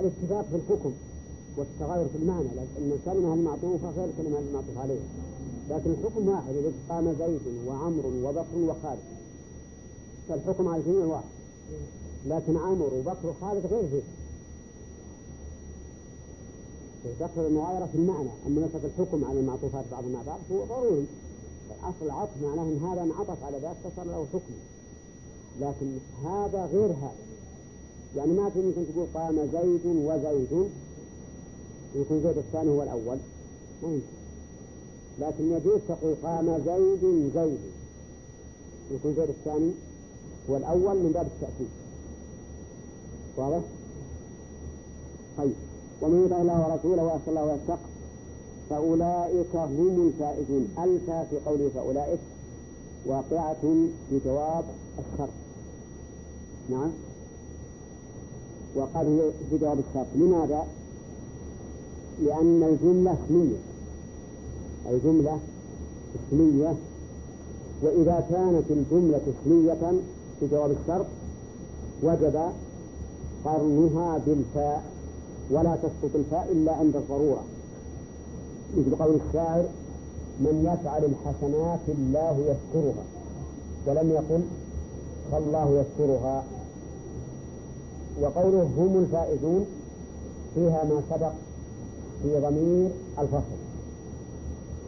[0.00, 0.92] الاتفاق في الحكم
[1.56, 5.08] والتغير في المعنى لأن الكلمة المعطوفة غير الكلمة المعطوفة عليها
[5.70, 9.02] لكن الحكم واحد إذا قام زيد وعمر وبكر وخالد.
[10.28, 11.24] فالحكم على الجميع واحد.
[12.26, 14.02] لكن عمر وبكر وخالد غير زيد.
[17.20, 21.06] تقتضي المغايرة في المعنى أما مسألة الحكم على المعطوفات بعض مع بعض هو ضروري.
[21.82, 24.54] أصل العطف معناه أن هذا انعطف على ذاك فصار له حكم.
[25.60, 27.27] لكن هذا غير هذا.
[28.16, 30.70] يعني ما في ممكن تقول قام زيد وزيد.
[31.94, 33.18] يكون زيد الثاني هو الأول.
[33.82, 34.18] ما يمكن.
[35.20, 37.58] لكن يجوز تقول قام زيد زيد.
[38.94, 39.70] يكون زيد الثاني
[40.50, 41.68] هو الأول من باب التأكيد.
[43.36, 43.64] واضح؟
[45.38, 45.54] طيب.
[46.02, 47.80] ومن يطع الله ورسوله ويخشى الله ويتق
[48.70, 50.68] فأولئك هم الفائزون.
[50.78, 52.18] ألفى في قوله فأولئك
[53.06, 54.64] واقعة بجواب
[54.98, 55.28] الشرط
[56.70, 57.07] نعم.
[58.74, 60.06] وقال هي بجواب الشرط.
[60.14, 60.66] لماذا؟
[62.24, 63.56] لأن الجملة اسمية.
[64.90, 65.38] الجملة
[66.16, 66.74] اسمية.
[67.82, 69.92] وإذا كانت الجملة اسمية
[70.42, 71.06] بجواب الشرط
[72.02, 72.40] وجب
[73.44, 74.82] قرنها بالفاء.
[75.50, 77.44] ولا تسقط الفاء إلا عند الضرورة.
[78.76, 79.64] مثل قول الشاعر
[80.40, 83.04] من يفعل الحسنات الله يذكرها.
[83.86, 84.42] ولم يقل
[85.32, 86.44] فالله يذكرها.
[88.22, 89.66] وقوله هم الفائزون
[90.54, 91.32] فيها ما سبق
[92.22, 93.58] في ضمير الفصل.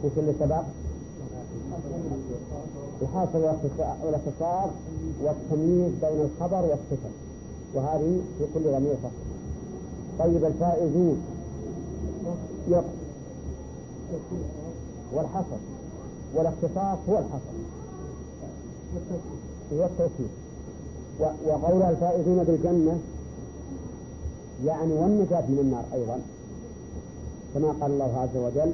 [0.03, 0.63] وش اللي سبق؟
[3.01, 3.39] الحاصل
[4.03, 4.69] والاختصار
[5.23, 7.09] والتمييز بين الخبر والصفة.
[7.75, 9.21] وهذه في كل ضمير فصل.
[10.19, 11.21] طيب الفائزون.
[15.13, 15.61] والحصر.
[16.35, 17.55] والاختصاص هو الحصر.
[19.73, 20.29] هو التوكيد
[21.19, 22.99] وقول الفائزون بالجنة
[24.65, 26.19] يعني والنجاة من النار أيضا.
[27.53, 28.71] كما قال الله عز وجل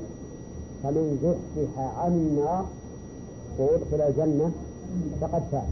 [0.84, 2.66] فمن زحزح عن النار
[3.60, 4.52] وأدخل الجنة
[5.22, 5.70] فقد فاز.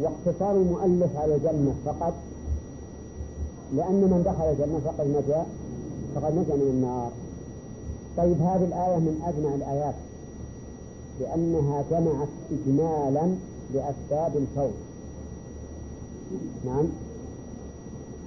[0.00, 2.14] واقتصار المؤلف على الجنة فقط
[3.76, 5.46] لأن من دخل الجنة فقد نجا
[6.14, 7.10] فقد نجا من النار.
[8.16, 9.94] طيب هذه الآية من أجمع الآيات
[11.20, 13.34] لأنها جمعت إجمالا
[13.74, 14.76] لأسباب الفوز.
[16.66, 16.86] نعم.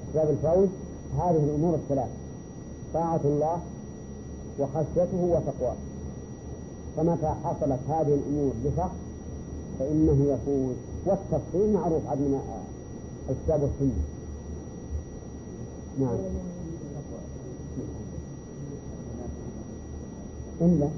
[0.09, 0.69] أسباب الفوز
[1.17, 2.09] هذه الأمور الثلاث
[2.93, 3.59] طاعة الله
[4.59, 5.75] وخشيته وتقواه.
[6.97, 8.95] فمتى حصلت هذه الأمور لشخص
[9.79, 10.75] فإنه يفوز.
[11.05, 12.41] والتفصيل معروف عن من
[13.29, 14.03] الكتاب والسنة.
[15.99, 16.17] نعم.
[20.61, 20.89] إلا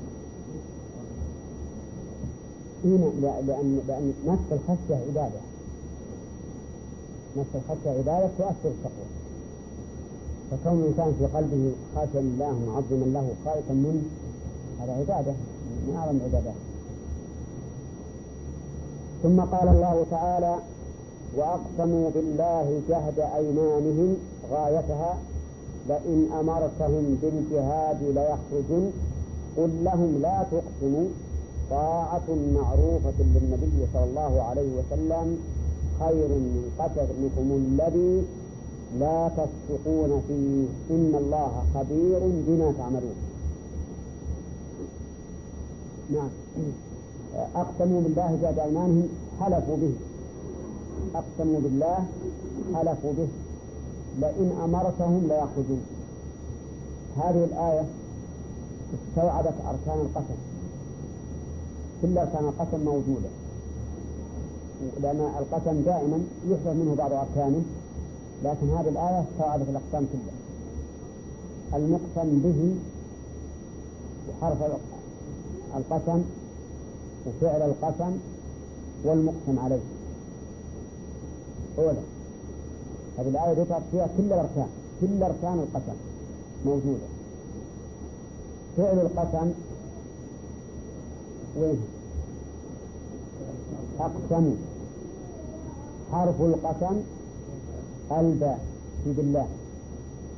[2.85, 3.11] هنا
[3.47, 5.50] لأن لأن نفس الخشية عبادة.
[7.37, 9.07] نفس الخشية عبادة تؤثر التقوى
[10.51, 14.01] فكون الإنسان في قلبه خاشيا لله معظما له خائفا منه
[14.81, 15.31] هذا عبادة
[15.87, 16.53] من أعظم العبادات.
[19.23, 20.55] ثم قال الله تعالى
[21.37, 24.15] وأقسموا بالله جهد أيمانهم
[24.51, 25.17] غايتها
[25.89, 28.91] لئن أمرتهم بالجهاد ليخرجن.
[29.57, 31.07] قل لهم لا تقسموا
[31.69, 35.39] طاعة معروفة للنبي صلى الله عليه وسلم
[35.99, 38.23] خير من قتلكم الذي
[38.99, 40.65] لا تصدقون فيه.
[40.95, 43.15] إن الله خبير بما تعملون.
[46.13, 46.29] نعم.
[47.55, 49.07] أقسموا بالله جاد أيمانهم
[49.39, 49.93] حلفوا به.
[51.15, 52.05] أقسموا بالله
[52.75, 53.27] حلفوا به.
[54.21, 55.81] لئن أمرتهم ليخرجون
[57.17, 57.85] هذه الآية
[58.93, 60.39] استوعبت أركان القسم.
[62.01, 63.29] كل أركان القسم موجودة.
[65.01, 67.61] لأن القسم دائما يحذف منه بعض أركانه
[68.43, 70.41] لكن هذه الآية استوعبت الأقسام كلها.
[71.73, 72.75] المقسم به
[74.29, 74.57] وحرف
[75.75, 76.21] القسم.
[77.27, 78.17] وفعل القسم
[79.03, 79.79] والمقسم عليه.
[81.77, 82.01] أولا
[83.19, 84.67] هذه الآية ذكرت فيها كل الأركان
[85.01, 85.97] كل أركان القسم
[86.65, 87.07] موجودة.
[88.77, 89.51] فعل القسم
[91.59, 91.81] وين؟
[93.99, 94.55] أقسم.
[96.11, 96.95] حرف القسم
[98.11, 98.59] الباء
[99.03, 99.47] في بالله.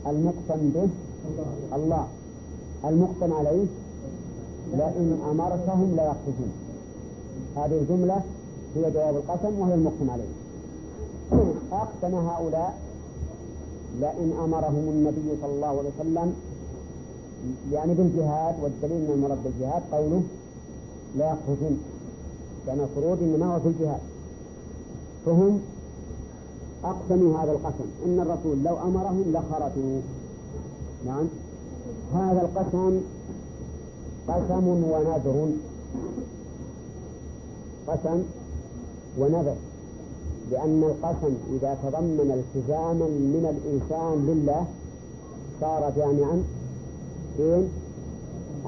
[0.08, 0.88] المقسم به
[1.76, 2.08] الله.
[2.86, 3.66] المقسم عليه
[4.74, 6.52] لئن أمرتهم ليخرجون
[7.58, 8.22] هذه الجملة
[8.76, 10.32] هي جواب القسم وهي المقسم عليه.
[11.72, 12.78] أقسم هؤلاء
[14.02, 16.34] لئن أمرهم النبي صلى الله عليه وسلم
[17.72, 20.22] يعني بالجهاد والدليل من المراد بالجهاد قوله
[21.18, 21.78] لا يخرجون
[22.68, 24.00] لأن الخروج إنما هو في الجهاد.
[25.26, 25.60] فهم
[26.84, 27.88] أقسموا هذا القسم.
[28.06, 30.02] إن الرسول لو أمرهم لخرجوا
[31.06, 31.28] نعم.
[32.14, 33.02] هذا القسم
[34.28, 35.52] قسم ونذر.
[37.88, 38.24] قسم
[39.20, 39.56] ونذر.
[40.52, 44.66] لأن القسم إذا تضمن التزاما من الإنسان لله
[45.62, 46.44] صار جامعا.
[47.40, 47.70] بين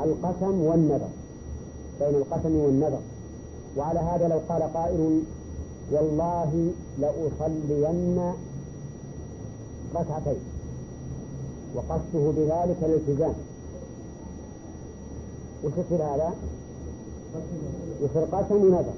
[0.03, 1.09] القسم والنذر.
[1.99, 2.99] بين القسم والنذر.
[3.77, 5.21] وعلى هذا لو قال قائل
[5.91, 8.33] والله لأصلين
[9.95, 10.39] ركعتين
[11.75, 13.33] وقصده بذلك الالتزام.
[15.63, 16.33] وش يصير هذا؟
[18.01, 18.93] يصير قسم ونذر.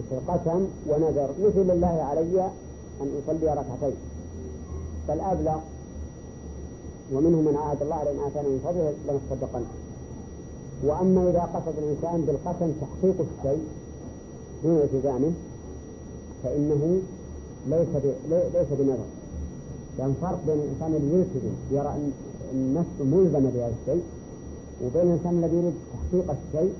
[0.00, 1.28] يصير قسم ونذر.
[1.44, 2.50] مثل الله علي
[3.00, 3.96] أن أصلي ركعتين.
[5.08, 5.58] فالأبلغ
[7.12, 9.64] ومنهم من عاهد الله لئن آتانا من فضله لنصدقن
[10.84, 13.64] وأما إذا قصد الإنسان بالقسم تحقيق الشيء
[14.64, 15.32] دون التزامه
[16.42, 17.00] فإنه
[17.70, 17.88] ليس
[18.30, 19.08] ليس بنظر.
[19.98, 21.94] لأن فرق بين الإنسان الذي يلتزم يرى
[22.52, 24.02] أن نفسه ملزمة بهذا الشيء
[24.84, 26.72] وبين الإنسان الذي يريد تحقيق الشيء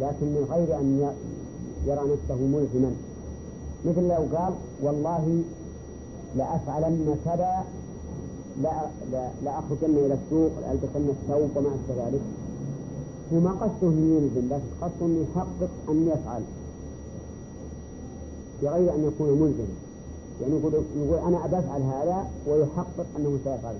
[0.00, 1.12] لكن من غير أن
[1.86, 2.92] يرى نفسه ملزما.
[3.86, 5.42] مثل لو قال والله
[6.36, 7.64] لأفعلن كذا
[8.62, 8.72] لا
[9.12, 12.20] لا لأخرجن إلى السوق لألبسن الثوب وما أشبه ذلك.
[13.32, 16.42] هو ما قصده يلزم لكن قصده أن يحقق أن يفعل.
[18.64, 19.74] بغير أن يكون ملزما
[20.42, 23.74] يعني يقول يقول أنا أبى أفعل هذا ويحقق أنه سيفعل.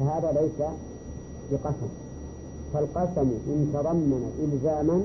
[0.00, 0.68] فهذا ليس
[1.52, 1.88] بقسم.
[2.74, 5.02] فالقسم إن تضمن إلزاما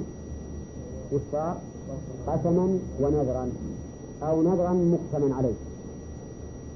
[1.11, 1.57] وصار
[2.27, 3.49] قسما ونذرا
[4.23, 5.53] أو نذرا مقسما عليه.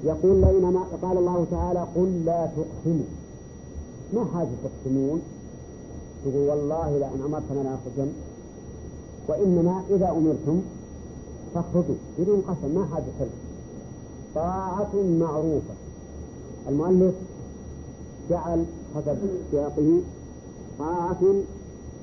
[0.04, 3.10] يقول بينما قال الله تعالى قل لا تقسموا.
[4.14, 5.22] ما حاجة تقسمون؟
[6.24, 8.12] تقول والله لأن أمرتنا لنخرجن
[9.28, 10.60] وإنما إذا أمرتم
[11.54, 13.32] فاخرجوا بدون قسم ما حاجة حلف
[14.34, 15.74] طاعة معروفة.
[16.68, 17.14] المؤلف
[18.30, 18.64] جعل
[18.96, 19.16] حسب
[19.50, 20.00] سياقه
[20.78, 21.22] طاعة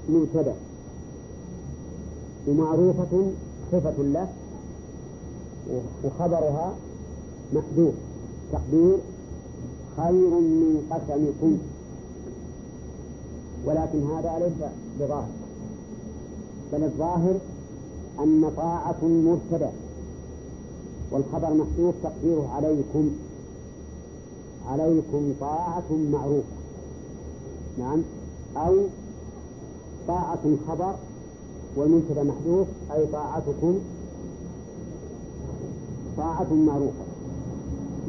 [0.10, 0.56] مبتدأ.
[2.48, 3.32] ومعروفة
[3.72, 4.28] صفة له
[6.04, 6.74] وخبرها
[7.54, 7.94] محذوف.
[8.52, 8.98] تقدير
[9.98, 11.58] خير من قسمكم.
[13.66, 14.70] ولكن هذا ليس
[15.00, 15.30] بظاهر.
[16.74, 17.34] بل الظاهر
[18.24, 19.72] أن طاعة مبتدأ
[21.12, 23.10] والخبر محذوف تقديره عليكم
[24.68, 26.56] عليكم طاعة معروفة.
[27.80, 28.02] نعم.
[28.58, 28.76] أو
[30.08, 30.94] طاعة خبر
[31.76, 33.80] والمنتدى محذوف أي طاعتكم
[36.18, 37.04] طاعة معروفة.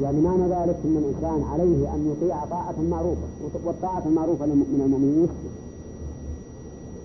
[0.01, 3.27] يعني معنى ذلك أن الإنسان عليه أن يطيع طاعة معروفة
[3.65, 5.27] والطاعة المعروفة من المؤمنين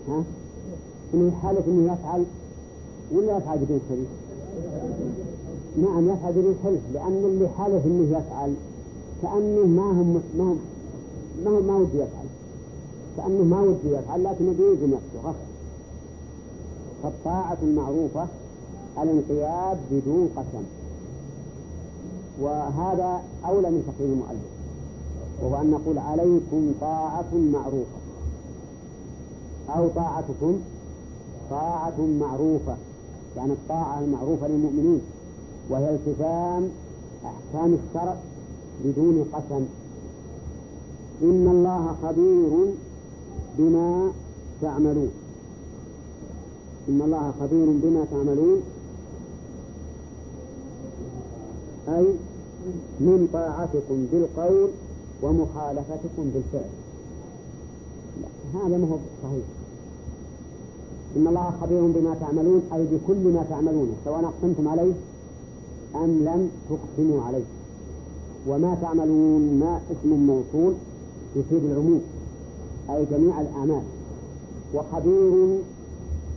[0.08, 0.22] ها؟
[1.14, 2.25] إنه حالة أنه يفعل
[3.12, 4.08] ولا يفعل بدون حلف؟
[5.82, 8.55] نعم يفعل بدون حلف لأن اللي حالف أنه يفعل
[9.22, 10.58] كأنه ما هم ما هم
[11.44, 12.26] ما هو ما ودي يفعل
[13.16, 15.49] كأنه ما ودي يفعل لكن يجوز نفسه غصب.
[17.02, 18.26] فالطاعة المعروفة
[19.02, 20.64] الانقياد بدون قسم.
[22.40, 24.49] وهذا أولى من تقرير المؤلف
[25.43, 27.99] وهو أن نقول عليكم طاعة معروفة.
[29.76, 30.58] أو طاعتكم
[31.50, 32.76] طاعة معروفة.
[33.38, 35.00] يعني الطاعة المعروفة للمؤمنين
[35.70, 36.69] وهي التزام
[37.25, 38.17] أحكام الشرع
[38.85, 39.64] بدون قسم.
[41.23, 42.75] إن الله خبير
[43.59, 44.12] بما
[44.62, 45.11] تعملون.
[46.88, 48.62] إن الله خبير بما تعملون.
[51.88, 52.07] أي
[53.00, 54.71] من طاعتكم بالقول
[55.23, 56.71] ومخالفتكم بالفعل.
[58.54, 59.45] هذا ما هو صحيح.
[61.18, 64.92] إن الله خبير بما تعملون أي بكل ما تعملونه سواء أقسمتم عليه
[65.94, 67.44] أم لم تقسموا عليه.
[68.48, 70.75] وما تعملون ما اسم موصول
[71.37, 72.00] يفيد العموم
[72.90, 73.82] أي جميع الأعمال.
[74.75, 75.58] وخبير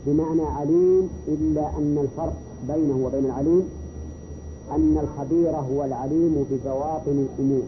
[0.06, 2.36] بمعنى عليم إلا أن الفرق
[2.68, 3.62] بينه وبين العليم
[4.70, 7.62] أن الخبير هو العليم ببواطن الأمور.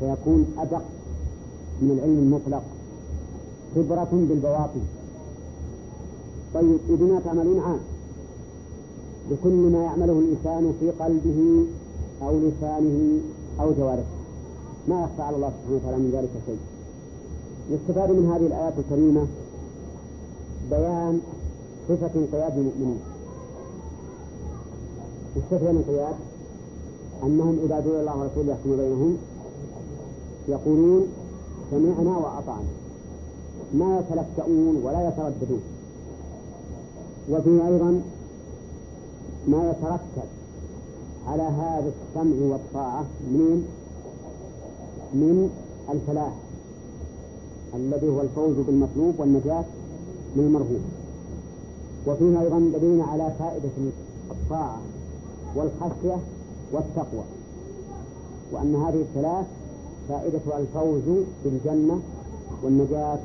[0.00, 0.84] فيكون أدق
[1.82, 2.62] من العلم المطلق.
[3.74, 4.80] خبرة بالبواطن.
[6.54, 7.78] طيب بما تعملون عام.
[9.30, 11.64] بكل ما يعمله الإنسان في قلبه
[12.22, 13.20] أو لسانه
[13.60, 14.14] أو جوارحه
[14.88, 16.58] ما يخفى على الله سبحانه وتعالى من ذلك شيء.
[17.70, 19.26] يستفاد من هذه الآيات الكريمة
[20.70, 21.20] بيان
[21.88, 23.00] صفة انقياد المؤمنين.
[25.36, 26.14] والصفة الانقياد
[27.22, 29.16] أنهم إذا دعوا الله ورسوله يحكم بينهم
[30.48, 31.06] يقولون
[31.70, 32.72] سمعنا وأطعنا.
[33.74, 35.60] ما يتلكؤون ولا يترددون.
[37.30, 38.02] وفيه أيضا
[39.48, 40.28] ما يترتب
[41.28, 43.64] على هذا السمع والطاعة من
[45.14, 45.50] من
[45.90, 46.32] الفلاح
[47.74, 49.64] الذي هو الفوز بالمطلوب والنجاة
[50.36, 50.80] من المرهوب
[52.06, 53.70] وفيه أيضا دليل على فائدة
[54.30, 54.78] الطاعة
[55.56, 56.16] والخشية
[56.72, 57.24] والتقوى
[58.52, 59.46] وأن هذه الثلاث
[60.08, 62.00] فائدتها الفوز بالجنة
[62.62, 63.18] والنجاة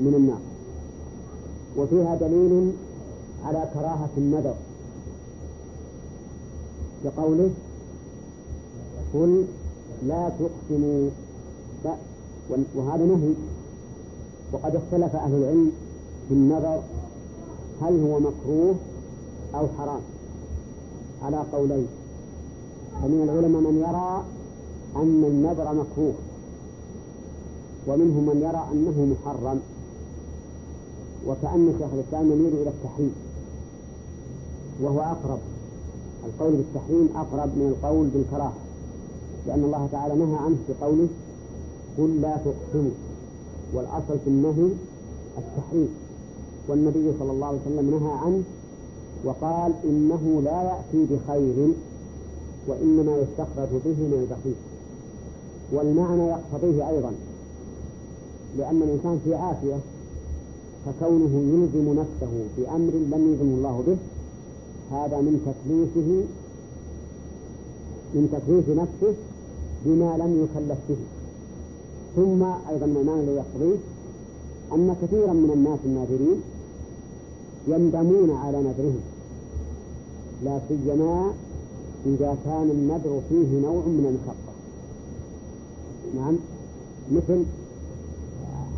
[0.00, 0.40] من النار.
[1.76, 2.72] وفيها دليل
[3.46, 4.54] على كراهة النذر.
[7.04, 7.50] كقوله
[9.14, 9.44] قل
[10.06, 11.10] لا تقسموا
[12.74, 13.32] وهذا نهي.
[14.52, 15.72] وقد اختلف أهل العلم
[16.28, 16.82] في النذر
[17.82, 18.74] هل هو مكروه
[19.54, 20.00] أو حرام.
[21.22, 21.86] على قولين.
[23.02, 24.24] فمن العلماء من يرى
[25.02, 26.14] أن النذر مكروه.
[27.86, 29.60] ومنهم من يرى أنه محرم.
[31.26, 33.14] وكأن شيخ الإسلام يميل إلى التحريم.
[34.82, 35.38] وهو أقرب.
[36.26, 38.52] القول بالتحريم أقرب من القول بالكراهة
[39.46, 41.08] لأن الله تعالى نهى عنه في قوله
[41.98, 42.90] قل لا تقسموا
[43.74, 44.68] والأصل في النهي
[45.38, 45.88] التحريم.
[46.68, 48.42] والنبي صلى الله عليه وسلم نهى عنه
[49.24, 51.68] وقال إنه لا يأتي بخير
[52.68, 54.54] وإنما يستخرج به من البخيل
[55.72, 57.12] والمعنى يقتضيه أيضا
[58.58, 59.76] لأن الإنسان في عافية
[60.86, 63.96] فكونه يلزم نفسه بأمر لم يلزم الله به
[64.92, 66.24] هذا من تكليفه
[68.14, 69.14] من تكليف نفسه
[69.84, 70.96] بما لم يكلف به.
[72.16, 73.76] ثم أيضا المعنى الذي يقتضيه
[74.72, 76.40] أن كثيرا من الناس الناذرين
[77.68, 79.00] يندمون على نذرهم.
[80.44, 81.32] لا سيما
[82.06, 84.54] إذا كان النذر فيه نوع من المشقة
[86.16, 86.36] نعم.
[87.12, 87.44] مثل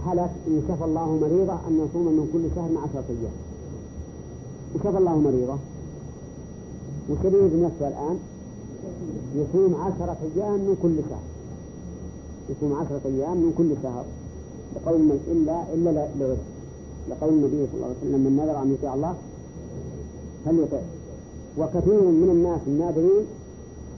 [0.06, 3.36] حلف إن شفى الله مريضة أن يصوم من كل شهر مع أيام.
[4.74, 5.58] وشفى الله مريضة
[7.10, 8.18] وكبير بنفسه الآن
[9.36, 11.26] يصوم عشرة أيام من كل شهر.
[12.50, 14.04] يصوم عشرة أيام من كل شهر.
[14.76, 16.36] لقول إلا إلا لعذر
[17.10, 19.14] لقول النبي صلى الله عليه وسلم من نذر أن يطيع الله
[20.44, 20.82] فليطع
[21.58, 23.24] وكثير من الناس النادرين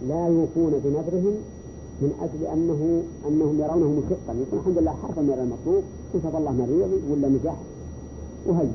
[0.09, 1.35] لا يوفون بنذرهم
[2.03, 5.83] من أجل أنه أنهم يرونه مشقا يقول الحمد لله حصل من المطلوب.
[6.15, 7.57] كشف الله مريض ولا نجح
[8.47, 8.69] وهي.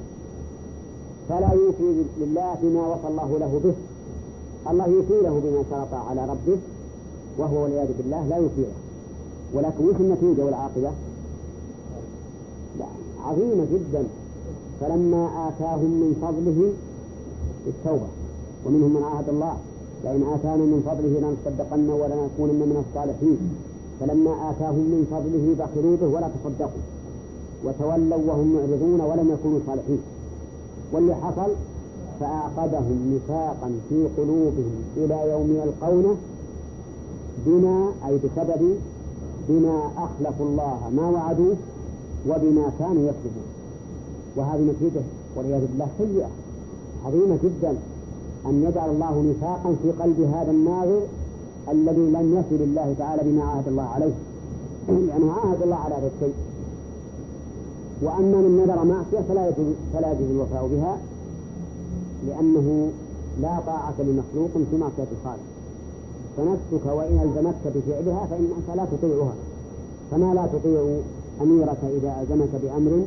[1.29, 3.73] فلا يوفي لله بما وصى الله له به.
[4.69, 6.57] الله يوفي له بما شرط على ربه
[7.37, 8.77] وهو والعياذ بالله لا يوفي له
[9.53, 10.91] ولكن وش النتيجة والعاقبة؟
[12.79, 12.85] لا
[13.25, 14.03] عظيمة جدا.
[14.81, 16.71] فلما آتاهم من فضله
[17.67, 18.07] التوبة
[18.65, 19.55] ومنهم من عاهد الله
[20.03, 23.37] لئن آتانا من فضله لنصدقن ولنكونن من الصالحين.
[23.99, 26.83] فلما آتاهم من فضله بخلوا به ولا تصدقوا.
[27.65, 30.01] وتولوا وهم معرضون ولم يكونوا صالحين.
[30.93, 31.51] واللي حصل؟
[32.19, 36.15] فأعقدهم نفاقا في قلوبهم إلى يوم يلقونه
[37.45, 38.75] بما أي بسبب
[39.49, 41.55] بما أخلفوا الله ما وعدوه
[42.29, 43.47] وبما كانوا يكذبون.
[44.35, 45.03] وهذه نتيجة
[45.35, 46.29] والعياذ بالله سيئة
[47.05, 47.75] عظيمة جدا
[48.45, 51.01] أن يجعل الله نفاقا في قلب هذا الناظر
[51.71, 54.13] الذي لم يصل الله تعالى بما عاهد الله عليه.
[54.87, 56.33] لأنه عاهد الله على هذا الشيء.
[58.01, 59.51] وأما من نذر معصية فلا
[59.93, 60.97] فلا يجوز الوفاء بها.
[62.27, 62.91] لأنه
[63.41, 65.45] لا طاعة لمخلوق في معصية الخالق.
[66.37, 69.33] فنفسك وإن ألزمتك بفعلها فإنك لا تطيعها.
[70.11, 70.99] كما لا تطيع
[71.41, 73.03] أميرك إذا ألزمك بأمر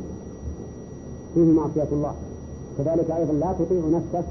[1.33, 2.13] فيه معصية الله؟
[2.77, 4.27] كذلك أيضا لا تطيع نفسك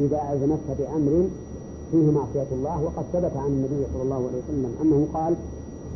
[0.00, 1.24] إذا ألزمتك بأمر
[1.92, 2.82] فيه معصية الله.
[2.84, 5.34] وقد ثبت عن النبي صلى الله عليه وسلم أنه قال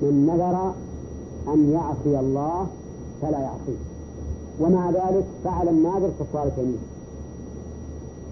[0.02, 0.72] من نذر
[1.54, 2.66] أن يعصي الله
[3.22, 3.80] فلا يعصيه.
[4.60, 6.78] ومع ذلك فعل الناذر كفارة يمين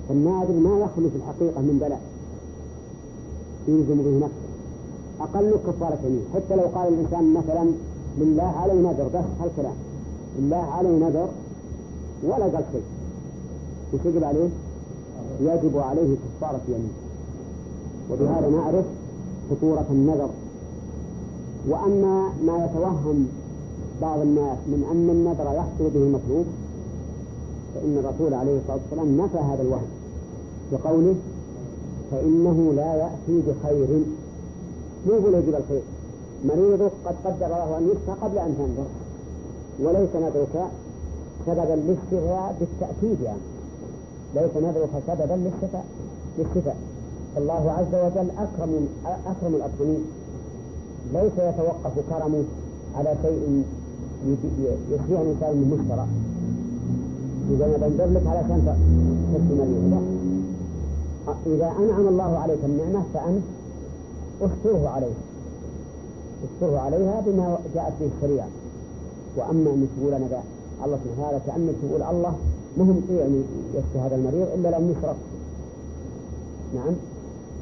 [0.08, 2.00] فالناذر ما يخلو في الحقيقة من بلاء.
[3.68, 4.48] يلزم به نفسه.
[5.20, 7.70] أقل كفارة يمين حتى لو قال الإنسان مثلا
[8.18, 9.76] لله علي نذر بس هالكلام.
[10.38, 11.28] لله علي نذر
[12.22, 12.82] ولا قال شيء.
[13.94, 14.48] وش يجب عليه؟
[15.40, 16.92] يجب عليه كفارة يمين.
[18.10, 18.84] وبهذا نعرف
[19.50, 20.30] خطورة النذر.
[21.68, 23.28] وأما ما يتوهم
[24.02, 26.46] بعض الناس من أن النذر يحصل به المطلوب
[27.74, 29.97] فإن الرسول عليه الصلاة والسلام نفى هذا الوهم.
[30.72, 31.14] بقوله
[32.10, 33.88] فإنه لا يأتي بخير.
[35.06, 35.82] مو هو يجب الخير.
[36.44, 38.88] مريضك قد قدر الله أن يشفى قبل أن تنذر
[39.82, 40.66] وليس نذرك
[41.46, 43.44] سببا للشفاء بالتأكيد يعني.
[44.34, 45.84] ليس نذرك سببا للشفاء.
[46.38, 46.76] للشفاء.
[47.36, 50.04] الله عز وجل أكرم أكرم الأكرمين
[51.14, 52.44] ليس يتوقف كرمه
[52.96, 53.62] على شيء
[54.26, 56.06] يشفيه الإنسان من مشترى.
[57.50, 58.76] إذا أنا بنذر لك علشان
[59.32, 60.17] تشفي مريض.
[61.46, 63.42] إذا أنعم الله عليك النعمة فأنت
[64.42, 65.20] اشكره عليها
[66.44, 68.48] اشكره عليها بما جاءت به الشريعة.
[69.36, 70.26] وأما أن تقول أنا
[70.84, 72.34] الله سبحانه وتعالى كأنك تقول الله.
[72.78, 73.42] مهم يعني
[73.74, 75.16] يشفي هذا المريض إلا لم يشرك.
[76.74, 76.94] نعم.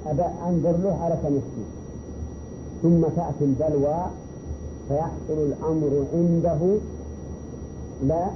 [0.07, 1.65] أبا أنظر له على يشفي.
[2.83, 3.97] ثم تأتي البلوى
[4.89, 6.59] فيحصل الأمر عنده
[8.07, 8.27] لا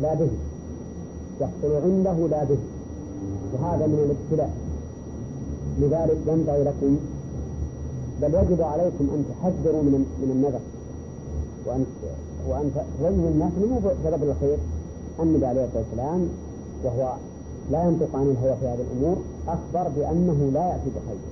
[0.00, 0.30] لا به.
[1.40, 2.58] يحصل عنده لا به.
[3.52, 4.50] وهذا من الابتلاء.
[5.80, 6.96] لذلك ينبغي لكم
[8.22, 10.60] بل يجب عليكم أن تحذروا من من النذر.
[11.66, 11.84] وأن
[12.48, 14.58] وأن تبينوا الناس مو سبب الخير.
[15.20, 16.28] النبي عليه الصلاة والسلام
[16.84, 17.12] وهو
[17.70, 19.16] لا ينطق عن الهوى في هذه الأمور.
[19.48, 21.22] أخبر بأنه لا يأتي بخير.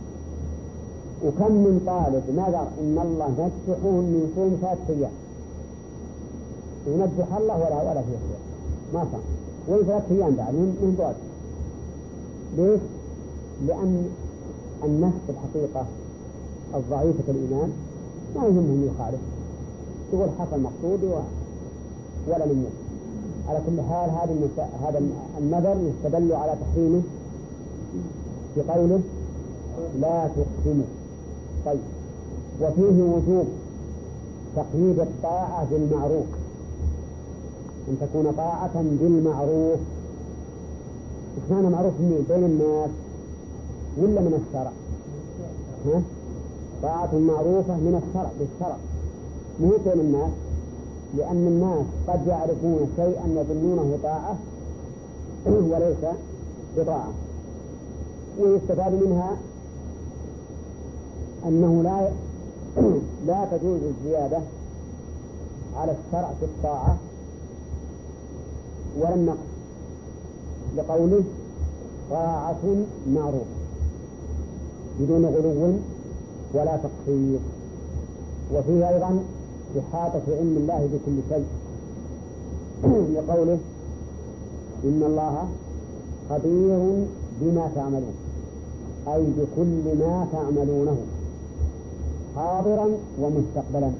[1.26, 5.10] وكم من طالب نذر إن الله نجحه من صوم ثلاثة أيام.
[6.86, 8.40] ينجح الله ولا ولا فيه خير.
[8.94, 9.20] ما صام.
[9.68, 11.14] وين ثلاثة أيام بعد من بعد.
[12.56, 12.80] ليش؟
[13.66, 14.08] لأن
[14.84, 15.86] النفس الحقيقة
[16.74, 17.72] الضعيفة الإيمان
[18.36, 19.20] ما يهمهم يخالف.
[20.12, 21.06] يقول حصل مقصودي
[22.28, 22.90] ولا من يوم
[23.48, 24.34] على كل حال هذا
[24.82, 25.02] هذا
[25.38, 27.02] النذر يستدل على تحريمه
[28.56, 29.00] بقوله
[30.00, 30.84] لا تقسموا.
[31.66, 31.80] طيب.
[32.60, 33.46] وفيه وجوب
[34.56, 36.26] تقييد الطاعة بالمعروف.
[37.88, 39.78] أن تكون طاعة بالمعروف.
[41.50, 42.90] معنى معروف منين؟ بين الناس
[43.98, 44.72] ولا من الشرع؟
[45.86, 46.02] ها؟
[46.82, 48.76] طاعة معروفة من الشرع بالشرع
[49.60, 50.30] مو بين الناس
[51.16, 54.36] لأن الناس قد يعرفون شيئا يظنونه طاعة
[55.46, 56.14] وليس
[56.76, 57.12] بطاعة
[58.40, 59.36] ويستفاد منها
[61.46, 62.08] أنه لا
[63.26, 64.38] لا تجوز الزيادة
[65.76, 66.96] على الشرع في الطاعة
[68.98, 69.49] ولا النقص
[70.76, 71.22] لقوله
[72.10, 72.62] طاعة
[73.14, 73.60] معروفة
[75.00, 75.72] بدون غلو
[76.54, 77.38] ولا تقصير.
[78.54, 79.22] وفيه أيضا
[79.78, 81.46] إحاطة علم الله بكل شيء.
[83.14, 83.58] لقوله
[84.84, 85.48] إن الله
[86.30, 87.06] خبير
[87.40, 88.14] بما تعملون
[89.08, 90.96] أي بكل ما تعملونه
[92.36, 92.88] حاضرا
[93.20, 93.90] ومستقبلا.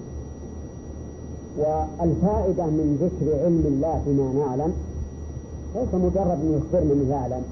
[1.58, 4.72] والفائدة من ذكر علم الله فيما نعلم
[5.74, 7.42] ليس مجرد أن يخبرنا أنه يعلم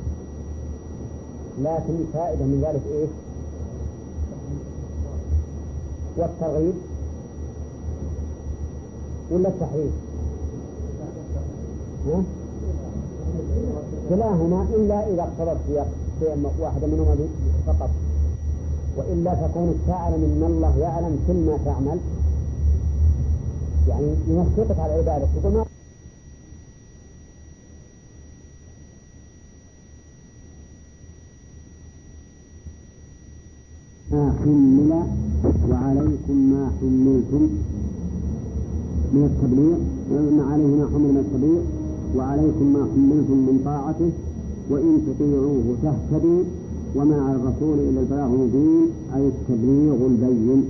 [1.59, 3.11] لكن الفائدة من ذلك إيش؟
[6.16, 6.74] والترغيب
[9.31, 9.92] ولا التحريف؟
[14.09, 15.88] كلاهما إلا إذا اقتضى السياق
[16.61, 17.16] واحدة منهما
[17.66, 17.90] فقط.
[18.96, 21.98] وإلا تكون تعلم أن الله يعلم كل ما تعمل.
[23.88, 25.64] يعني ينشطك على العبادة تقول
[34.11, 34.92] ما حمل
[35.70, 36.70] وعليكم ما
[37.30, 37.48] حملتم
[39.12, 39.76] من التبليغ
[40.36, 41.60] ما عليه ما حمل من التبليغ
[42.16, 44.10] وعليكم ما حملتم من طاعته
[44.70, 46.42] وإن تطيعوه تهتدوا
[46.96, 50.64] وما على الرسول إلا البلاغ المبين أي التبليغ البين.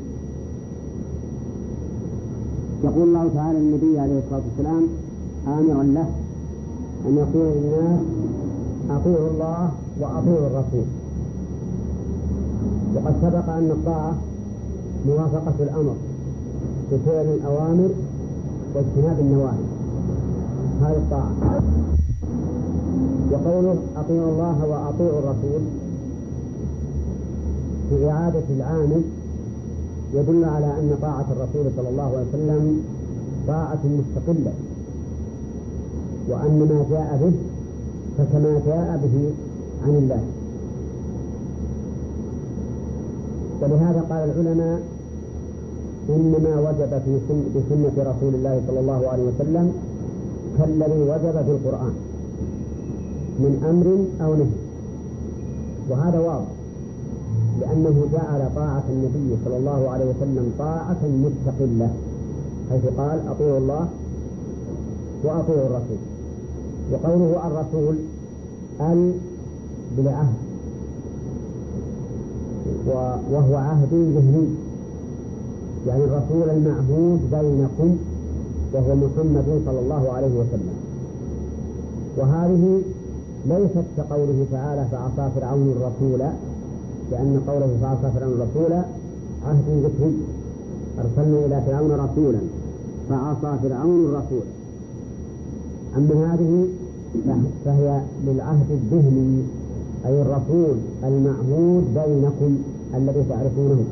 [2.84, 4.82] يقول الله تعالى للنبي عليه الصلاة والسلام
[5.46, 6.08] آمرا له
[7.06, 8.00] أن يقول للناس
[8.90, 10.86] أطيعوا الله وأطيعوا الرسول.
[12.94, 14.16] وقد سبق أن الطاعة
[15.06, 15.94] موافقة الأمر.
[16.92, 17.90] بفعل الأوامر
[18.74, 19.64] واجتناب النواهي.
[20.82, 21.32] هذه الطاعة.
[23.32, 25.60] وقوله أطيعوا الله وأطيعوا الرسول
[27.90, 29.02] في إعادة العامل
[30.14, 32.80] يدل على أن طاعة الرسول صلى الله عليه وسلم
[33.48, 34.52] طاعة مستقلة
[36.28, 37.32] وأن ما جاء به
[38.18, 39.30] فكما جاء به
[39.84, 40.22] عن الله.
[43.62, 44.80] ولهذا قال العلماء
[46.08, 49.72] إنما وجب في سن بسنة رسول الله صلى الله عليه وسلم
[50.58, 51.94] كالذي وجب في القرآن
[53.38, 53.86] من أمر
[54.26, 54.46] أو نهي.
[55.90, 56.46] وهذا واضح
[57.60, 61.90] لأنه جعل طاعة النبي صلى الله عليه وسلم طاعة مستقلة
[62.70, 63.88] حيث قال أطيعوا الله
[65.24, 66.00] وأطيعوا الرسول.
[66.92, 67.96] وقوله الرسول
[68.80, 69.12] ال
[69.96, 70.34] بالعهد.
[73.32, 74.67] وهو عهد ذهني.
[75.88, 77.96] يعني الرسول المعهود بينكم
[78.72, 80.76] وهو محمد صلى الله عليه وسلم.
[82.16, 82.80] وهذه
[83.46, 86.20] ليست كقوله تعالى فعصى فرعون الرسول
[87.10, 88.72] لأن قوله فعصى فرعون الرسول
[89.46, 90.14] عهد ذكري
[90.98, 92.38] أرسلنا إلى فرعون رسولا
[93.08, 94.46] فعصى فرعون الرسول.
[95.96, 96.68] أما هذه
[97.64, 99.42] فهي للعهد الذهني
[100.06, 102.58] أي الرسول المعهود بينكم
[102.94, 103.84] الذي تعرفونه.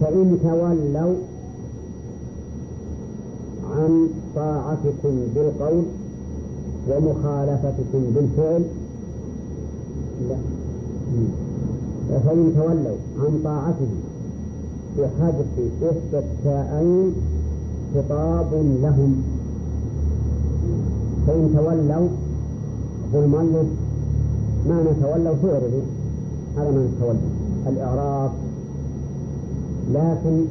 [0.00, 1.14] فإن تولوا
[3.76, 5.82] عن طاعتكم بالقول
[6.88, 8.62] ومخالفتكم بالفعل
[10.28, 10.36] لا.
[12.10, 13.88] فإن تولوا عن طاعته
[14.98, 15.46] بحذف
[15.82, 17.14] إحدى التاءين
[17.94, 19.22] خطاب لهم.
[21.26, 22.08] فإن تولوا
[23.12, 23.66] يقول المؤلف
[24.68, 25.82] معنى تولوا تعرضوا
[26.56, 27.20] هذا معنى تولوا
[27.66, 28.30] الإعراض
[29.94, 30.44] لكن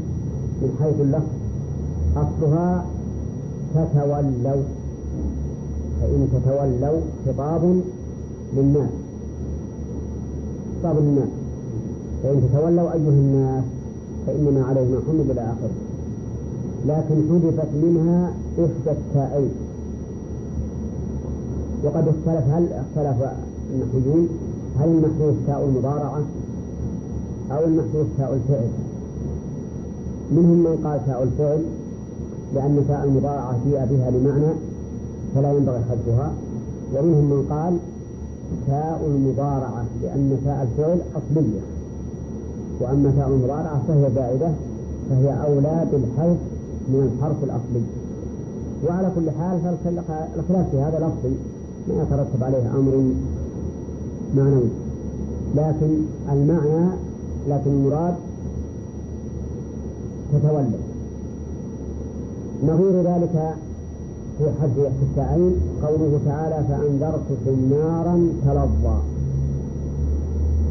[0.62, 1.28] من حيث اللفظ
[2.16, 2.86] أصلها
[3.76, 4.64] تتولوا
[6.02, 7.82] فإن تتولوا خطاب
[8.58, 8.90] للناس.
[10.80, 11.30] خطاب للناس.
[12.24, 13.64] فإن تتولوا أيها الناس
[14.28, 15.76] فإنما عليه ما حمد إلى آخره.
[16.88, 19.52] لكن حذفت منها إحدى التائين.
[21.84, 23.30] وقد اختلف هل اختلف
[23.74, 24.30] النحويون؟
[24.80, 26.22] هل المحذوف تاء المضارعة
[27.52, 28.70] أو المحذوف تاء الفعل؟
[30.32, 31.62] منهم من قال تاء الفعل
[32.56, 34.54] لأن تاء المضارعة جيء بها لمعنى
[35.36, 36.32] فلا ينبغي حذفها
[36.96, 37.78] ومنهم من قال
[38.68, 41.62] تاء المضارعة لأن تاء الفعل أصلية
[42.82, 44.52] وأما تاء المضارعة فهي زائدة
[45.10, 46.38] فهي أولى بالحذف
[46.90, 47.84] من الحرف الأصلي.
[48.88, 51.36] وعلى كل حال فالخلاف في هذا لفظي
[51.88, 53.12] ما يترتب عليه أمر
[54.36, 54.70] معنوي
[55.56, 55.98] لكن
[56.32, 56.88] المعنى
[57.50, 58.16] لكن المراد
[60.34, 60.80] تتولد
[62.64, 63.56] نظير ذلك
[64.38, 68.98] في حد التعين قوله تعالى فأنذرتكم نارا تلظى.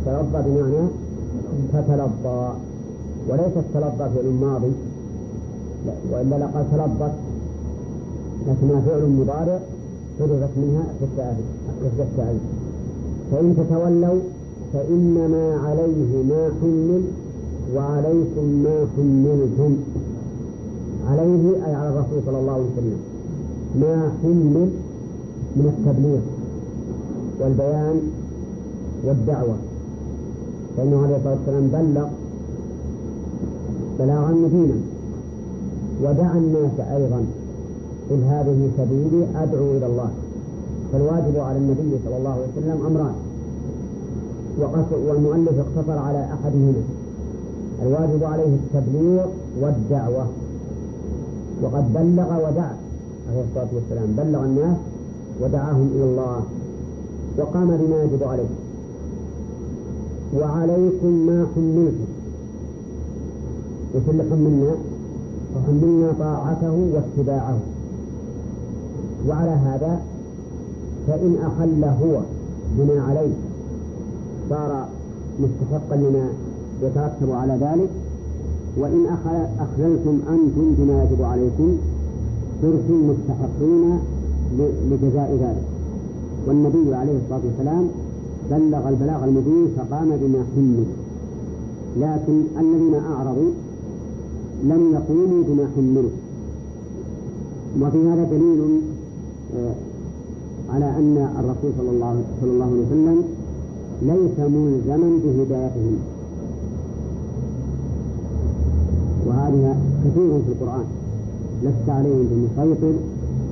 [0.07, 0.89] تلظى بمعنى
[1.73, 2.49] فتلظى
[3.29, 4.73] وليست تلظى فعل ماضي
[6.13, 7.13] وإلا لقد تلظت
[8.49, 9.59] لكنها فعل مضارع
[10.21, 12.41] حذفت منها في التعين.
[13.33, 14.21] فإن تتولوا
[14.73, 17.03] فإنما عليه ما حمل
[17.75, 19.77] وعليكم ما حملتم.
[21.11, 22.99] عليه أي على الرسول صلى الله عليه وسلم.
[23.81, 24.57] ما حمل
[25.57, 26.21] من التبليغ
[27.41, 28.01] والبيان
[29.05, 29.57] والدعوة.
[30.77, 32.09] فإنه عليه الصلاة والسلام بلغ
[33.99, 34.79] بلاغا مبينا.
[36.03, 37.25] ودعا الناس أيضا
[38.11, 40.11] قل هذه سبيلي أدعو إلى الله.
[40.93, 43.15] فالواجب على النبي صلى الله عليه وسلم أمران.
[45.09, 46.83] والمؤلف اقتصر على أحدهما.
[47.83, 49.27] الواجب عليه التبليغ
[49.61, 50.27] والدعوة.
[51.63, 52.77] وقد بلغ ودعا
[53.31, 54.15] عليه الصلاة والسلام.
[54.17, 54.77] بلغ الناس
[55.41, 56.41] ودعاهم إلى الله.
[57.39, 58.49] وقام بما يجب عليه.
[60.39, 62.05] وعليكم ما حملتم.
[64.09, 64.75] اللي حملنا؟
[65.57, 67.59] وحملنا طاعته واتباعه.
[69.29, 70.01] وعلى هذا
[71.07, 72.21] فإن أخل هو
[72.79, 73.33] بما عليه
[74.51, 74.89] صار
[75.41, 76.29] مستحقا لما
[76.83, 77.89] يترتب على ذلك.
[78.77, 79.07] وإن
[79.61, 81.77] أخللتم أنتم بما يجب عليكم
[82.63, 83.99] صرتم مستحقين
[84.91, 85.65] لجزاء ذلك.
[86.47, 87.89] والنبي عليه الصلاة والسلام
[88.51, 90.85] بلغ البلاغ المبين فقام بما حمل.
[92.01, 93.51] لكن الذين أعرضوا
[94.65, 96.11] لم يقوموا بما حملوا.
[97.81, 98.81] وفي هذا دليل
[99.57, 99.75] آه،
[100.75, 103.23] على أن الرسول صلى الله صلى الله عليه وسلم
[104.03, 105.97] ليس ملزما بهدايتهم.
[109.35, 110.85] وهذه كثير في القرآن.
[111.63, 112.93] لست عليهم بمسيطر.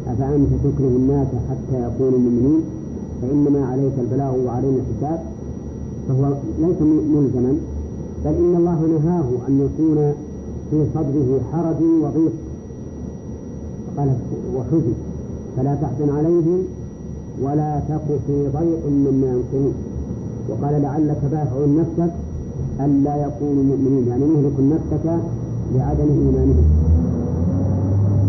[0.06, 2.60] أفأنت تكره الناس حتى يكونوا مؤمنين؟
[3.22, 5.20] فإنما عليك البلاغ وعلينا الحساب.
[6.08, 6.82] فهو ليس
[7.14, 7.54] ملزما.
[8.24, 10.12] بل إن الله نهاه أن يكون
[10.70, 12.32] في صدره حرج وضيق.
[13.86, 14.12] فقال
[14.56, 14.92] وحزن.
[15.56, 16.62] فلا تحزن عليهم
[17.42, 19.74] ولا تك في ضيق مما ينكرون
[20.48, 22.12] وقال لعلك باخع نفسك
[22.80, 24.08] ألا يكونوا مؤمنين.
[24.08, 25.18] يعني مهلك نفسك
[25.76, 26.64] لعدم إيمانهم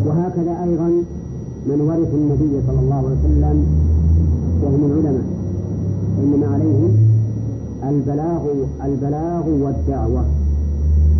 [0.05, 0.89] وهكذا أيضا
[1.67, 3.65] من ورث النبي صلى الله عليه وسلم
[4.63, 5.25] وهم العلماء
[6.23, 6.91] إنما عليهم
[7.89, 8.41] البلاغ
[8.85, 10.23] البلاغ والدعوة.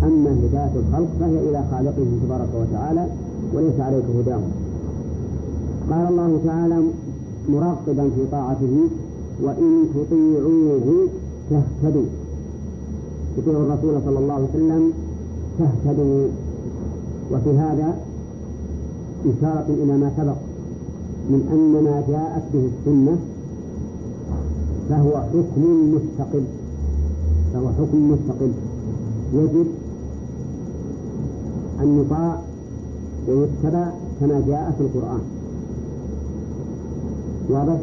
[0.02, 3.06] أما هداية الخلق فهي إلى خالقهم تبارك وتعالى
[3.54, 4.50] وليس عليك هداهم.
[5.90, 6.78] قال الله تعالى
[7.48, 8.74] مرغبا في طاعته
[9.42, 11.08] وإن تطيعوه
[11.50, 12.08] تهتدوا
[13.36, 14.92] تطيعوا الرسول صلى الله عليه وسلم
[15.58, 16.28] تهتدوا
[17.32, 17.96] وفي هذا
[19.24, 20.36] إشارة إلى ما سبق
[21.30, 23.18] من أن ما جاءت به السنة
[24.88, 26.44] فهو حكم مستقل.
[27.52, 28.52] فهو حكم مستقل.
[29.34, 29.66] يجب
[31.80, 32.38] أن يطاع
[33.28, 33.90] ويتبع
[34.20, 35.20] كما جاء في القرآن.
[37.50, 37.80] واضح؟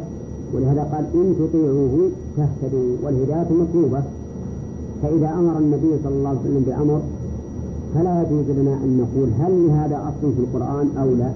[0.54, 2.96] ولهذا قال إن تطيعوه تهتدوا.
[3.02, 4.02] والهداية مطلوبة.
[5.02, 7.00] فإذا أمر النبي صلى الله عليه وسلم بأمر
[7.94, 11.30] فلا يجوز لنا أن نقول هل لهذا أصل في القرآن أو لا.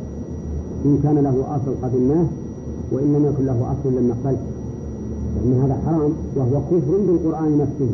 [0.84, 2.26] إن كان له أصل قبلناه
[2.92, 4.38] وإن لم يكن له أصل لم نقبله
[5.34, 7.90] فإن هذا حرام وهو كفر بالقرآن نفسه.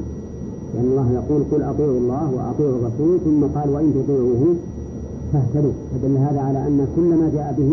[0.74, 4.54] لأن الله يقول قل أطيعوا الله وأطيعوا الرسول ثم قال وإن تطيعوه
[5.32, 5.72] فاهتدوا.
[5.92, 7.72] فدل هذا على أن كل ما جاء به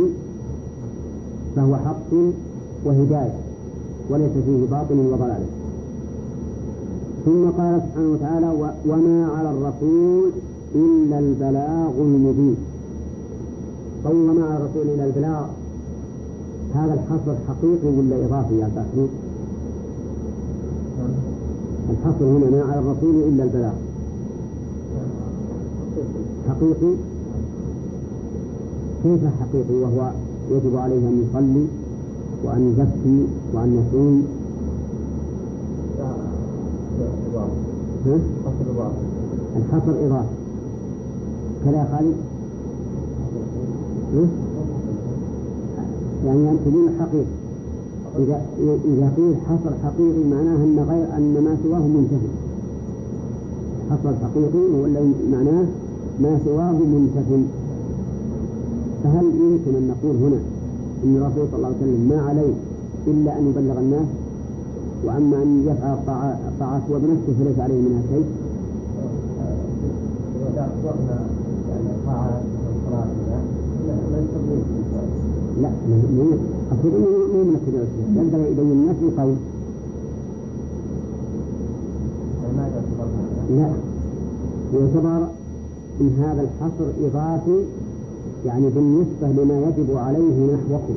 [1.56, 2.12] فهو حق
[2.86, 3.34] وهداية
[4.10, 5.44] وليس فيه باطل وضلال.
[7.26, 8.50] ثم قال سبحانه وتعالى
[8.86, 10.32] وما على الرسول
[10.76, 12.56] إلا البلاغ المبين.
[14.06, 15.46] وما على الرسول إلا البلاغ.
[16.74, 19.10] هذا الحصر حقيقي ولا إضافي يا تحريك
[21.90, 23.74] الحصر هنا ما على الرسول إلا البلاغ.
[26.50, 26.94] حقيقي؟
[29.04, 30.12] كيف حقيقي؟ وهو
[30.52, 31.66] يجب عليه أن يصلي
[32.44, 34.28] وأن يزكي وأن يصوم.
[39.56, 40.39] الحصر إضافة
[41.66, 42.16] كذا خالد
[46.26, 47.26] يعني أن تبين الحقيقة.
[48.20, 48.42] إذا
[48.86, 52.30] إذا قيل حصر حقيقي معناه أن غير أن ما سواه منتهي.
[53.90, 55.66] حصر حقيقي ولا معناه
[56.20, 57.44] ما سواه منتهي.
[59.04, 60.40] فهل يمكن أن نقول هنا
[61.04, 62.54] أن الرسول صلى الله عليه وسلم ما عليه
[63.08, 64.08] إلا أن يبلغ الناس؟
[65.06, 65.94] وأما أن يفعل
[66.48, 68.26] الطاعات هو بنفسه فليس عليه منها شيء؟
[75.62, 76.38] لا ما
[76.72, 79.36] أقول إنه مو من التبع والسنة ينبغي يبين الناس بقول
[83.58, 83.70] لا
[84.74, 85.28] يعتبر
[86.02, 87.64] إن هذا الحصر إضافي
[88.46, 90.96] يعني بالنسبة لما يجب عليه نحوكم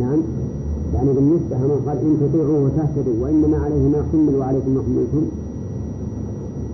[0.00, 0.18] نعم
[0.94, 5.26] يعني بالنسبة من قال إن تطيعوه تهتدوا وإنما عليه ما حمل وعليكم ما حملتم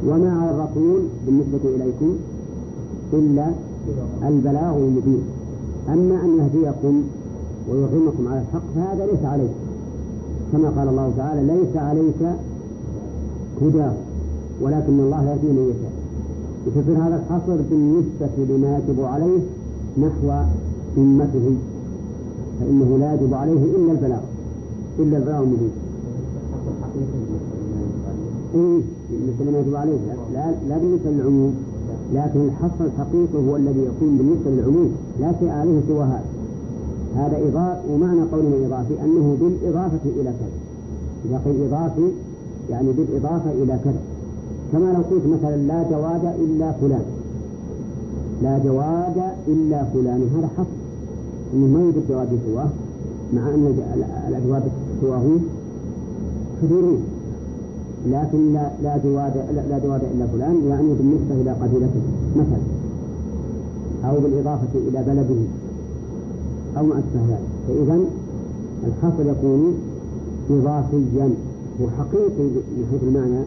[0.07, 2.15] وما على الرسول بالنسبة إليكم
[3.13, 3.47] إلا
[4.29, 5.23] البلاغ المبين.
[5.89, 7.03] أما أن يهديكم
[7.71, 9.51] ويقيمكم على الحق فهذا ليس عليك.
[10.53, 12.23] كما قال الله تعالى ليس عليك
[13.63, 13.93] هداه
[14.63, 15.93] ولكن الله يهدي من يشاء.
[16.67, 19.39] يصير هذا الحصر بالنسبة لما يجب عليه
[19.99, 20.45] نحو
[20.99, 21.57] أمته
[22.61, 24.21] فإنه لا يجب عليه إلا البلاغ
[24.99, 25.71] إلا البلاغ المبين.
[28.55, 29.99] إيه بالنسبة لما يجب عليه
[30.35, 31.55] لا, لا بالنسبة للعموم
[32.15, 36.25] لكن الحصر الحقيقي هو الذي يكون بالنسبة للعموم لا شيء عليه سوى هذا.
[37.17, 40.59] هذا إضافة ومعنى قولنا إضافي أنه بالإضافة إلى كذا.
[41.25, 42.09] إذا قيل إضافي
[42.71, 44.01] يعني بالإضافة إلى كذا.
[44.73, 47.05] كما لو قلت مثلا لا جواد إلا فلان.
[48.43, 50.81] لا جواد إلا فلان هذا حصر.
[51.55, 52.69] أنه ما يوجد جواد سواه
[53.35, 53.75] مع أن
[54.29, 54.63] الأجواد
[55.01, 55.25] سواه
[56.63, 57.03] كثيرون.
[58.07, 59.37] لكن لا لا جواد
[59.71, 62.01] لا, جواد إلا فلان يعني بالنسبة إلى قبيلته
[62.37, 62.61] مثلا.
[64.05, 65.41] أو بالإضافة إلى بلده.
[66.79, 67.49] أو ما أشبه ذلك.
[67.69, 68.01] فإذا
[68.87, 69.75] الحصر يكون
[70.51, 71.31] إضافيا
[71.81, 72.45] وحقيقي
[72.77, 73.43] من حيث المعنى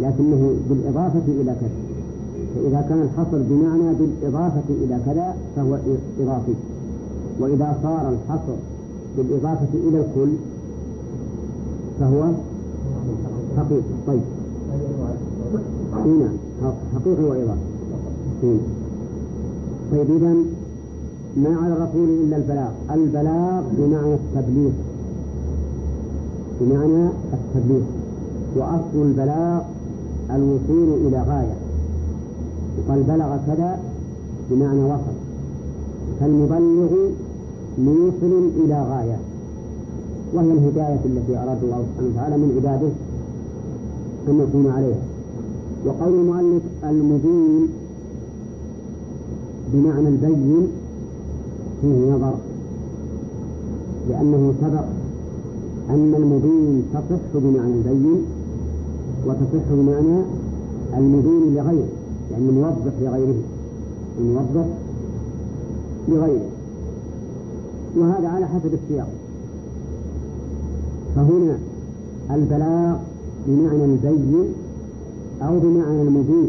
[0.00, 1.78] لكنه بالإضافة إلى كذا.
[2.54, 5.78] فإذا كان الحصر بمعنى بالإضافة إلى كذا فهو
[6.20, 6.54] إضافي.
[7.40, 8.56] وإذا صار الحصر
[9.16, 10.32] بالإضافة إلى الكل
[12.00, 12.24] فهو
[13.56, 13.82] حقيقي.
[14.06, 14.20] طيب.
[16.04, 16.36] اي نعم.
[16.94, 18.58] حقيقي وإضافي
[19.92, 20.34] طيب إذا
[21.36, 22.70] ما على الرسول إلا البلاغ.
[22.94, 24.70] البلاغ بمعنى التبليغ.
[26.60, 27.82] بمعنى التبليغ.
[28.56, 29.62] وأصل البلاغ
[30.30, 31.56] الوصول إلى غاية.
[32.78, 33.78] وقال بلغ كذا
[34.50, 35.16] بمعنى وصل.
[36.20, 36.92] فالمبلغ
[37.78, 39.18] موصل إلى غاية.
[40.34, 42.88] وهي الهداية التي أراد الله سبحانه وتعالى من عباده.
[44.28, 45.02] أن يكون عليها
[45.86, 47.68] وقول المؤلف المبين
[49.72, 50.68] بمعنى البين
[51.80, 52.34] فيه نظر
[54.08, 54.84] لأنه سبق
[55.90, 58.22] أن المبين تصح بمعنى البين
[59.26, 60.22] وتصح بمعنى
[60.96, 61.88] المبين لغيره
[62.32, 63.42] يعني الموضح لغيره
[64.20, 64.66] الموضح
[66.08, 66.48] لغيره.
[67.98, 69.08] وهذا على حسب السياق.
[71.16, 71.58] فهنا
[72.30, 72.96] البلاغ
[73.46, 74.46] بمعنى البين
[75.42, 76.48] أو بمعنى المبين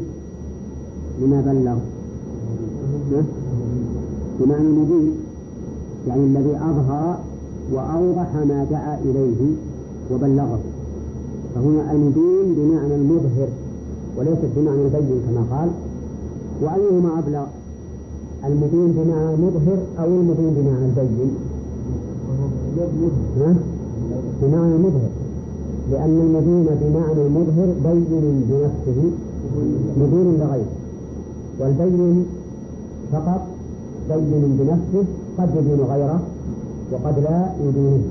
[1.21, 1.77] لما بلغ
[4.39, 5.11] بمعنى المبين
[6.07, 7.17] يعني الذي أظهر
[7.73, 9.55] وأوضح ما دعا إليه
[10.11, 10.59] وبلغه.
[11.55, 13.47] فهنا المبين بمعنى المظهر
[14.17, 15.69] وليست بمعنى البين كما قال.
[16.61, 17.45] وأيهما أبلغ؟
[18.45, 21.35] المبين بمعنى المظهر أو المبين بمعنى البين
[24.41, 25.09] بمعنى المظهر.
[25.91, 28.99] لأن المدين بمعنى المظهر بين بنفسه
[29.97, 30.65] مدين لغيره
[31.59, 32.25] والبين
[33.11, 33.41] فقط
[34.09, 35.05] بين بنفسه
[35.37, 36.19] قد يدين غيره
[36.91, 38.03] وقد لا يدينه.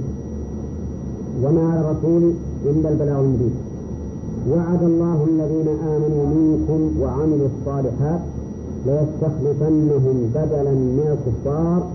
[1.42, 2.32] وما على الرسول
[2.64, 3.54] إلا البلاغ المبين.
[4.50, 8.20] وعد الله الذين آمنوا منكم وعملوا الصالحات
[8.86, 11.86] ليستخلفنهم بدلا من الكفار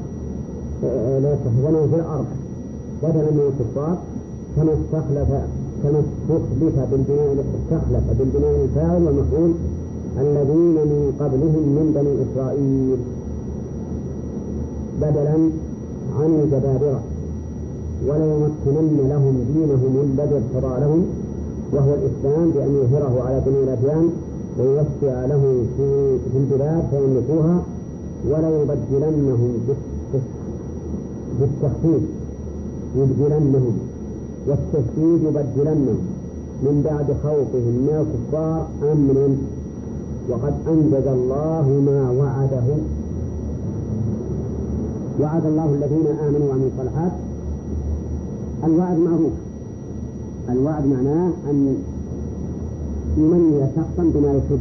[1.24, 2.26] ليستخلفنهم في الأرض
[3.04, 3.98] بدلا من الكفار
[4.56, 5.30] كما استخلف
[5.84, 9.52] كما استخلف بالبناء استخلف بالبناء الفاعل والمفعول
[10.20, 13.00] الذين من قبلهم من بني إسرائيل.
[15.02, 15.38] بدلا
[16.20, 17.00] عن الجبابرة
[18.08, 21.06] وليمكنن لهم دينهم الذي ارتضى لهم
[21.74, 24.10] وهو الإسلام بأن يظهره على جميع الأديان
[24.60, 27.64] ويوسع له في, في البلاد فيملكوها
[28.30, 29.52] وليبدلنهم
[31.40, 32.02] بالتخفيف
[32.98, 33.78] يبدلنهم.
[34.48, 36.00] والتشديد يبدلنهم
[36.64, 37.76] من بعد خوفهم.
[37.88, 39.38] من الكفار أمنا
[40.30, 42.68] وقد أنجز الله ما وعده.
[45.22, 47.12] وعد الله الذين آمنوا وعملوا الصالحات.
[48.64, 49.32] الوعد معروف.
[50.50, 51.76] الوعد معناه أن
[53.18, 54.60] يمني شخصا بما يحب.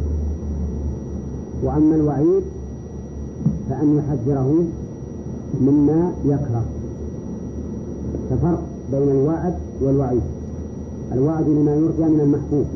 [1.65, 2.43] وأما الوعيد
[3.71, 4.65] فأن يحذره
[5.61, 6.65] مما يكره.
[8.31, 8.63] ففرق
[8.93, 10.23] بين الوعد والوعيد.
[11.13, 12.67] الوعد لما يرجى من المحبوب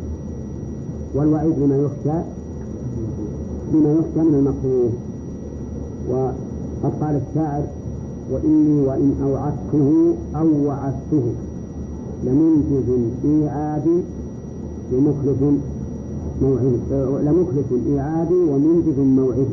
[1.14, 2.18] والوعيد لما يخشى
[3.74, 4.90] لما يخشى من المكروه
[6.10, 7.62] وقد قال الشاعر
[8.32, 11.24] وإني وإن أوعدته أو وعدته
[12.24, 12.88] لمنجز
[13.24, 13.98] إيعادي
[14.92, 15.42] لمخلف
[16.42, 16.78] موعد
[17.24, 19.46] لمخلف إيعادي ومنجز موعدي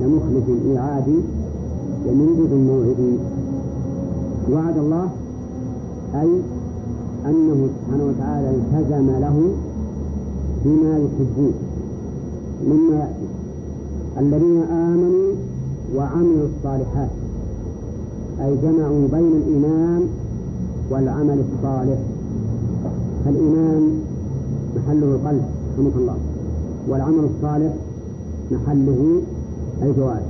[0.00, 1.18] لمخلف إيعادي
[2.08, 3.16] ومنجز موعدي
[4.52, 5.08] وعد الله
[6.14, 6.30] أي
[7.26, 9.50] أنه سبحانه وتعالى التزم له
[10.64, 11.52] بما يحبون
[12.66, 13.28] مما يأتي.
[14.18, 15.32] الذين آمنوا
[15.96, 17.10] وعملوا الصالحات
[18.40, 20.02] أي جمعوا بين الإيمان
[20.90, 21.98] والعمل الصالح.
[23.24, 24.00] فالإيمان
[24.76, 26.16] محله القلب رحمك الله.
[26.88, 27.72] والعمل الصالح
[28.50, 29.20] محله
[29.82, 30.28] الجوارح.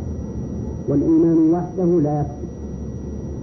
[0.88, 2.49] والإيمان وحده لا يكفي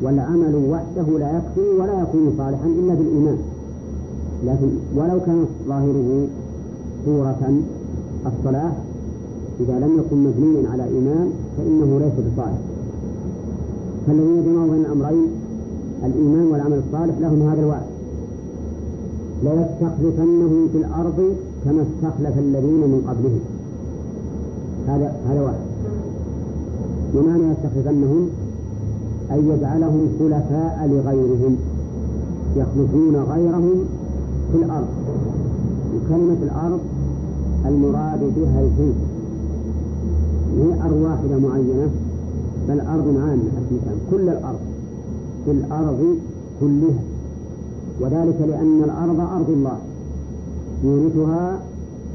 [0.03, 3.37] والعمل وحده لا يكفي ولا يكون صالحا إلا بالإيمان.
[4.45, 6.27] لكن ولو كان ظاهره
[7.05, 7.51] صورة
[8.25, 8.71] الصلاة
[9.59, 12.57] إذا لم يكن مبنيا على إيمان فإنه ليس بصالح.
[14.07, 15.27] فالذين جمعوا بين الأمرين
[16.05, 17.87] الإيمان والعمل الصالح لهم هذا الوعد.
[19.43, 23.39] ليستخلفنهم في الأرض كما استخلف الذين من قبلهم.
[24.87, 25.59] هذا هذا واحد
[27.13, 28.29] بمعنى يستخلفنهم؟
[29.31, 31.57] أن يجعلهم خلفاء لغيرهم
[32.55, 33.85] يخلفون غيرهم
[34.51, 34.87] في الأرض.
[35.95, 36.79] وكلمة الأرض
[37.65, 38.95] المراد بها الجنس
[40.57, 41.89] هي أرض واحدة معينة؟
[42.67, 44.59] بل أرض عامة حقيقة كل الأرض
[45.45, 46.17] في الأرض
[46.61, 47.03] كلها.
[48.01, 49.77] وذلك لأن الأرض أرض الله.
[50.83, 51.59] يورثها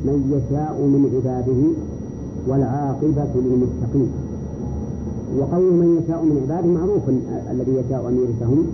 [0.05, 1.63] من يشاء من عباده
[2.49, 4.11] والعاقبة للمتقين.
[5.39, 7.03] وقول من يشاء من عباده معروف
[7.51, 8.67] الذي يشاء أن يورثهم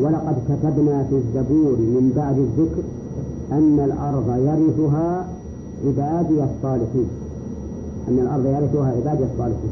[0.00, 2.82] ولقد كتبنا في الزبور من بعد الذكر
[3.52, 5.26] أن الأرض يرثها
[5.86, 7.08] عبادي الصالحين.
[8.08, 9.70] أن الأرض يرثها عبادي الصالحين.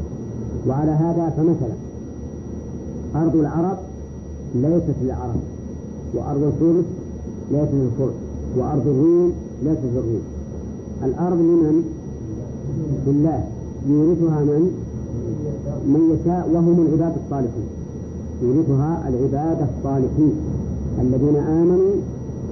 [0.67, 1.75] وعلى هذا فمثلا
[3.15, 3.77] أرض العرب
[4.55, 5.39] ليست للعرب
[6.13, 6.85] وأرض الفرس
[7.51, 8.13] ليست للفرس
[8.57, 9.31] وأرض الروم
[9.63, 10.21] ليست للروم.
[11.03, 11.83] الأرض لمن؟
[13.07, 13.43] لله.
[13.89, 14.86] يورثها من؟
[15.85, 17.67] من يشاء وهم العباد الصالحون
[18.41, 20.33] يورثها العباد الصالحين
[21.01, 21.93] الذين آمنوا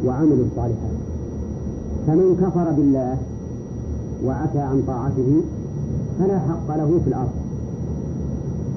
[0.06, 0.98] وعملوا الصالحات.
[2.08, 3.18] فمن كفر بالله
[4.26, 5.42] وعفى عن طاعته
[6.20, 7.36] فلا حق له في الأرض.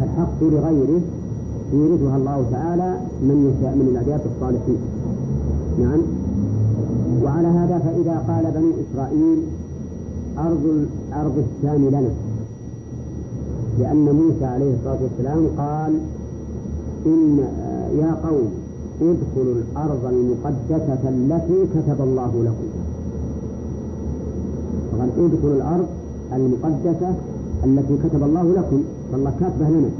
[0.02, 1.00] الحق لغيره
[1.72, 4.78] يورثها الله تعالى من يشاء من العباد الصالحين.
[5.80, 6.00] نعم.
[7.22, 9.38] وعلى هذا فإذا قال بنو إسرائيل
[10.38, 12.27] أرض أرض الشام لنا.
[13.78, 15.92] لأن موسى عليه الصلاة والسلام قال
[17.06, 17.38] إن
[17.98, 18.50] يا قوم
[19.00, 22.68] ادخلوا الأرض المقدسة التي كتب الله لكم.
[24.98, 25.86] قال ادخلوا الأرض
[26.32, 27.14] المقدسة
[27.64, 28.82] التي كتب الله لكم.
[29.12, 29.90] فالله كاتبه لنا.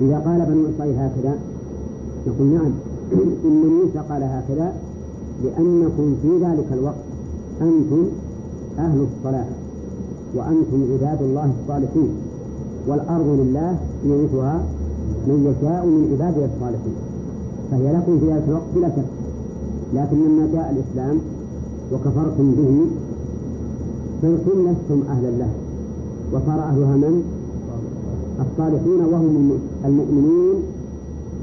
[0.00, 1.34] إذا قال بنو إسرائيل هكذا
[2.26, 2.72] نقول نعم.
[3.46, 4.72] إن موسى قال هكذا
[5.44, 7.04] لأنكم في ذلك الوقت
[7.60, 8.04] أنتم
[8.78, 9.46] أهل الصلاة
[10.34, 12.27] وأنتم عباد الله الصالحين.
[12.88, 14.56] والأرض لله يورثها
[15.26, 16.96] من يشاء من عباده الصالحين.
[17.70, 19.10] فهي لكم في ذلك الوقت بلا شك.
[19.94, 21.16] لكن لما جاء الإسلام
[21.92, 22.86] وكفرتم به
[24.22, 25.50] صرتم لستم أهلا له
[26.32, 27.22] وصار أهلها من؟
[28.40, 29.52] الصالحين وهم
[29.84, 30.54] المؤمنين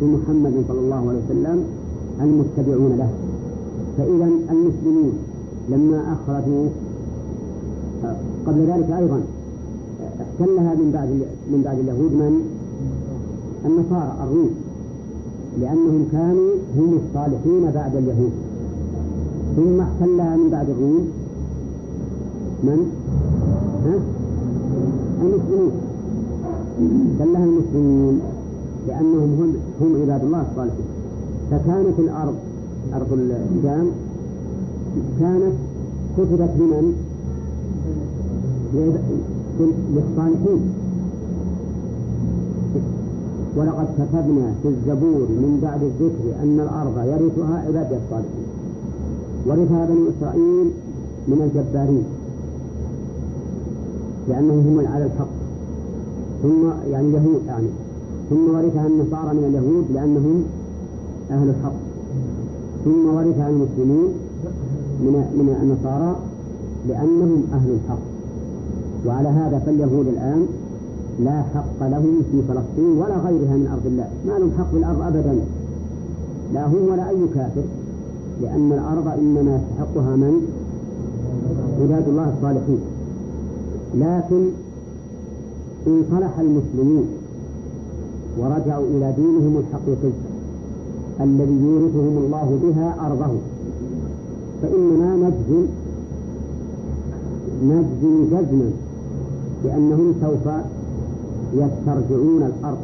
[0.01, 1.63] بمحمد صلى الله عليه وسلم
[2.21, 3.09] المتبعون له.
[3.97, 5.13] فإذا المسلمون
[5.69, 6.67] لما أخرجوا
[8.47, 9.19] قبل ذلك أيضا
[10.39, 11.09] احتلها من بعد
[11.51, 12.33] من بعد اليهود من؟
[13.65, 14.49] النصارى الروم
[15.61, 18.31] لأنهم كانوا هم الصالحين بعد اليهود
[19.55, 21.07] ثم احتلها من بعد الروم
[22.63, 22.79] من؟
[23.86, 23.95] ها؟
[25.21, 25.71] المسلمون
[27.11, 28.19] احتلها المسلمون
[28.88, 30.86] لأنهم هم هم عباد الله الصالحين
[31.51, 32.36] فكانت الأرض
[32.93, 33.88] أرض الشام
[35.19, 35.55] كانت
[36.17, 36.95] كتبت لمن؟
[39.60, 40.62] للصالحين
[43.58, 48.47] ولقد كتبنا في الزبور من بعد الذكر أن الأرض يرثها عبادي الصالحين.
[49.47, 50.68] ورثها بني إسرائيل
[51.28, 52.03] من الجبارين.
[54.30, 55.36] لأنهم هم على الحق.
[56.43, 57.68] ثم يعني اليهود يعني.
[58.30, 60.43] ثم ورثها النصارى من اليهود لأنهم
[61.32, 61.80] أهل الحق.
[62.86, 64.10] ثم ورثها المسلمين
[64.99, 66.16] من من النصارى
[66.88, 68.14] لأنهم أهل الحق.
[69.05, 70.45] وعلى هذا فاليهود الآن
[71.19, 74.07] لا حق لهم في فلسطين ولا غيرها من أرض الله.
[74.27, 75.35] ما لهم حق في الأرض أبدا.
[76.53, 77.63] لا هم ولا أي كافر.
[78.41, 80.33] لأن الأرض إنما يستحقها من؟
[81.81, 82.79] عباد الله الصالحين.
[83.95, 84.49] لكن
[85.87, 87.05] إن صلح المسلمون
[88.39, 90.13] ورجعوا إلى دينهم الحقيقي
[91.21, 93.33] الذي يورثهم الله بها أرضه
[94.61, 95.65] فإننا نجزم
[97.63, 98.71] نجزم جزما.
[99.66, 100.45] بأنهم سوف
[101.53, 102.78] يسترجعون الأرض.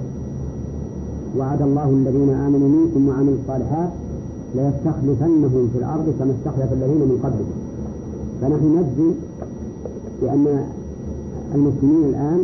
[1.38, 3.90] وعد الله الذين آمنوا منكم وعملوا الصالحات
[4.56, 7.58] ليستخلفنهم في الأرض كما استخلف الذين من قبلهم.
[8.42, 9.12] فنحن نجزم
[10.22, 10.66] بأن
[11.56, 12.40] المسلمين الآن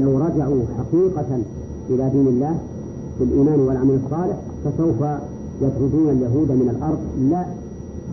[0.00, 1.38] لو رجعوا حقيقة
[1.90, 2.54] إلى دين الله
[3.20, 5.00] بالإيمان والعمل الصالح فسوف
[5.62, 6.98] يطردون اليهود من الأرض.
[7.30, 7.44] لا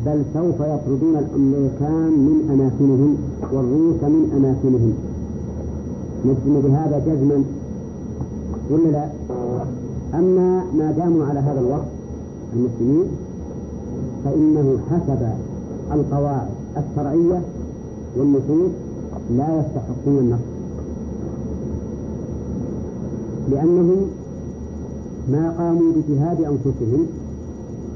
[0.05, 3.15] بل سوف يطردون الأمريكان من أماكنهم
[3.53, 4.93] والروس من أماكنهم.
[6.25, 7.43] نجزم بهذا جزما.
[8.71, 9.05] ولا لا؟
[10.13, 11.87] أما ما داموا على هذا الوقت
[12.53, 13.05] المسلمين
[14.25, 15.21] فإنه حسب
[15.91, 16.47] القواعد
[16.77, 17.41] الشرعية
[18.17, 18.71] والنصوص
[19.37, 20.51] لا يستحقون النصر
[23.51, 24.01] لأنهم
[25.31, 27.05] ما قاموا بجهاد أنفسهم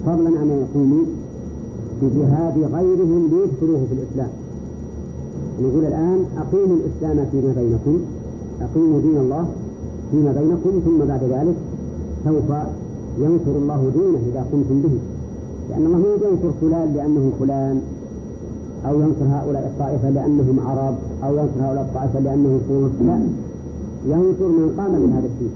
[0.06, 1.06] فضلا عن أن يقوموا
[2.02, 4.30] بجهاد غيرهم ليدخلوه في الإسلام.
[5.62, 8.00] نقول الآن أقيموا الإسلام فيما بينكم
[8.62, 9.46] أقيموا دين الله
[10.12, 11.56] فيما بينكم ثم بعد ذلك
[12.26, 12.50] سوف
[13.20, 14.96] ينصر الله دينه إذا قمتم به.
[15.70, 16.00] لأن الله
[16.30, 17.82] ينصر فلان لأنه فلان
[18.88, 24.74] أو ينصر هؤلاء الطائفة لأنهم عرب أو ينصر هؤلاء الطائفة لأنهم فرس لا ينصر من
[24.78, 25.54] قام بهذا الدين.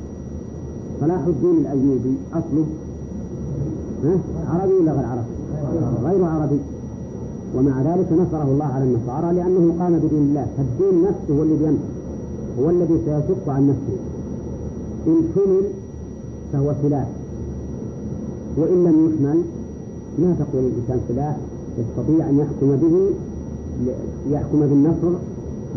[1.01, 2.65] صلاح الدين الأيوبي أصله
[4.47, 5.27] عربي ولا غير عربي؟
[6.03, 6.59] غير عربي.
[7.55, 10.47] ومع ذلك نصره الله على النصارى لأنه قام بدين الله.
[10.57, 11.89] فالدين نفسه هو الذي ينصر
[12.59, 13.97] هو الذي سيشق عن نفسه.
[15.07, 15.63] إن حمل
[16.53, 17.07] فهو سلاح.
[18.57, 19.39] وإن لم يحمل
[20.19, 21.37] ما تقول الإنسان سلاح؟
[21.79, 22.95] يستطيع أن يحكم به
[24.31, 25.17] يحكم بالنصر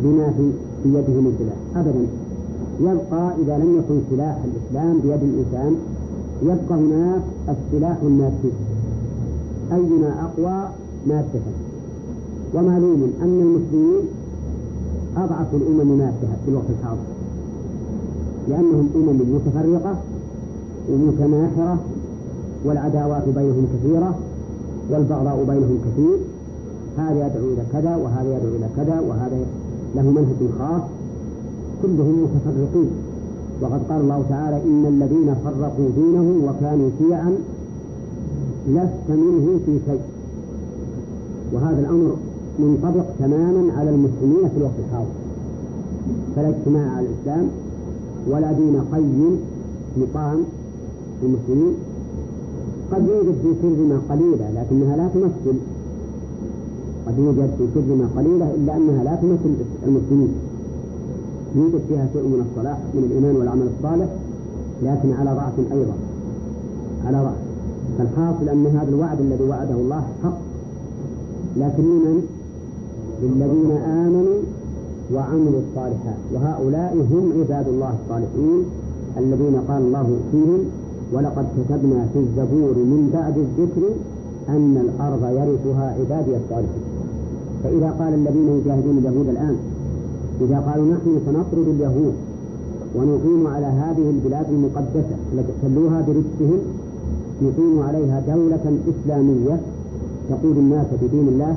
[0.02, 0.50] بما في
[0.84, 1.86] يده من سلاح.
[1.86, 2.06] أبدا.
[2.80, 5.76] يبقى إذا لم يكن سلاح الإسلام بيد الإنسان
[6.42, 8.52] يبقى هناك السلاح المادي
[9.72, 10.68] أيما أقوى؟
[11.06, 11.40] مادة
[12.54, 14.04] ومعلوم أن المسلمين
[15.16, 17.06] أضعف الأمم مادة في الوقت الحاضر.
[18.48, 19.96] لأنهم أمم متفرقة
[20.90, 21.78] ومتناحرة
[22.64, 24.14] والعداوات بينهم كثيرة
[24.90, 26.16] والبغضاء بينهم كثير.
[26.98, 29.38] هذا يدعو إلى كذا وهذا يدعو إلى كذا وهذا
[29.94, 30.82] له منهج خاص.
[31.82, 32.90] كلهم متفرقين.
[33.62, 37.34] وقد قال الله تعالى إن الذين فرقوا دينهم وكانوا شيعا
[38.68, 40.00] لست منه في شيء.
[41.52, 42.16] وهذا الأمر
[42.58, 45.14] منطبق تماما على المسلمين في الوقت الحاضر.
[46.36, 47.48] فلا اجتماع على الإسلام
[48.30, 49.38] ولا دين قيم
[49.96, 50.38] مقام
[51.22, 51.74] المسلمين
[52.92, 55.58] قد يوجد في كلمة قليلة لكنها لا تمثل.
[57.06, 59.54] قد يوجد في كلمة قليلة إلا أنها لا تمثل
[59.86, 60.32] المسلمين.
[61.56, 64.08] يوجد فيها شيء من الصلاح من الإيمان والعمل الصالح
[64.82, 65.94] لكن على ضعف أيضا.
[67.06, 67.42] على ضعف
[67.98, 70.51] فالحاصل أن هذا الوعد الذي وعده الله حق.
[71.56, 72.22] لكن لمن؟
[73.22, 74.38] للذين آمنوا
[75.14, 78.64] وعملوا الصالحات وهؤلاء هم عباد الله الصالحين
[79.18, 80.60] الذين قال الله فيهم
[81.12, 83.82] ولقد كتبنا في الزبور من بعد الذكر
[84.48, 86.82] أن الأرض يرثها عبادي الصالحين
[87.64, 89.56] فإذا قال الذين يجاهدون اليهود الآن
[90.40, 92.14] إذا قالوا نحن سنطرد اليهود
[92.96, 96.58] ونقيم على هذه البلاد المقدسة التي احتلوها برجسهم
[97.42, 99.60] نقيم عليها دولة إسلامية
[100.30, 101.56] تقود الناس بدين الله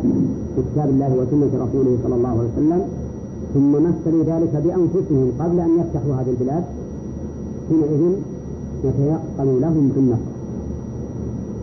[0.57, 2.81] بكتاب الله وسنة رسوله صلى الله عليه وسلم.
[3.53, 6.63] ثم مثلوا ذلك بأنفسهم قبل أن يفتحوا هذه البلاد.
[7.69, 8.01] حينئذ
[8.85, 10.31] يتيقن لهم بالنصر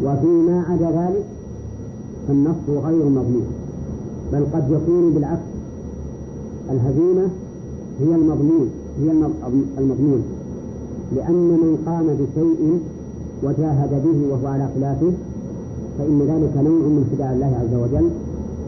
[0.05, 1.25] وفيما عدا ذلك
[2.29, 3.47] فالنصر غير مضمون
[4.33, 5.49] بل قد يكون بالعكس.
[6.71, 7.27] الهزيمة
[8.01, 8.69] هي المضمون
[9.03, 9.11] هي
[9.79, 10.23] المضمون
[11.17, 12.81] لأن من قام بشيء
[13.43, 15.13] وجاهد به وهو على خلافه
[15.99, 18.09] فإن ذلك نوع من خداع الله عز وجل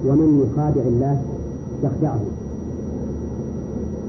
[0.07, 1.17] ومن يخادع الله
[1.85, 2.21] يخدعه.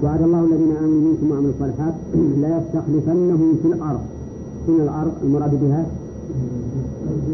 [0.04, 1.94] وعد الله الذين آمنوا منكم وعملوا الصالحات
[2.42, 4.00] لا يستخلفنهم في الأرض.
[4.68, 5.86] من الأرض؟ المراد بها؟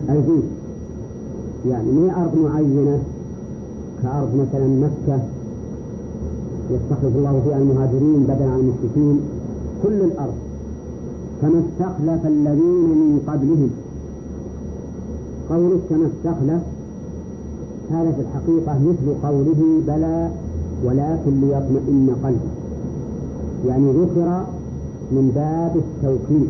[0.10, 0.44] الجنس
[1.70, 3.00] يعني ما أرض معينة؟
[4.04, 5.20] كأرض مثلا مكة.
[6.72, 9.20] يستخلف الله فيها المهاجرين بدلا عن المشركين.
[9.84, 10.34] كل الأرض.
[11.42, 13.70] كما استخلف الذين من قبلهم.
[15.52, 16.62] قوله كما استخلف
[17.92, 20.30] هذا في الحقيقة مثل قوله بلى
[20.86, 22.52] ولكن ليطمئن قلبه.
[23.68, 24.46] يعني ذكر
[25.12, 26.50] من باب التوكيد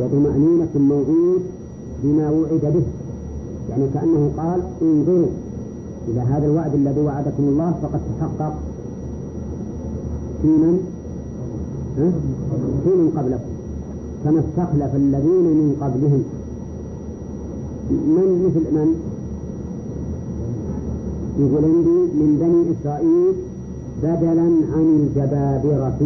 [0.00, 1.42] وطمأنينة الموعود
[2.02, 2.82] بما وعد به.
[3.70, 5.26] يعني كأنه قال انظروا
[6.08, 8.54] إلى هذا الوعد الذي وعدكم الله فقد تحقق
[10.42, 10.78] في من؟
[12.84, 13.50] في من قبلكم.
[14.24, 16.43] كما استخلف الذين من قبلهم.
[17.90, 18.88] من مثل من؟
[21.38, 23.34] يقول عندي من بني إسرائيل
[24.02, 25.98] بدلا عن الجبابرة.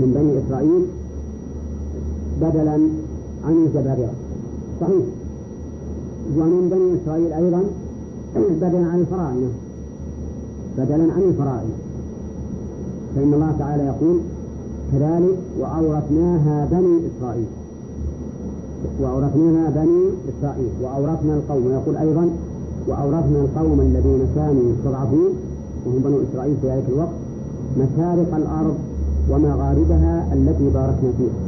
[0.00, 0.86] من بني إسرائيل
[2.40, 2.78] بدلا
[3.44, 4.12] عن الجبابرة.
[4.80, 5.04] صحيح.
[6.36, 7.62] ومن بني إسرائيل أيضا
[8.36, 9.50] بدلا عن الفراعنة.
[10.78, 11.74] بدلا عن الفراعنة.
[13.16, 14.20] فإن الله تعالى يقول
[14.92, 17.46] كذلك وأورثناها بني إسرائيل.
[19.00, 22.30] وأورثناها بني إسرائيل وأورثنا القوم ويقول أيضا
[22.88, 25.30] وأورثنا القوم الذين كانوا يستضعفون
[25.86, 27.16] وهم بنو إسرائيل في ذلك الوقت
[27.78, 28.76] مشارق الأرض
[29.30, 31.38] ومغاربها التي باركنا فيها.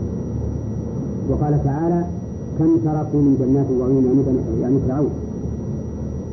[1.31, 2.05] وقال تعالى
[2.59, 5.11] كم تركوا من جنات وعيون يعني يعني فرعون.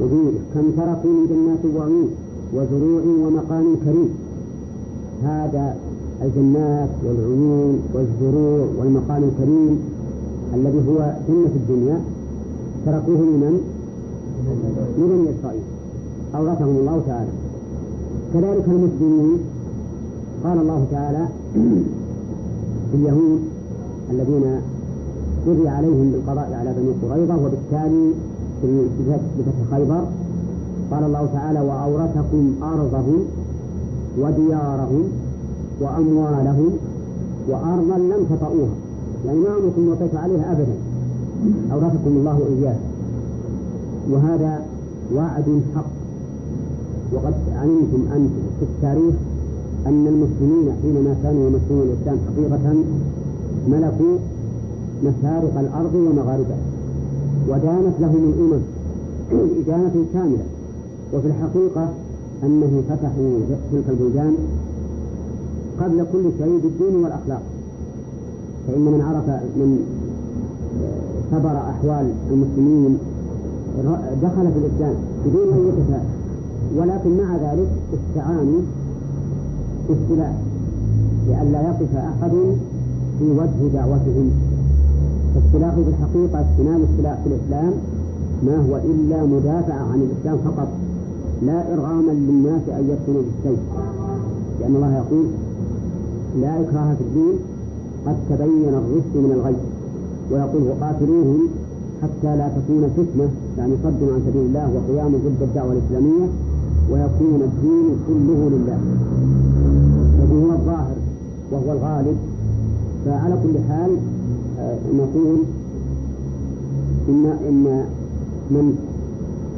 [0.02, 2.10] وبير كم تركوا من جنات وعيون
[2.54, 4.10] وزروع ومقام كريم.
[5.24, 5.76] هذا
[6.22, 9.80] الجنات والعيون والزروع والمقام الكريم
[10.54, 12.02] الذي هو جنة الدنيا
[12.86, 13.62] تركوه من
[14.98, 15.62] من بني إسرائيل
[16.36, 17.30] أورثهم الله تعالى.
[18.34, 19.40] كذلك المسلمين
[20.44, 21.28] قال الله تعالى
[22.92, 23.40] في اليهود
[24.12, 24.62] الذين
[25.48, 28.12] قضي عليهم بالقضاء على بني قريظة وبالتالي
[28.64, 30.04] بفتح خيبر
[30.92, 33.26] قال الله تعالى وأورثكم أرضهم
[34.20, 35.04] وديارهم
[35.82, 36.72] وأموالهم
[37.50, 38.85] وأرضا لم تطئوها.
[39.26, 40.76] يعني ما عمركم وقيت عليها أبدا.
[41.74, 42.76] أورثكم الله إياه.
[44.12, 44.62] وهذا
[45.16, 45.90] وعد حق.
[47.14, 49.16] وقد علمتم أنتم في التاريخ
[49.88, 52.76] أن المسلمين حينما كانوا يمثلون الإسلام حقيقة
[53.68, 54.18] ملكوا
[55.04, 56.58] مشارق الأرض ومغاربها.
[57.50, 58.62] ودانت لهم الأمم
[59.60, 60.46] إدانة كاملة.
[61.14, 61.90] وفي الحقيقة
[62.44, 63.40] أنه فتحوا
[63.72, 64.36] تلك البلدان
[65.82, 67.42] قبل كل شيء بالدين والأخلاق.
[68.68, 69.80] فإن من عرف من
[71.32, 72.98] صبر أحوال المسلمين
[74.24, 74.96] دخل في الإسلام
[75.26, 76.06] بدون أن يتساءل
[76.78, 78.62] ولكن مع ذلك استعانوا
[79.90, 80.34] بالسلاح
[81.28, 82.32] لئلا يقف أحد
[83.20, 84.32] في وجه دعوتهم.
[85.36, 87.74] فالسلاح في الحقيقة استنام السلاح في الإسلام
[88.44, 90.68] ما هو إلا مدافعة عن الإسلام فقط
[91.42, 93.60] لا إرغاما للناس أن يدخلوا بالسيف
[94.62, 95.26] لأن الله يقول
[96.42, 97.34] لا إكراه في الدين
[98.06, 99.56] قد تبين الرشد من الغي
[100.32, 101.48] ويقول وقاتلوهم
[102.04, 106.28] حتى لا تكون فتنة يعني صد عن سبيل الله وقيام ضد الدعوة الإسلامية
[106.92, 108.80] ويكون الدين كله لله.
[110.20, 110.96] الذي هو الظاهر
[111.52, 112.18] وهو الغالب
[113.06, 113.92] فعلى كل حال
[114.60, 115.38] آه، نقول
[117.10, 117.86] إن إن
[118.52, 118.76] من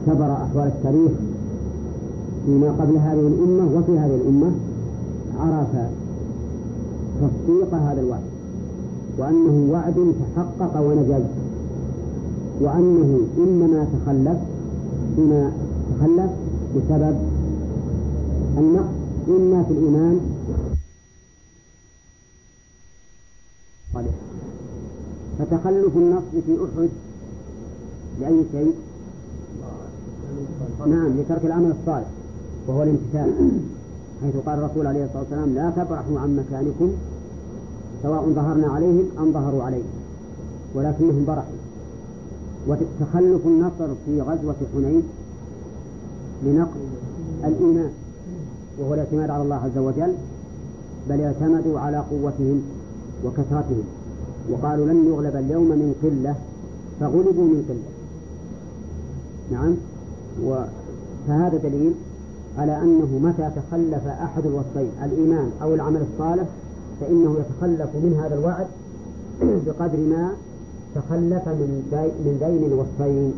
[0.07, 1.11] كبر أحوال التاريخ
[2.45, 4.51] فيما قبل هذه الأمة وفي هذه الأمة
[5.39, 5.67] عرف
[7.21, 8.36] تصديق هذا الوعد
[9.17, 11.25] وأنه وعد تحقق ونجز
[12.61, 14.37] وأنه إنما تخلف
[15.17, 15.51] بما
[15.89, 16.31] تخلف
[16.75, 17.17] بسبب
[18.57, 18.97] النقص.
[19.27, 20.19] إما في الإيمان.
[25.39, 26.89] فتخلف النصر في أحد
[28.21, 28.73] لأي شيء؟
[30.87, 32.07] نعم لترك العمل الصالح
[32.67, 33.33] وهو الامتثال.
[34.21, 36.91] حيث قال الرسول عليه الصلاة والسلام لا تبرحوا عن مكانكم
[38.03, 39.89] سواء ظهرنا عليهم أم ظهروا عليهم.
[40.75, 41.57] ولكنهم برحوا
[42.67, 45.03] وتخلف النصر في غزوة حنين
[46.43, 46.79] لنقل
[47.43, 47.91] الإيمان
[48.79, 50.13] وهو الاعتماد على الله عز وجل
[51.09, 52.61] بل اعتمدوا على قوتهم
[53.25, 53.83] وكثرتهم.
[54.51, 56.35] وقالوا لن يغلب اليوم من قلة
[56.99, 57.97] فغلبوا من قلة.
[59.51, 59.75] نعم.
[60.43, 60.55] و
[61.27, 61.93] فهذا دليل
[62.57, 66.47] على أنه متى تخلف أحد الوصفين الإيمان أو العمل الصالح
[67.01, 68.67] فإنه يتخلف من هذا الوعد
[69.65, 70.31] بقدر ما
[70.95, 71.83] تخلف من
[72.25, 73.33] من ذين الوصفين.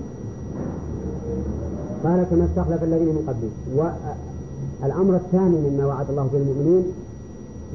[2.03, 3.51] قال كما استخلف الذين من قبله
[4.81, 6.83] والأمر الثاني مما وعد الله بالمؤمنين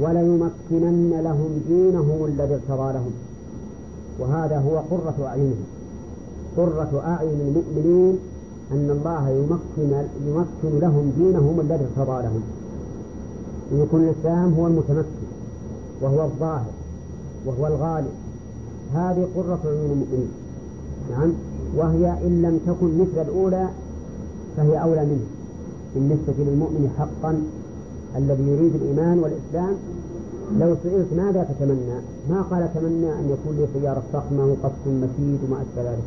[0.01, 3.12] وليمكنن لهم دينهم الذي ارتضى لهم.
[4.18, 5.64] وهذا هو قرة أعينهم.
[6.57, 8.18] قرة أعين المؤمنين
[8.72, 12.43] أن الله يمكن يمكن لهم دينهم الذي ارتضى لهم.
[13.72, 15.24] يكون الإسلام هو المتمكن.
[16.05, 16.73] وهو الظاهر
[17.47, 18.13] وهو الغالب
[18.95, 20.31] هذه قرة عيون المؤمنين
[21.11, 21.33] نعم
[21.77, 23.69] وهي إن لم تكن مثل الأولى
[24.57, 25.27] فهي أولى منه
[25.95, 27.43] بالنسبة للمؤمن حقا
[28.17, 29.77] الذي يريد الإيمان والإسلام
[30.61, 31.99] لو سئلت ماذا تتمنى؟
[32.31, 36.03] ما قال أتمنى أن يكون لي سيارة فخمة وقصف مشيد وما أشبه ذلك.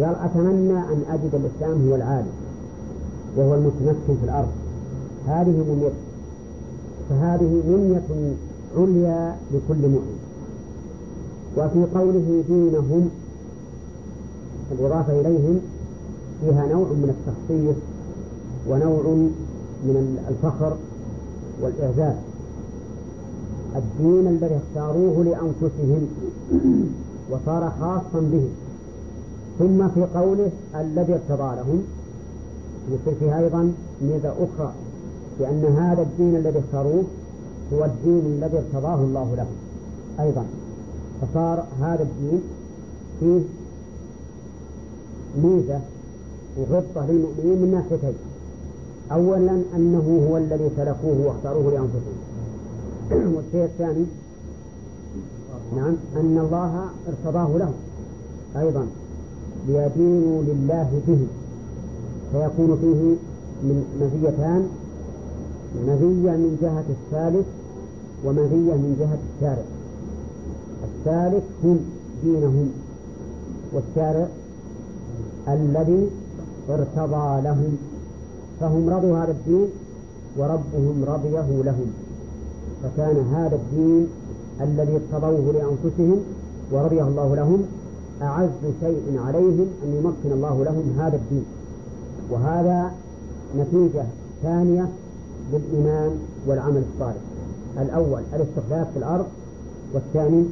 [0.00, 2.32] قال أتمنى أن أجد الإسلام هو العالم
[3.36, 4.48] وهو المتمكن في الأرض.
[5.26, 6.04] هذه منيته.
[7.10, 8.34] فهذه منية
[8.76, 10.18] عليا لكل مؤمن.
[11.56, 13.10] وفي قوله دينهم
[14.72, 15.60] الإضافة إليهم
[16.40, 17.76] فيها نوع من التخصيص
[18.68, 19.02] ونوع
[19.84, 20.76] من الفخر
[21.62, 22.14] والإعزاز
[23.76, 26.08] الدين الذي اختاروه لأنفسهم
[27.30, 28.48] وصار خاصا بهم
[29.58, 31.82] ثم في قوله الذي ارتضى لهم
[32.88, 33.72] يصير فيها أيضا
[34.02, 34.72] ميزة أخرى
[35.40, 37.04] لأن هذا الدين الذي اختاروه
[37.74, 39.56] هو الدين الذي ارتضاه الله لهم
[40.20, 40.46] أيضا
[41.22, 42.42] فصار هذا الدين
[43.20, 43.40] فيه
[45.42, 45.80] ميزة
[46.58, 48.14] وغبطة للمؤمنين من ناحيتين.
[49.12, 52.18] أولا أنه هو الذي سلكوه واختاروه لأنفسهم.
[53.36, 54.04] والشيء الثاني
[55.76, 57.74] نعم أن الله ارتضاه لهم.
[58.56, 58.86] أيضا
[59.68, 61.26] ليدينوا لله به.
[62.32, 63.16] فيكون فيه
[63.62, 64.68] من مزيتان.
[65.82, 67.46] مزية من جهة الثالث
[68.24, 69.64] ومزية من جهة الشارع.
[70.84, 71.78] الثالث هم
[72.24, 72.70] دينهم.
[73.72, 74.26] والشارع
[75.48, 76.10] الذي
[76.70, 77.76] ارتضى لهم.
[78.60, 79.66] فهم رضوا هذا الدين
[80.38, 81.92] وربهم رضيه لهم.
[82.82, 84.06] فكان هذا الدين
[84.60, 86.18] الذي ارتضوه لأنفسهم
[86.72, 87.62] ورضيه الله لهم
[88.22, 88.48] أعز
[88.80, 91.44] شيء عليهم أن يمكن الله لهم هذا الدين.
[92.30, 92.92] وهذا
[93.58, 94.04] نتيجة
[94.42, 94.88] ثانية
[95.52, 96.10] للإيمان
[96.46, 97.33] والعمل الصالح.
[97.78, 99.26] الأول الاستخلاف في الأرض
[99.94, 100.44] والثاني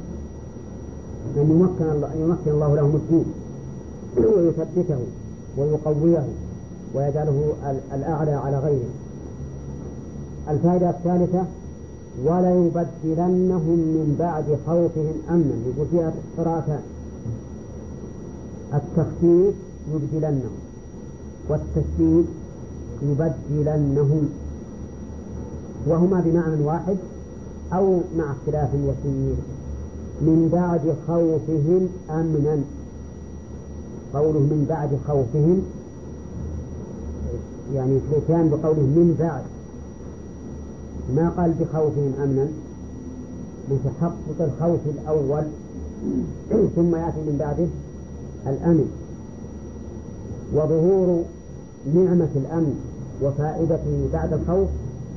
[1.37, 3.25] أن يمكن الله, أن يمكن الله لهم الدين
[4.17, 4.99] ويثبته
[5.57, 6.25] ويقويه
[6.95, 7.53] ويجعله
[7.93, 8.89] الأعلى على غيره.
[10.49, 11.45] الفائدة الثالثة
[12.25, 15.55] وليبدلنهم من بعد خوفهم أمنا.
[15.67, 16.81] يقول فيها قراءتان
[18.73, 19.55] التخفيف
[19.93, 20.51] يبدلنهم
[21.49, 22.25] والتشديد
[23.01, 24.29] يبدلنهم
[25.87, 26.97] وهما بمعنى واحد
[27.73, 29.35] أو مع اختلاف يسير.
[30.21, 32.59] من بعد خوفهم أمنا.
[34.13, 35.61] قوله من بعد خوفهم
[37.73, 39.43] يعني الاتيان بقوله من بعد.
[41.15, 42.47] ما قال بخوفهم أمنا؟
[43.71, 45.43] لتحقق الخوف الأول
[46.75, 47.67] ثم يأتي من بعده
[48.47, 48.91] الأمن.
[50.53, 51.23] وظهور
[51.95, 52.75] نعمة الأمن
[53.21, 54.67] وفائدته بعد الخوف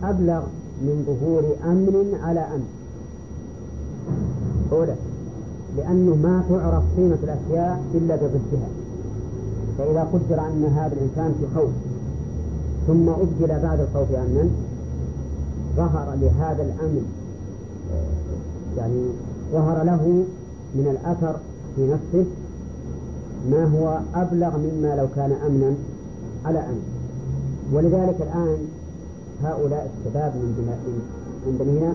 [0.02, 0.42] أبلغ
[0.80, 2.68] من ظهور أمن على أمن
[4.72, 4.94] أولى
[5.76, 8.68] لأنه ما تعرف قيمة الأشياء إلا بضدها.
[9.78, 11.70] فإذا قدر أن هذا الإنسان في خوف
[12.86, 14.48] ثم أبدل بعد الخوف أمنا
[15.76, 17.04] ظهر لهذا الأمن
[18.76, 19.02] يعني
[19.52, 20.24] ظهر له
[20.74, 21.36] من الأثر
[21.76, 22.26] في نفسه
[23.50, 25.74] ما هو أبلغ مما لو كان أمنا
[26.44, 26.82] على أمن
[27.72, 28.58] ولذلك الآن
[29.42, 30.52] هؤلاء الشباب من
[31.46, 31.94] من بنينا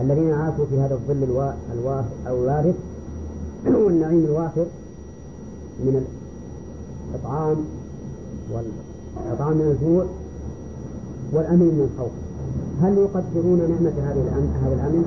[0.00, 1.50] الذين عاشوا في هذا الظل
[2.26, 2.74] الوارث
[3.84, 4.66] والنعيم الوافر
[5.80, 6.06] من
[7.14, 7.56] الإطعام
[8.52, 10.04] والإطعام من الجوع
[11.32, 12.12] والأمن من الخوف.
[12.82, 15.04] هل يقدرون نعمة هذه الأمن هذا الأمن؟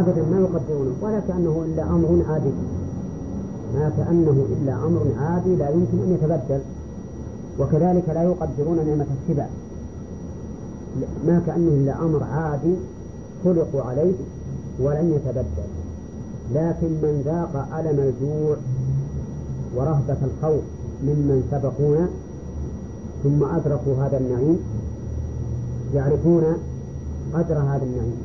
[0.00, 2.50] أبدا ما يقدرونه ولا كأنه إلا أمر عادي.
[3.74, 6.60] ما كأنه إلا أمر عادي لا يمكن أن يتبدل.
[7.58, 9.46] وكذلك لا يقدرون نعمة الشبع.
[11.26, 12.74] ما كأنه إلا أمر عادي
[13.44, 14.14] خلقوا عليه
[14.80, 15.68] ولن يتبدل.
[16.54, 18.56] لكن من ذاق ألم الجوع
[19.76, 20.62] ورهبة الخوف
[21.02, 22.08] ممن سبقونا
[23.22, 24.58] ثم أدركوا هذا النعيم
[25.94, 26.44] يعرفون
[27.34, 28.18] قدر هذا النعيم.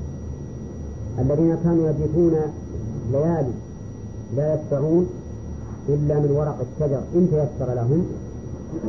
[1.19, 2.33] الذين كانوا يبيتون
[3.11, 3.53] ليالي
[4.35, 5.07] لا يشبعون
[5.89, 8.05] إلا من ورق الشجر إن تيسر لهم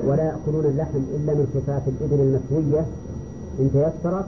[0.07, 2.87] ولا يأكلون اللحم إلا من خفاف الإبل المسوية
[3.61, 4.27] إن تيسرت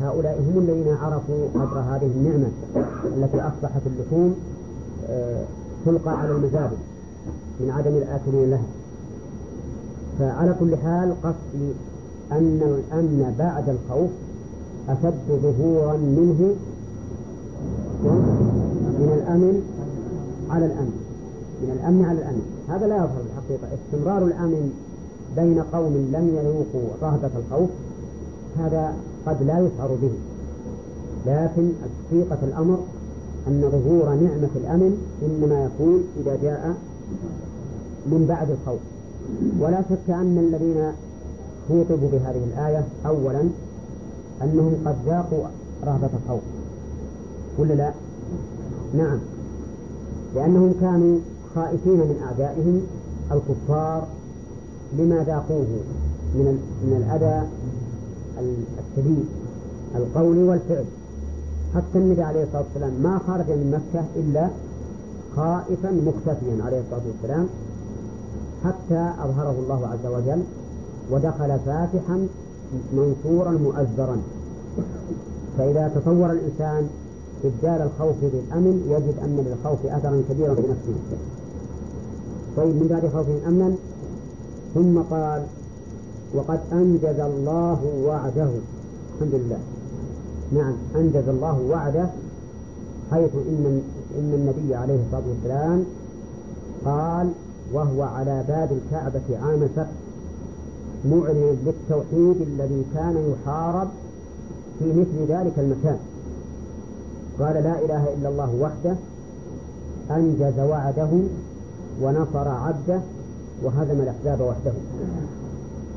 [0.00, 2.48] هؤلاء هم الذين عرفوا قدر هذه النعمة
[3.16, 4.34] التي أصبحت اللحوم
[5.08, 5.44] آه،
[5.86, 6.76] تلقى على المزابل
[7.60, 8.66] من عدم الآكلين لها.
[10.18, 11.72] فعلى كل حال قصدي
[12.32, 14.10] أن الأمن بعد الخوف
[14.88, 16.54] أشد ظهورا منه
[18.98, 19.62] من الأمن
[20.50, 20.92] على الأمن.
[21.62, 22.42] من الأمن على الأمن.
[22.68, 23.68] هذا لا يظهر الحقيقة.
[23.74, 24.72] استمرار الأمن
[25.36, 27.70] بين قوم لم يذوقوا رهبة الخوف
[28.58, 28.94] هذا
[29.26, 30.12] قد لا يشعر به.
[31.26, 31.72] لكن
[32.10, 32.78] حقيقة الأمر
[33.48, 36.74] أن ظهور نعمة الأمن إنما يكون إذا جاء
[38.06, 38.80] من بعد الخوف.
[39.60, 40.92] ولا شك أن الذين
[41.68, 43.48] خوطبوا بهذه الآية أولا
[44.42, 45.44] أنهم قد ذاقوا
[45.86, 46.42] رهبة الخوف.
[47.58, 47.92] ولا لا؟
[48.94, 49.18] نعم.
[50.34, 51.18] لأنهم كانوا
[51.54, 52.82] خائفين من أعدائهم
[53.32, 54.06] الكفار
[54.98, 55.66] لما ذاقوه
[56.34, 57.46] من من الأذى
[58.38, 59.24] الشديد
[59.96, 60.84] القول والفعل.
[61.74, 64.48] حتى النبي عليه الصلاة والسلام ما خرج من مكة إلا
[65.36, 67.46] خائفا مختفيا عليه الصلاة والسلام
[68.64, 70.42] حتى أظهره الله عز وجل
[71.10, 72.26] ودخل فاتحا
[72.92, 74.16] منصورا مؤزرا.
[75.58, 76.88] فإذا تصور الإنسان
[77.44, 81.18] إبدال الخوف بالأمن يجد أن للخوف أثرا كبيرا في نفسه.
[82.56, 83.74] طيب من بعد خوف أمنا
[84.74, 85.42] ثم قال
[86.34, 88.48] وقد أنجز الله وعده.
[89.14, 89.58] الحمد لله.
[90.52, 92.06] نعم أنجز الله وعده
[93.10, 93.82] حيث إن
[94.18, 95.84] إن النبي عليه الصلاة والسلام
[96.84, 97.30] قال
[97.72, 99.86] وهو على باب الكعبة عام سبت
[101.04, 103.88] معلن بالتوحيد الذي كان يحارب
[104.78, 105.98] في مثل ذلك المكان.
[107.38, 108.96] قال لا إله إلا الله وحده
[110.10, 111.10] أنجز وعده
[112.02, 113.00] ونصر عبده
[113.62, 114.72] وهزم الأحزاب وحده.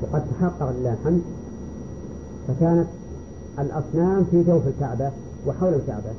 [0.03, 1.21] وقد تحقق لله الحمد
[2.47, 2.87] فكانت
[3.59, 5.11] الأصنام في جوف الكعبة
[5.47, 6.11] وحول الكعبة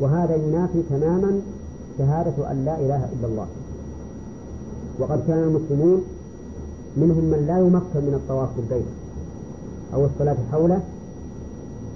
[0.00, 1.40] وهذا ينافي تماما
[1.98, 3.46] شهادة أن لا إله إلا الله.
[4.98, 6.02] وقد كان المسلمون
[6.96, 8.84] منهم من لا يمكن من الطواف بالبيت
[9.94, 10.80] أو الصلاة حوله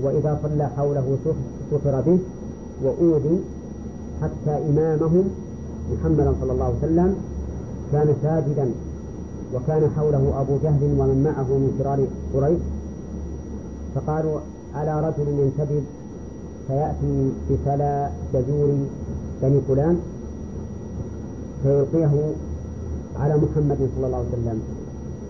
[0.03, 1.17] وإذا صلى حوله
[1.71, 2.19] سفر به
[2.83, 3.41] وأوذي
[4.23, 5.25] حتى إمامهم
[5.93, 7.17] محمدا صلى الله عليه وسلم
[7.93, 8.71] كان ساجدا.
[9.55, 12.63] وكان حوله أبو جهل ومن معه من كرار قريش
[13.95, 14.41] فقالوا
[14.75, 15.85] على رجل ينتدب
[16.69, 18.69] فيأتي بسلا جزور
[19.43, 20.01] بني فلان
[21.63, 22.33] فيلقيه
[23.21, 24.63] على محمد صلى الله عليه وسلم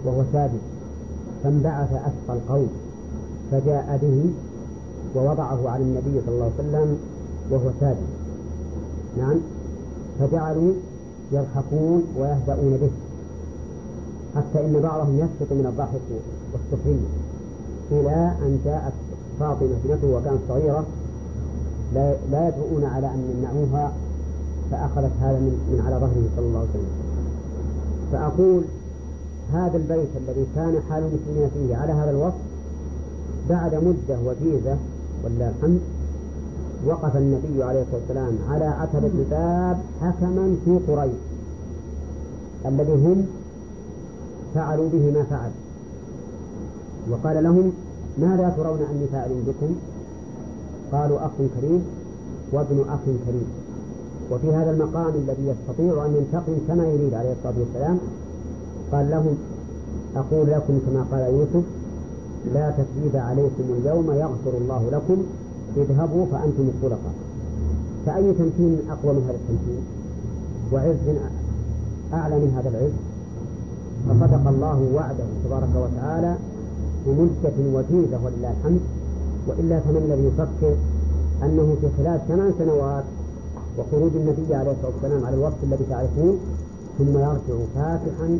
[0.04, 0.60] وهو ساجد
[1.44, 2.68] فانبعث أسقى القوم
[3.50, 4.30] فجاء به
[5.16, 6.98] ووضعه على النبي صلى الله عليه وسلم
[7.50, 8.06] وهو ساجد
[9.18, 9.36] نعم
[10.20, 10.72] فجعلوا
[11.32, 12.90] يضحكون ويهدؤون به.
[14.36, 16.00] حتى إن بعضهم يسقط من الضحك
[16.52, 17.08] والسخرية.
[17.92, 18.92] إلى أن جاءت
[19.40, 20.84] فاطمة ابنته وكانت صغيرة
[21.94, 23.92] لا, لا يدعون على أن يمنعوها
[24.70, 26.90] فأخذت هذا من, من على ظهره صلى الله عليه وسلم.
[28.12, 28.62] فأقول
[29.52, 32.36] هذا البيت الذي كان حال المسلمين فيه على هذا الوصف
[33.50, 34.76] بعد مدة وجيزة
[35.24, 35.80] ولله الحمد
[36.86, 41.12] وقف النبي عليه الصلاة والسلام على عتبة الباب حكما في قريش
[42.66, 43.26] الذي هم
[44.54, 45.50] فعلوا به ما فعل.
[47.10, 47.72] وقال لهم
[48.18, 49.74] ماذا ترون أني فاعل بكم؟
[50.92, 51.84] قالوا أخ كريم
[52.52, 53.46] وابن أخ كريم.
[54.30, 57.98] وفي هذا المقام الذي يستطيع أن ينتقم كما يريد عليه الصلاة والسلام
[58.92, 59.36] قال لهم
[60.16, 61.64] أقول لكم كما قال يوسف
[62.54, 65.22] لا تثريب عليكم اليوم يغفر الله لكم
[65.76, 67.14] اذهبوا فأنتم الخلقاء.
[68.06, 69.82] فأي تمكين أقوى من هذا التمكين؟
[70.72, 71.16] وعز
[72.12, 72.92] أعلى من هذا العز؟
[74.08, 76.36] فصدق الله وعده تبارك وتعالى
[77.06, 78.80] بمدة وجيزة ولله الحمد
[79.48, 80.74] وإلا فمن الذي يفكر
[81.42, 83.04] أنه في خلال ثمان سنوات
[83.78, 86.38] وخروج النبي عليه الصلاة والسلام على الوقت الذي تعرفون
[86.98, 88.38] ثم يرجع فاتحا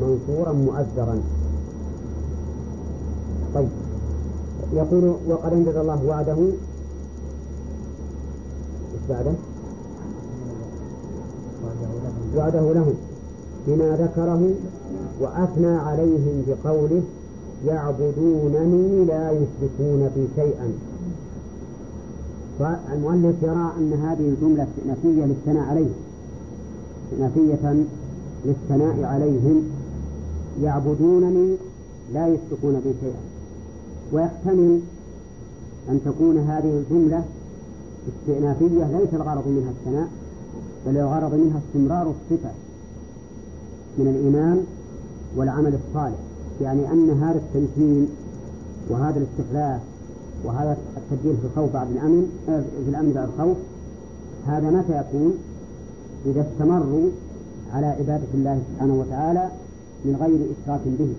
[0.00, 1.20] منصورا مؤزرا.
[3.54, 3.68] طيب.
[4.72, 6.36] يقول وقد انجز الله وعده.
[8.92, 9.32] إيش بعده؟
[12.36, 12.94] وعده لهم
[13.66, 14.50] بما ذكره
[15.20, 17.02] وأثنى عليهم بقوله
[17.66, 20.72] يعبدونني لا يشركون بي شيئا.
[22.58, 25.94] فالمؤلف يرى أن هذه الجملة استئنافية للثناء عليهم.
[27.12, 27.84] استئنافية
[28.44, 29.62] للثناء عليهم.
[30.62, 31.56] يعبدونني
[32.14, 33.20] لا يشركون بي شيئا.
[34.12, 34.80] ويحتمل
[35.88, 37.24] أن تكون هذه الجملة
[38.08, 40.08] استئنافية ليس الغرض منها الثناء
[40.86, 42.50] بل الغرض منها استمرار الصفة
[43.98, 44.64] من الإيمان
[45.36, 46.16] والعمل الصالح
[46.60, 48.08] يعني أن هذا التمكين
[48.90, 49.80] وهذا الاستخلاف
[50.44, 53.56] وهذا التبديل في الخوف بعد الأمن آه، في الأمن بعد الخوف
[54.46, 55.34] هذا متى يكون؟
[56.26, 57.08] إذا استمروا
[57.72, 59.50] على عبادة الله سبحانه وتعالى
[60.04, 61.14] من غير إشراك به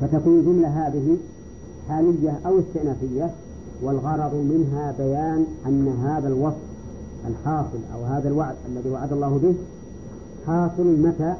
[0.00, 1.16] فتكون الجملة هذه
[1.88, 3.30] حالية أو استئنافية
[3.82, 6.56] والغرض منها بيان أن هذا الوصف
[7.28, 9.54] الحاصل أو هذا الوعد الذي وعد الله به
[10.46, 11.34] حاصل متى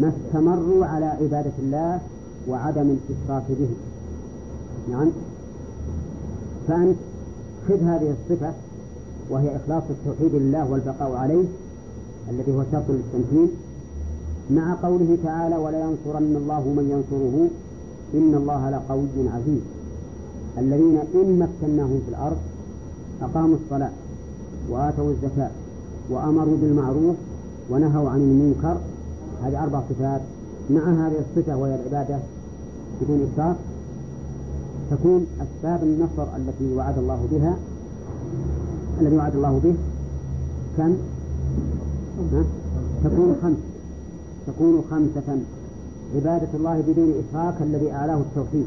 [0.00, 2.00] ما استمروا على عبادة الله
[2.48, 3.68] وعدم الإشراك به.
[4.90, 5.10] نعم.
[6.68, 6.96] فأنت
[7.68, 8.52] خذ هذه الصفة
[9.30, 11.44] وهي إخلاص التوحيد لله والبقاء عليه
[12.30, 13.50] الذي هو شرط للتمكين
[14.50, 17.48] مع قوله تعالى ولا ينصرن الله من ينصره
[18.14, 19.60] إن الله لقوي عزيز
[20.58, 22.36] الذين إن مكناهم في الأرض
[23.22, 23.90] أقاموا الصلاة
[24.70, 25.50] وآتوا الزكاة
[26.10, 27.16] وأمروا بالمعروف
[27.70, 28.76] ونهوا عن المنكر
[29.42, 30.20] هذه أربع صفات.
[30.70, 32.18] مع هذه الصفة وهي العبادة
[33.00, 33.56] بدون إشراك
[34.90, 37.56] تكون أسباب النصر التي وعد الله بها
[39.00, 39.74] الذي وعد الله به
[40.76, 40.96] كم؟
[43.04, 43.56] تكون خمسة
[44.46, 45.38] تكون خمسة.
[46.16, 48.66] عبادة الله بدون إشراك الذي أعلاه التوحيد.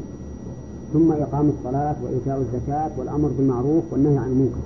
[0.92, 4.60] ثم إقام الصلاة وإيتاء الزكاة والأمر بالمعروف والنهي عن المنكر.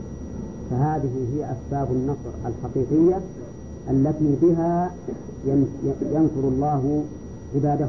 [0.71, 3.21] فهذه هي أسباب النصر الحقيقية.
[3.91, 4.91] التي بها
[6.13, 7.05] ينصر الله
[7.55, 7.89] عباده.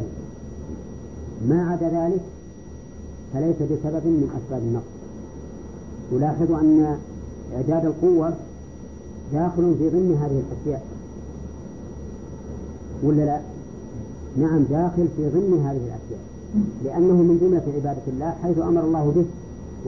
[1.49, 2.21] ما عدا ذلك
[3.33, 4.95] فليس بسبب من أسباب النصر
[6.11, 6.97] يلاحظ أن
[7.55, 8.33] إعداد القوة
[9.33, 10.85] داخل في ضمن هذه الأشياء.
[13.03, 13.39] ولا لا؟
[14.37, 16.19] نعم داخل في ضمن هذه الأشياء.
[16.85, 19.25] لأنه من جملة عبادة الله حيث أمر الله به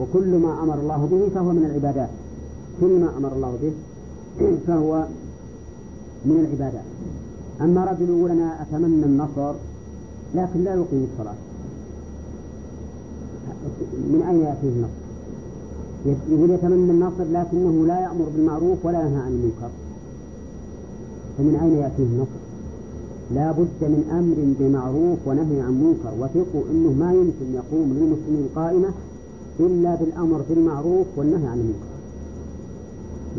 [0.02, 2.08] وكل ما أمر الله به فهو من العبادات.
[2.80, 3.72] كل ما أمر الله به
[4.66, 5.04] فهو
[6.24, 6.84] من العبادات.
[7.60, 9.54] أما رجل يقول أنا أتمنى النصر
[10.34, 11.34] لكن لا يقيم الصلاة.
[14.12, 15.08] من أين يأتيه النصر؟
[16.30, 19.70] يقول يتمنى النصر لكنه لا يأمر بالمعروف ولا ينهى عن المنكر.
[21.38, 22.40] فمن أين يأتيه النصر؟
[23.34, 26.12] لا بد من أمر بمعروف ونهي عن منكر.
[26.20, 28.88] وثقوا أنه ما يمكن يقوم للمسلمين قائمة
[29.60, 31.88] إلا بالأمر بالمعروف والنهي عن المنكر.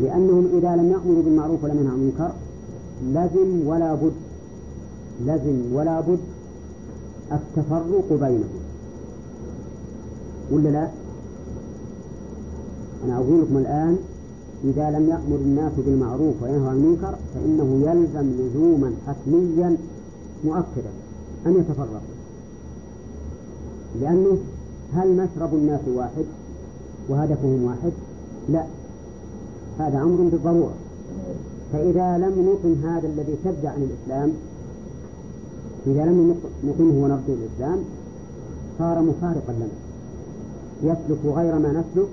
[0.02, 2.32] لأنهم إذا لم يأمروا بالمعروف ولم ينهوا عن المنكر
[3.04, 4.12] لزم ولا بد
[5.26, 6.18] لزم ولا بد
[7.32, 8.60] التفرق بينهم
[10.50, 10.88] ولا لا؟
[13.04, 13.96] أنا أقول لكم الآن
[14.64, 19.76] إذا لم يأمر الناس بالمعروف وينهى عن المنكر فإنه يلزم لزوما حتميا
[20.44, 20.90] مؤكدا
[21.46, 22.00] أن يتفرقوا
[24.00, 24.38] لأنه
[24.94, 26.24] هل مشرب الناس واحد
[27.08, 27.92] وهدفهم واحد؟
[28.48, 28.64] لا
[29.78, 30.74] هذا أمر بالضرورة
[31.72, 34.32] فإذا لم نقم هذا الذي شد عن الإسلام
[35.86, 37.78] إذا لم نقمه ونرجو الإسلام
[38.78, 39.78] صار مفارقا لنا.
[40.82, 42.08] يسلك غير ما نسلك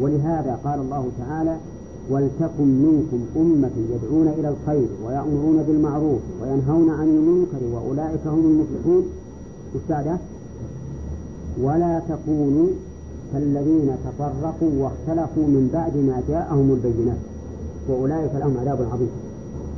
[0.00, 1.56] ولهذا قال الله تعالى
[2.10, 9.04] ولتكن منكم أمة يدعون إلى الخير ويأمرون بالمعروف وينهون عن المنكر وأولئك هم المفلحون.
[9.74, 10.18] وش
[11.62, 12.66] ولا تكونوا
[13.32, 17.33] كالذين تفرقوا واختلفوا من بعد ما جاءهم البينات.
[17.88, 19.10] وأولئك لهم عذاب عظيم.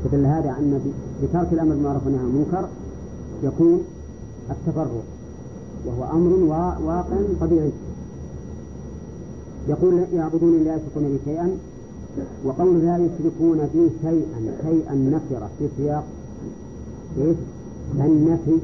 [0.04, 0.92] فدل هذا أن
[1.22, 2.68] بترك الأمر بالمعروف والنهي عن المنكر
[3.42, 3.80] يكون
[4.50, 5.02] التفرق
[5.86, 6.32] وهو أمر
[6.86, 7.70] واقع طبيعي.
[9.68, 11.50] يقول يعبدون لا يشركون به شيئا
[12.44, 16.04] وقول لا يشركون به شيئا شيئا نكرة في سياق
[17.18, 17.36] إيش؟
[18.00, 18.58] النفي.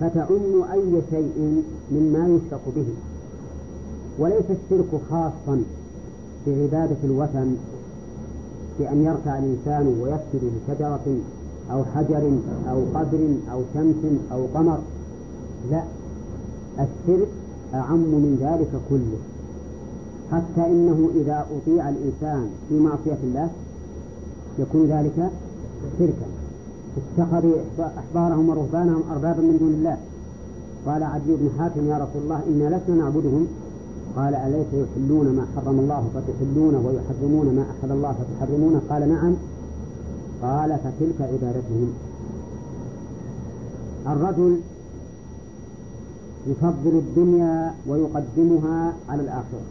[0.00, 2.86] فتعم أي شيء مما يشرك به.
[4.18, 5.62] وليس الشرك خاصا
[6.46, 7.56] بعبادة الوثن
[8.80, 11.06] بأن يركع الإنسان ويسجد لشجرة
[11.72, 12.32] أو حجر
[12.70, 14.02] أو قدر أو شمس
[14.32, 14.78] أو قمر.
[15.70, 15.82] لا
[16.74, 17.28] الشرك
[17.74, 19.18] أعم من ذلك كله.
[20.32, 23.48] حتى إنه إذا أطيع الإنسان في معصية الله
[24.58, 25.30] يكون ذلك
[25.98, 26.26] شركا.
[26.96, 29.96] اتخذوا أحبارهم ورهبانهم أربابا من دون الله.
[30.86, 33.46] قال عدي بن حاتم يا رسول الله إنا لسنا نعبدهم
[34.16, 39.34] قال أليس يحلون ما حرم الله فتحلونه ويحرمون ما أحل الله فتحرمونه قال نعم.
[40.42, 41.92] قال فتلك عبادتهم.
[44.06, 44.60] الرجل
[46.46, 49.62] يفضل الدنيا ويقدمها على الآخرة.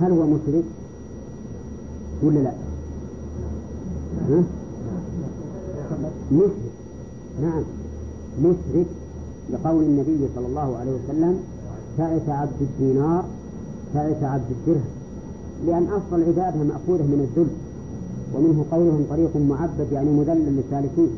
[0.00, 0.64] هل هو مشرك
[2.22, 2.52] ولا لا؟
[4.28, 4.42] ها؟
[6.32, 6.52] مشرك.
[7.42, 7.62] نعم.
[8.42, 8.86] مشرك
[9.50, 11.40] لقول النبي صلى الله عليه وسلم
[11.98, 13.24] تعس عبد الدينار
[13.94, 14.90] تعس عبد الدرهم.
[15.66, 17.50] لأن أصل العبادة مأخوذة من الذل
[18.34, 21.10] ومنه قولهم طريق معبد يعني مذلل للسالكين.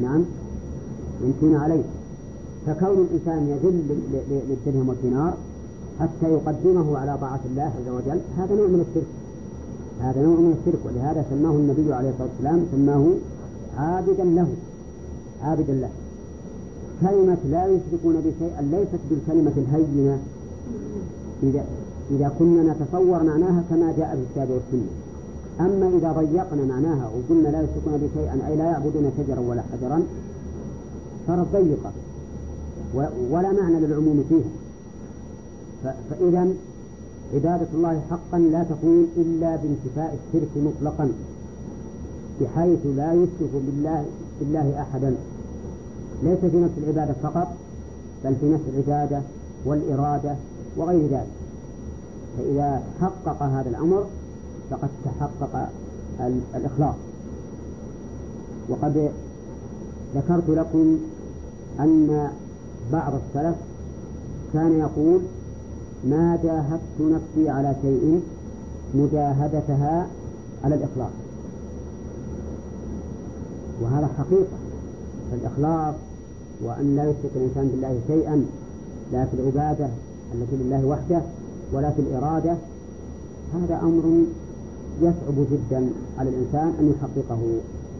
[0.00, 0.24] نعم؟
[1.24, 1.82] يمكن عليه.
[2.66, 3.82] فكون الإنسان يذل
[4.48, 5.34] للدرهم والدينار
[6.00, 9.06] حتى يقدمه على طاعة الله عز وجل هذا نوع من الشرك.
[10.00, 13.06] هذا نوع من الشرك ولهذا سماه النبي عليه الصلاة والسلام سماه
[13.78, 14.48] عابدا له.
[15.42, 15.90] عابدا له.
[17.00, 20.18] كلمة لا يشركون بشيئا ليست بالكلمة الهينة.
[21.42, 21.64] إذا
[22.10, 24.90] إذا كنا نتصور معناها كما جاء في الكتاب والسنة.
[25.60, 30.02] أما إذا ضيقنا معناها وقلنا لا يشركون بشيئا أي لا يعبدون شجرا ولا حجرا
[31.26, 31.92] صارت ضيقة.
[33.30, 34.50] ولا معنى للعموم فيها.
[36.10, 36.48] فإذا
[37.34, 41.10] عبادة الله حقا لا تكون إلا بانتفاء الشرك مطلقا
[42.40, 44.04] بحيث لا يشرك بالله
[44.40, 45.14] بالله أحدا.
[46.22, 47.48] ليس في نفس العبادة فقط
[48.24, 49.22] بل في نفس العبادة
[49.64, 50.34] والإرادة
[50.76, 51.26] وغير ذلك.
[52.38, 54.06] فإذا حقق هذا الأمر
[54.70, 55.68] فقد تحقق
[56.54, 56.94] الإخلاص.
[58.68, 59.10] وقد
[60.14, 60.98] ذكرت لكم
[61.80, 62.30] أن
[62.92, 63.56] بعض السلف
[64.52, 65.20] كان يقول
[66.04, 68.22] ما جاهدت نفسي على شيء
[68.94, 70.06] مجاهدتها
[70.64, 71.12] على الإخلاص.
[73.82, 74.56] وهذا حقيقة.
[75.30, 75.94] فالإخلاص
[76.64, 78.44] وأن لا يشرك الإنسان بالله شيئا
[79.12, 79.88] لا في العبادة
[80.34, 81.22] التي لله وحده
[81.72, 82.56] ولا في الإرادة.
[83.54, 84.24] هذا أمر
[85.02, 87.40] يصعب جدا على الإنسان أن يحققه.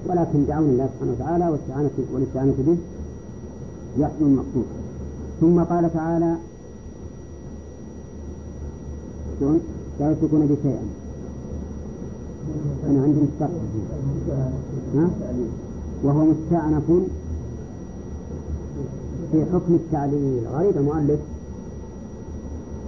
[0.08, 2.76] ولكن بعون الله سبحانه وتعالى والاستعانة والاستعانة به
[3.98, 4.66] يحصل المقصود.
[5.40, 6.36] ثم قال تعالى
[9.40, 9.60] شلون؟
[10.00, 10.84] لا يشركون بشيئا.
[12.90, 13.60] أنا عندي مستقبل.
[14.94, 15.10] ها؟
[16.04, 16.84] وهو مستأنف
[19.32, 20.46] في حكم التعليل.
[20.52, 21.20] غريب المؤلف.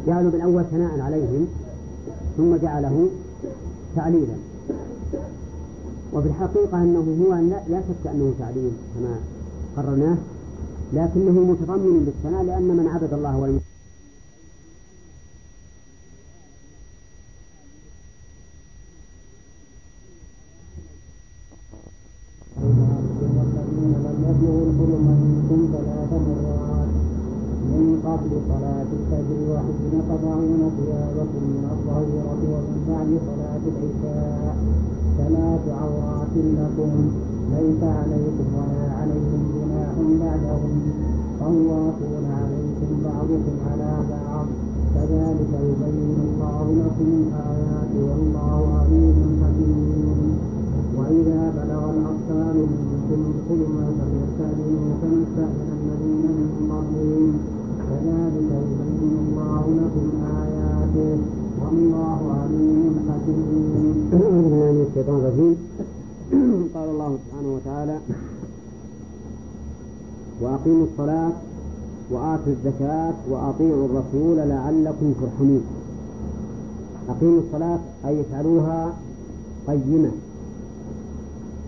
[0.07, 1.47] جعلوا بالأول ثناء عليهم
[2.37, 3.09] ثم جعله
[3.97, 4.35] تعليلا.
[6.13, 7.35] وفي الحقيقة أنه هو
[7.69, 9.17] لا شك أنه تعليل كما
[9.77, 10.17] قررناه
[10.93, 13.61] لكنه متضمن للثناء لأن من عبد الله ولم
[70.59, 71.33] وأقيموا الصلاة
[72.11, 75.63] وآتوا الزكاة وأطيعوا الرسول لعلكم ترحمون.
[77.09, 78.93] أقيموا الصلاة أي افعلوها
[79.67, 80.11] قيمة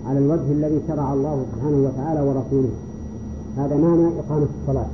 [0.07, 2.71] على الوجه الذي شرع الله سبحانه وتعالى ورسوله.
[3.57, 4.89] هذا معنى إقامة الصلاة.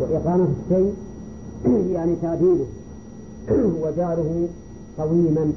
[0.00, 0.94] وإقامة الشيء
[1.94, 2.66] يعني تأديبه
[3.82, 4.48] وجعله
[4.98, 5.52] قويما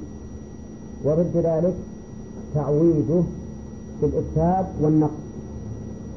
[1.06, 1.74] وضد ذلك
[2.56, 3.24] تعويضه
[4.02, 5.23] بالإفساد والنقص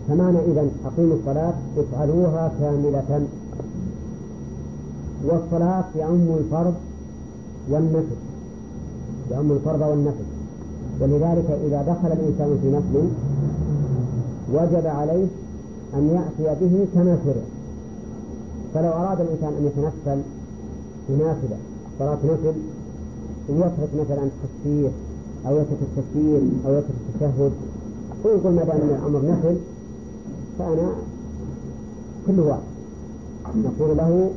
[0.08, 3.26] فمعنى إذا أقيموا الصلاة افعلوها كاملة.
[5.24, 6.74] والصلاة يعم الفرض
[7.70, 8.16] والنفل
[9.30, 10.24] يعم الفرض والنفل
[11.00, 13.08] ولذلك إذا دخل الإنسان في نفل
[14.52, 15.26] وجب عليه
[15.94, 17.42] أن يأتي به كما شرع
[18.74, 20.20] فلو أراد الإنسان أن يتنفل
[21.08, 21.56] بنافلة
[21.98, 22.52] صلاة نفل
[23.48, 24.90] ويترك مثلا التكبير
[25.46, 27.52] أو يترك التكبير أو يترك التشهد
[28.24, 29.56] ويقول ما دام الأمر نفل
[30.58, 30.88] فأنا
[32.26, 32.60] كل واحد.
[33.56, 34.30] نقول له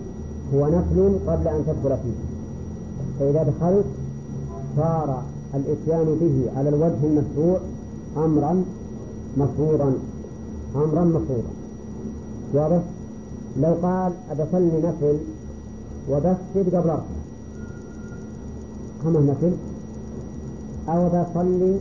[0.53, 2.19] هو نفل قبل أن تدخل فيه.
[3.19, 3.85] فإذا دخلت
[4.77, 5.23] صار
[5.55, 7.59] الإتيان به على الوجه المشروع
[8.17, 8.63] أمرا
[9.37, 9.93] مفروضا
[10.75, 11.53] أمرا مفروضا
[12.53, 12.81] واضح؟
[13.61, 15.17] لو قال أبصلي نفل
[16.09, 17.03] وبسجد قبل أركع
[19.03, 19.53] كما نفل
[20.89, 21.77] أو بصلي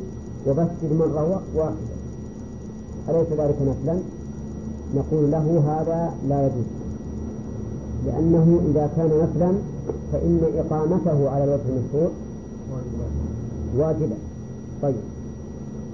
[0.47, 1.77] وبشر مرة واحدة.
[3.09, 3.99] أليس ذلك نفلا؟
[4.95, 6.67] نقول له هذا لا يجوز.
[8.07, 9.53] لأنه إذا كان نفلا
[10.13, 12.11] فإن إقامته على الوجه المشروع
[13.77, 14.17] واجبة
[14.83, 14.95] طيب.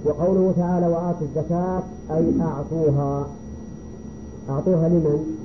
[0.05, 3.27] وقوله تعالى وآتوا الزكاة أي أعطوها.
[4.49, 5.37] أعطوها لمن؟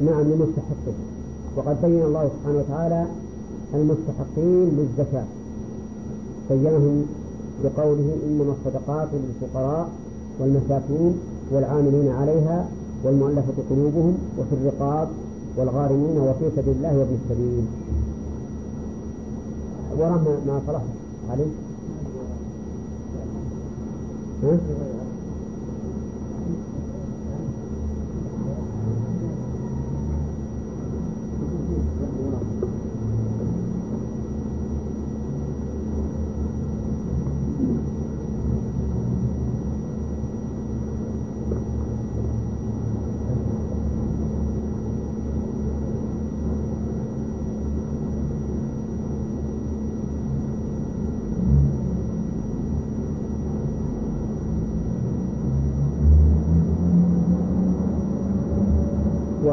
[0.00, 0.94] نعم لمستحقها
[1.56, 3.06] وقد بين الله سبحانه وتعالى
[3.74, 5.24] المستحقين للزكاة.
[6.50, 7.06] بينهم
[7.64, 9.88] بقوله إنما الصدقات للفقراء
[10.40, 11.18] والمساكين.
[11.52, 12.66] والعاملين عليها
[13.04, 15.08] والمؤلفة قلوبهم وفي الرقاب
[15.56, 17.64] والغارمين وفي سبيل الله وابن السبيل.
[19.98, 20.82] وراه ما صلح
[21.30, 21.52] عليه
[24.42, 24.58] ها؟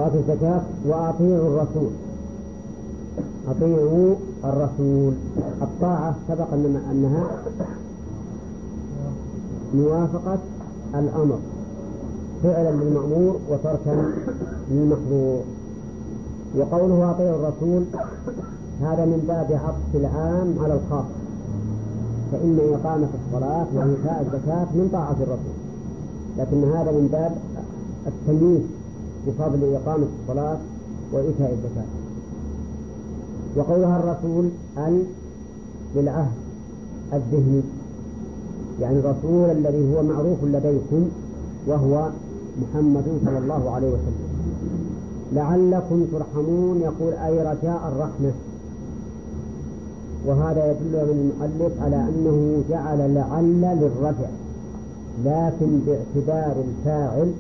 [0.10, 1.92] وآتوا الزكاة وأطيعوا الرسول.
[3.48, 5.14] أطيعوا الرسول.
[5.62, 6.54] الطاعة سبق
[6.92, 7.24] أنها
[9.74, 10.38] موافقة
[10.96, 11.40] الأمر.
[12.44, 14.12] فعلا للمأمور وتركا
[14.72, 15.42] للمحظور.
[16.58, 17.84] وقوله أطيعوا الرسول
[18.82, 21.06] هذا من باب عطف العام على الخاص.
[22.32, 25.60] فإن إقامة الصلاة وإيتاء الزكاة من طاعة الرسول.
[26.38, 27.36] لكن هذا من باب
[28.08, 28.62] التمييز.
[29.28, 30.58] بفضل إقامة الصلاة
[31.14, 31.86] وإيتاء الزكاة.
[33.56, 35.04] وقولها الرسول أن
[35.96, 36.32] للعهد
[37.14, 37.62] الذهني
[38.82, 41.10] يعني الرسول الذي هو معروف لديكم
[41.68, 42.10] وهو
[42.62, 44.30] محمد صلى الله عليه وسلم.
[45.34, 48.32] لعلكم ترحمون يقول أي رجاء الرحمة.
[50.26, 54.30] وهذا يدل من المؤلف على أنه جعل لعل للرجع
[55.26, 57.32] لكن باعتبار الفاعل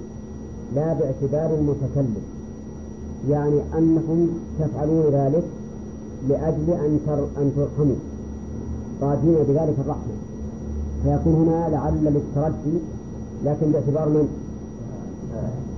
[0.76, 2.24] لا باعتبار المتكلم
[3.30, 4.28] يعني أنكم
[4.60, 5.44] تفعلون ذلك
[6.30, 7.00] لأجل أن
[7.38, 7.96] أن ترحموا.
[9.02, 10.14] راجين بذلك الرحمة.
[11.04, 12.78] فيكون هنا لعل للترجي
[13.46, 14.28] لكن باعتبار من؟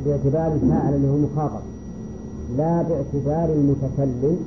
[0.05, 1.61] باعتبار الفاعل اللي هو المخاطب
[2.57, 4.37] لا باعتبار المتكلم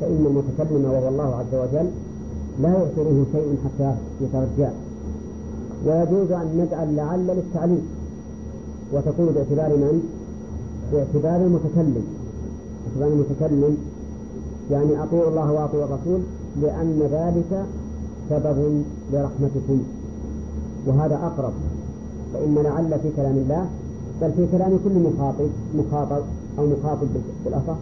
[0.00, 1.90] فإن المتكلم وهو الله عز وجل
[2.62, 4.72] لا يعتره شيء حتى يترجاه.
[5.86, 7.82] ويجوز أن نجعل لعل للتعليم.
[8.92, 10.02] وتكون باعتبار من؟
[10.92, 12.04] باعتبار المتكلم.
[12.84, 13.76] باعتبار المتكلم.
[14.70, 16.20] يعني أطيعوا الله وأطيعوا الرسول
[16.62, 17.66] لأن ذلك
[18.30, 18.82] سبب
[19.12, 19.82] لرحمتكم.
[20.86, 21.52] وهذا أقرب.
[22.32, 23.66] فإن لعل في كلام الله
[24.22, 26.22] بل في كلام كل مخاطب مخاطب
[26.58, 27.06] أو مخاطب
[27.44, 27.76] بالأصح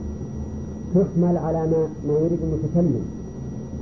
[0.94, 3.04] تحمل على ما ما يريد المتكلم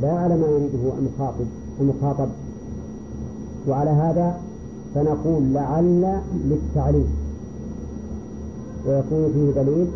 [0.03, 1.47] لا على ما يريده المخاطب
[1.81, 2.29] المخاطب.
[3.68, 4.41] وعلى هذا
[4.95, 7.09] فنقول لعل للتعليم.
[8.86, 9.86] ويكون فيه دليل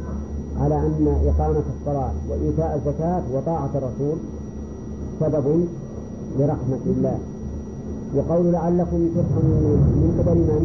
[0.61, 4.17] على أن إقامة الصلاة وإيتاء الزكاة وطاعة الرسول
[5.21, 5.67] سبب
[6.39, 7.19] لرحمة الله.
[8.17, 9.63] وقول لعلكم ترحمون
[10.01, 10.65] من قبل من؟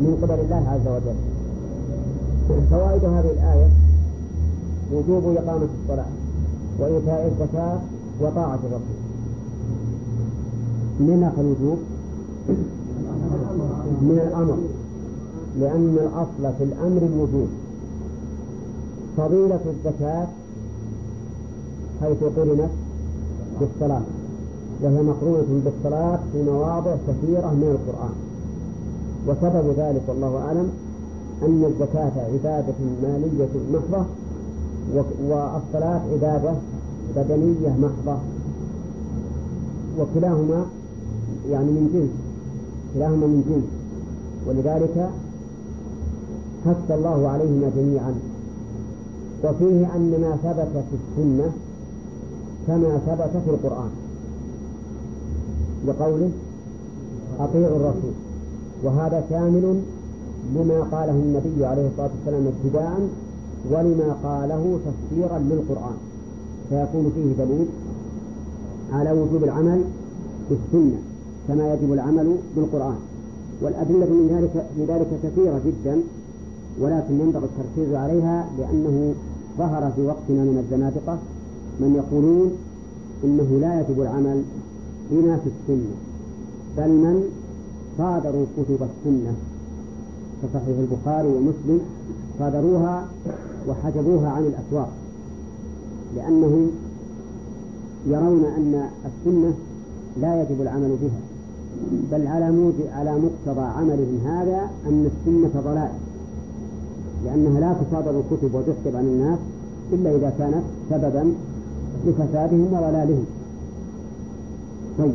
[0.00, 1.16] من قبل الله عز وجل.
[2.70, 3.68] فوائد هذه الآية
[4.92, 6.06] وجوب إقامة الصلاة
[6.78, 7.78] وإيتاء الزكاة
[8.20, 9.00] وطاعة الرسول.
[11.00, 11.78] من الوجوب؟
[14.02, 14.58] من الأمر
[15.60, 17.48] لأن الأصل في الأمر الوجوب.
[19.16, 20.26] فضيلة الزكاة
[22.00, 22.70] حيث قرنت
[23.60, 24.02] بالصلاة
[24.82, 28.14] وهي مقرونة بالصلاة في مواضع كثيرة من القرآن.
[29.26, 30.70] وسبب ذلك والله أعلم
[31.42, 34.04] أن الزكاة عبادة مالية محضة
[34.94, 36.54] والصلاة عبادة
[37.16, 38.18] بدنية محضة.
[39.98, 40.66] وكلاهما
[41.50, 42.21] يعني من جنس
[42.94, 43.64] كلاهما من جنس.
[44.46, 45.10] ولذلك
[46.66, 48.14] حث الله عليهما جميعا.
[49.44, 51.52] وفيه أن ما ثبت في السنة
[52.66, 53.90] كما ثبت في القرآن.
[55.86, 56.30] لقوله
[57.40, 58.12] أطيعوا الرسول.
[58.84, 59.80] وهذا شامل
[60.54, 63.08] لما قاله النبي عليه الصلاة والسلام ابتداء
[63.70, 65.96] ولما قاله تفسيرا للقرآن.
[66.68, 67.66] فيكون فيه دليل
[68.92, 69.84] على وجوب العمل
[70.50, 70.98] بالسنة
[71.48, 72.96] كما يجب العمل بالقرآن.
[73.62, 76.00] والأدلة من ذلك في ذلك كثيرة جدا
[76.80, 79.14] ولكن ينبغي التركيز عليها لأنه
[79.58, 81.18] ظهر في وقتنا من الزنادقة
[81.80, 82.52] من يقولون
[83.24, 84.42] إنه لا يجب العمل
[85.10, 85.94] بما في السنة
[86.76, 87.22] بل من
[87.98, 89.34] صادروا كتب السنة.
[90.42, 91.80] كصحيح البخاري ومسلم
[92.38, 93.06] صادروها
[93.68, 94.92] وحجبوها عن الأسواق
[96.16, 96.70] لأنهم
[98.06, 99.54] يرون أن السنة
[100.20, 101.31] لا يجب العمل بها.
[102.12, 105.90] بل على على مقتضى عملهم هذا أن السنة ضلال.
[107.24, 109.38] لأنها لا تصادر الكتب وتحجب عن الناس
[109.92, 111.34] إلا إذا كانت سببا
[112.06, 113.24] لفسادهم وضلالهم.
[114.98, 115.12] طيب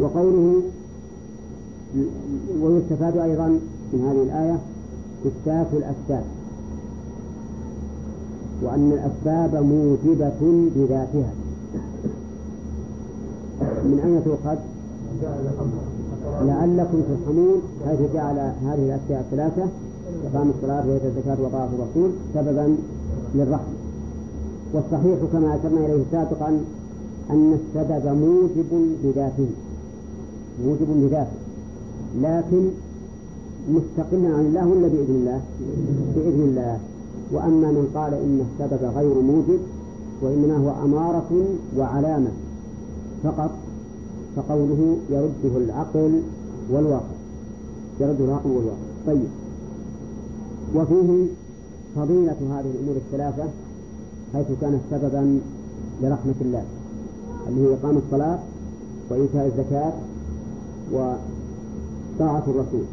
[0.00, 0.62] وقوله
[2.62, 3.48] ويستفاد أيضا
[3.92, 4.58] من هذه الآية
[5.26, 6.24] إثبات الأسباب
[8.62, 11.32] وأن الأسباب موجبة بذاتها.
[13.84, 14.56] من أين تؤخذ؟
[16.46, 19.64] لعلكم ترحمون حيث جعل هذه الأشياء الثلاثة
[20.32, 22.76] إقام الصلاة وإيتاء الزكاة وطاعة الرسول سببا
[23.34, 23.74] للرحمة.
[24.74, 26.60] والصحيح كما أشرنا إليه سابقا
[27.30, 29.46] أن السبب موجب بذاته
[30.64, 31.38] موجب بذاته
[32.22, 32.68] لكن
[33.70, 35.40] مستقلا عن الله ولا بإذن الله؟
[36.16, 36.78] بإذن الله.
[37.32, 39.60] وأما من قال إن السبب غير موجب
[40.22, 41.30] وإنما هو أمارة
[41.78, 42.30] وعلامة
[43.24, 43.50] فقط
[44.36, 46.20] فقوله يرده العقل
[46.70, 47.14] والواقع.
[48.00, 48.92] يرده العقل والواقع.
[49.06, 49.28] طيب.
[50.74, 51.26] وفيه
[51.96, 53.44] فضيلة هذه الأمور الثلاثة
[54.34, 55.40] حيث كانت سببا
[56.02, 56.64] لرحمة الله
[57.48, 58.38] اللي هي إقام الصلاة
[59.10, 59.92] وإيتاء الزكاة
[60.92, 62.84] وطاعة الرسول.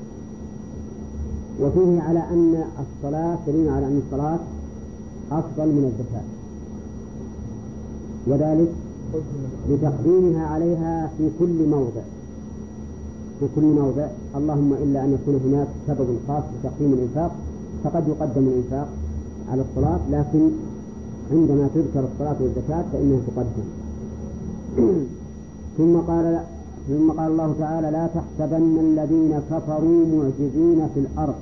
[1.61, 4.39] وفيه على أن الصلاة دليل على أن الصلاة
[5.31, 6.23] أفضل من الزكاة.
[8.27, 8.69] وذلك
[9.69, 12.01] لتقديمها عليها في كل موضع.
[13.39, 14.07] في كل موضع.
[14.35, 17.31] اللهم إلا أن يكون هناك سبب خاص بتقديم الإنفاق
[17.83, 18.87] فقد يقدم الإنفاق
[19.51, 20.49] على الصلاة لكن
[21.31, 23.67] عندما تذكر الصلاة والزكاة فإنها تقدم.
[25.77, 26.43] ثم قال
[26.87, 31.35] ثم قال الله تعالى لا تحسبن الذين كفروا معجزين في الأرض.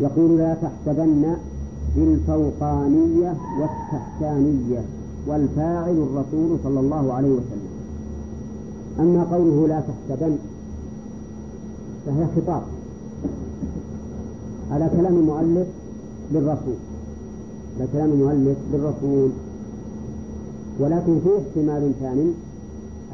[0.00, 1.36] يقول لا تحسبن
[1.96, 4.84] بالفوقانية والتحتانية.
[5.26, 7.70] والفاعل الرسول صلى الله عليه وسلم.
[9.00, 10.36] أما قوله لا تحسبن
[12.06, 12.62] فهي خطاب
[14.70, 15.66] على كلام المؤلف
[16.32, 16.74] للرسول
[17.78, 19.30] على كلام المؤلف للرسول.
[20.80, 22.32] ولكن فيه احتمال ثاني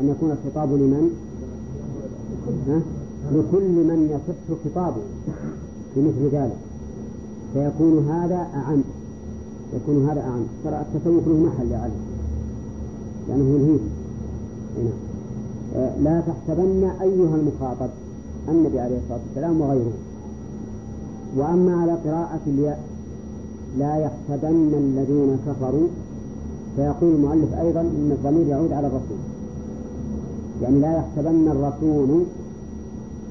[0.01, 1.11] أن يكون الخطاب لمن؟
[3.33, 5.03] لكل من يصح خطابه
[5.97, 6.57] بمثل ذلك.
[7.55, 8.83] فيكون هذا أعم.
[9.77, 10.43] يكون هذا أعم.
[10.65, 11.93] ترى التسوق له محل يا علي.
[13.29, 13.81] لأنه ينهيه.
[14.79, 14.91] هنا
[15.77, 17.91] آه، لا تحسبن أيها المخاطب
[18.49, 19.93] النبي عليه الصلاة والسلام وغيره.
[21.37, 22.81] وأما على قراءة الياء
[23.79, 25.89] لا يحسبن الذين كفروا.
[26.77, 29.19] فيقول المؤلف أيضا أن الضمير يعود على الرسول.
[30.63, 32.25] يعني لا يحسبن الرسول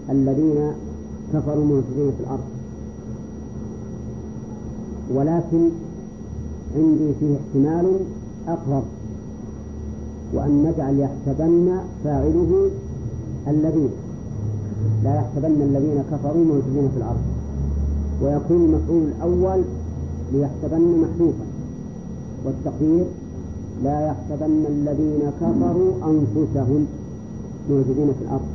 [0.09, 0.71] الذين
[1.33, 2.43] كفروا معجزين في الأرض.
[5.15, 5.69] ولكن
[6.75, 7.99] عندي فيه احتمال
[8.47, 8.83] أقرب
[10.33, 12.69] وأن نجعل يحسبن فاعله
[13.47, 13.89] الذين
[15.03, 17.21] لا يحسبن الذين كفروا موجودين في الأرض.
[18.21, 19.63] ويكون المفعول الأول
[20.33, 21.45] ليحسبن محذوفا.
[22.45, 23.05] والتقدير
[23.83, 26.85] لا يحسبن الذين كفروا أنفسهم
[27.69, 28.47] موجودين في الأرض.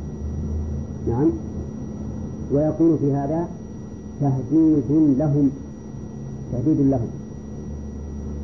[1.07, 1.29] نعم.
[2.53, 3.47] ويكون في هذا
[4.21, 5.49] تهديد لهم
[6.51, 7.07] تهديد لهم.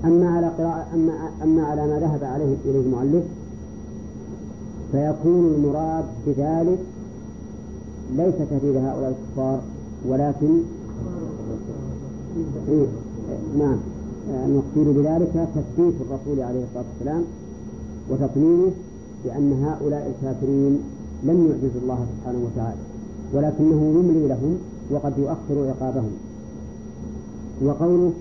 [0.06, 1.14] أما على قراءة أما
[1.44, 3.24] أما على ما ذهب عليه إليه المؤلف
[4.92, 6.80] فيكون المراد بذلك
[8.16, 9.62] ليس تهديد هؤلاء الكفار
[10.08, 10.60] ولكن
[12.70, 12.86] إيه
[13.58, 13.78] نعم
[14.46, 17.24] المقصود بذلك تثبيت الرسول عليه الصلاة والسلام
[18.10, 18.72] وتطمينه
[19.26, 20.80] بأن هؤلاء الكافرين
[21.24, 22.80] لم يعجزوا الله سبحانه وتعالى
[23.34, 24.58] ولكنه يملي لهم
[24.92, 26.12] وقد يؤخر عقابهم.
[27.64, 28.12] وقوله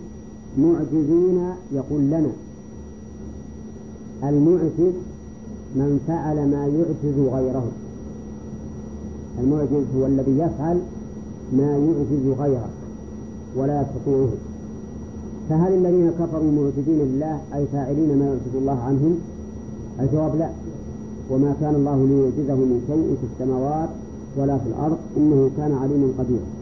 [0.58, 2.32] معجزين يقول لنا
[4.24, 4.92] المعجز
[5.76, 7.66] من فعل ما يعجز غيره.
[9.40, 10.78] المعجز هو الذي يفعل
[11.52, 12.68] ما يعجز غيره
[13.56, 14.28] ولا يستطيعه.
[15.48, 19.18] فهل الذين كفروا معجزين لله أي فاعلين ما يعجز الله عنهم؟
[20.00, 20.50] الجواب لا.
[21.30, 23.88] وما كان الله ليعجزه من شيء في السماوات
[24.36, 26.61] ولا في الأرض إنه كان عليما قديرا.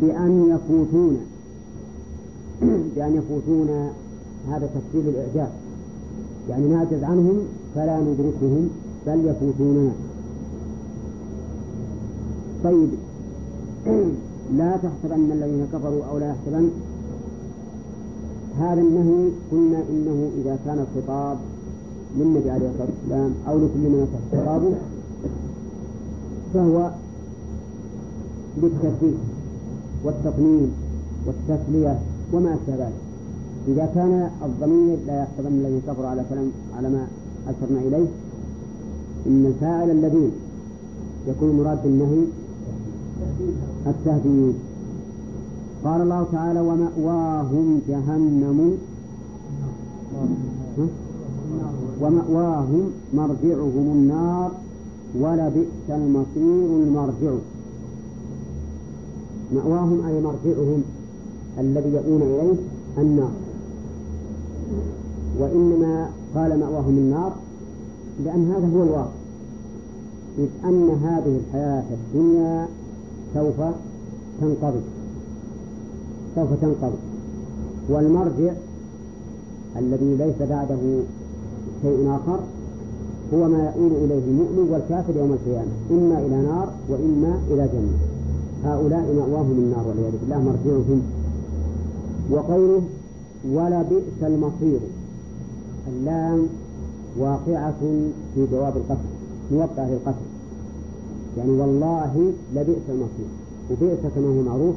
[0.00, 1.16] بأن يفوتون.
[2.96, 3.90] بأن يفوتون
[4.48, 5.52] هذا تفصيل الإعجاز
[6.50, 7.38] يعني نعجز عنهم
[7.74, 8.68] فلا ندركهم
[9.06, 9.92] بل يفوتوننا.
[12.64, 12.88] طيب.
[14.56, 16.70] لا تحسبن الذين كفروا أو لا يحسبن.
[18.58, 21.38] هذا النهي قلنا إنه إذا كان الخطاب
[22.18, 24.74] للنبي عليه الصلاة والسلام أو لكل من يصح خطابه
[26.54, 26.90] فهو
[28.62, 29.14] للتثبيت
[30.04, 30.70] والتطمين
[31.26, 31.98] والتسلية
[32.32, 33.00] وما أشبه ذلك.
[33.68, 37.06] إذا كان الضمير لا يحتمل الذي كفر على كلام على ما
[37.48, 38.06] أشرنا إليه
[39.26, 40.30] إن الفاعل الذين
[41.28, 42.24] يكون مراد بالنهي
[43.86, 44.54] التهديد.
[45.84, 48.78] قال الله تعالى ومأواهم جهنم
[52.00, 54.50] ومأواهم مرجعهم النار
[55.20, 57.34] ولبئس المصير المرجع.
[59.52, 60.82] مأواهم أي مرجعهم
[61.58, 62.54] الذي يؤون إليه
[62.98, 63.30] النار.
[65.38, 67.32] وإنما قال مأواهم النار
[68.24, 69.10] لأن هذا هو الواقع.
[70.38, 72.68] إذ أن هذه الحياة الدنيا
[73.34, 73.54] سوف
[74.40, 74.80] تنقضي.
[76.34, 76.98] سوف تنقضي.
[77.88, 78.52] والمرجع
[79.78, 81.00] الذي ليس بعده
[81.82, 82.40] شيء آخر
[83.34, 88.13] هو ما يؤول إليه المؤمن والكافر يوم القيامة إما إلى نار وإما إلى جنة.
[88.64, 91.02] هؤلاء مأواهم النار والعياذ بالله مرجعهم.
[92.30, 92.82] وقوله
[93.52, 94.80] ولبئس المصير.
[95.88, 96.46] اللام
[97.18, 97.74] واقعة
[98.34, 99.08] في جواب القسم
[99.52, 100.26] موقعة للقسم
[101.38, 103.30] يعني والله لبئس المصير.
[103.70, 104.74] وبئس كما هو معروف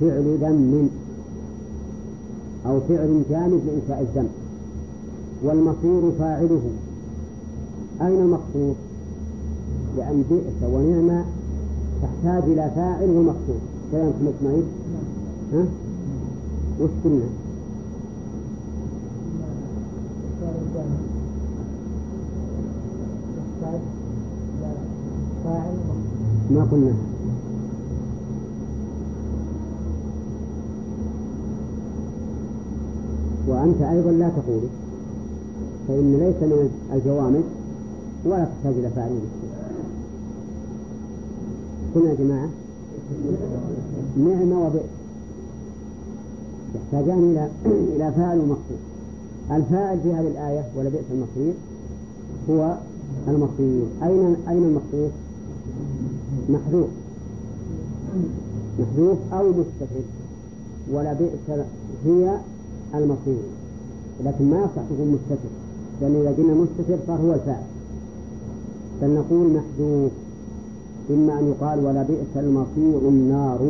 [0.00, 0.88] فعل ذم
[2.66, 4.30] أو فعل جامد لإنشاء الذنب
[5.42, 6.62] والمصير فاعله.
[8.00, 8.74] أين المقصود؟
[9.96, 11.24] لأن بئس ونعمة
[12.02, 13.60] تحتاج إلى فاعل ومقصود.
[13.92, 14.64] كلام محمد إسماعيل
[15.52, 15.64] ها؟
[16.80, 17.28] وش قلنا؟
[26.50, 26.94] ما قلنا.
[33.48, 34.60] وأنت أيضا لا تقول.
[35.88, 37.44] فإن ليس من الجوامد
[38.24, 39.10] ولا تحتاج إلى فاعل
[41.94, 42.48] قلنا يا جماعة.
[44.16, 44.90] نعمة وبئس
[46.74, 47.48] يحتاجان إلى
[47.96, 48.78] إلى فاعل ومقصود
[49.50, 51.54] الفاعل في هذه الآية ولبئس المصير
[52.50, 52.76] هو
[53.28, 53.84] المصير.
[54.02, 55.10] أين أين المقصود؟
[56.48, 56.88] محذوف.
[58.78, 60.04] محذوف أو مستفد
[60.92, 61.64] ولبئس
[62.06, 62.38] هي
[62.94, 63.42] المصير.
[64.24, 65.48] لكن ما يصح تقول مستتر
[66.00, 67.64] لأن إذا قلنا مستتر صار هو الفاعل.
[69.02, 70.12] بل نقول محذوف.
[71.10, 73.60] إما أن يقال ولبئس المصير النار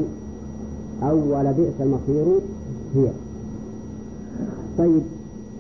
[1.03, 2.25] أو ولبئس المصير
[2.95, 3.09] هي.
[4.79, 5.03] طيب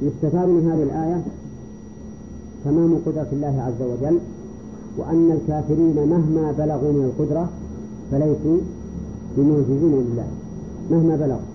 [0.02, 1.22] يستفاد من هذه الآية
[2.64, 4.18] تمام قدرة الله عز وجل
[4.98, 7.48] وأن الكافرين مهما بلغوا من القدرة
[8.10, 8.58] فليسوا
[9.36, 10.26] بمعجزين لله.
[10.90, 11.48] مهما بلغوا.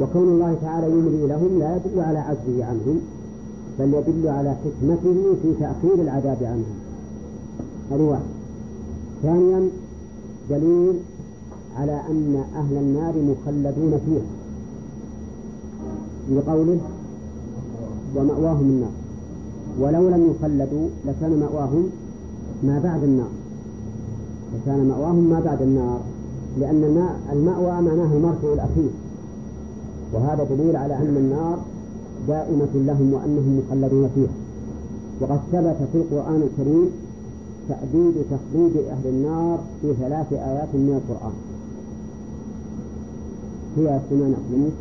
[0.00, 3.00] وكون الله تعالى يملي لهم لا يدل على عجزه عنهم
[3.78, 6.74] بل يدل على حكمته في تأخير العذاب عنهم.
[7.90, 8.33] هذه واحد
[9.24, 9.68] ثانيا
[10.50, 10.94] دليل
[11.76, 14.30] على أن أهل النار مخلدون فيها.
[16.30, 16.78] بقوله
[18.16, 18.90] ومأواهم النار.
[19.80, 21.84] ولو لم يخلدوا لكان مأواهم
[22.62, 23.30] ما بعد النار.
[24.54, 26.00] لكان مأواهم ما بعد النار
[26.60, 28.90] لأن المأوى معناه المرجع الأخير.
[30.12, 31.58] وهذا دليل على أن النار
[32.28, 34.32] دائمة لهم وأنهم مخلدون فيها.
[35.20, 36.90] وقد ثبت في القرآن الكريم
[37.68, 41.32] تأديب تخليد أهل النار في ثلاث آيات من القرآن.
[43.76, 44.72] هي سنن أخلمك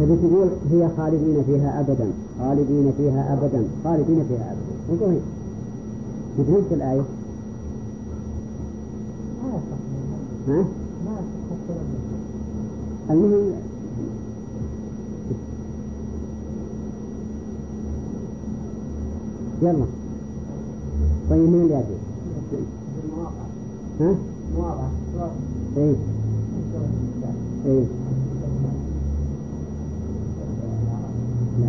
[0.00, 4.74] تبي تقول هي خالدين فيها أبدا خالدين فيها أبدا خالدين فيها أبدا.
[4.90, 5.06] انظر
[6.38, 7.02] هنا مثل الآية؟
[10.48, 10.64] ها؟
[13.14, 13.52] المهم
[19.62, 19.84] يلا
[21.30, 21.96] طيب من اللي يأتي؟
[24.00, 24.14] ها؟
[24.56, 24.90] مواضعة
[25.76, 25.94] إيه
[27.66, 27.84] إيه
[31.60, 31.68] لا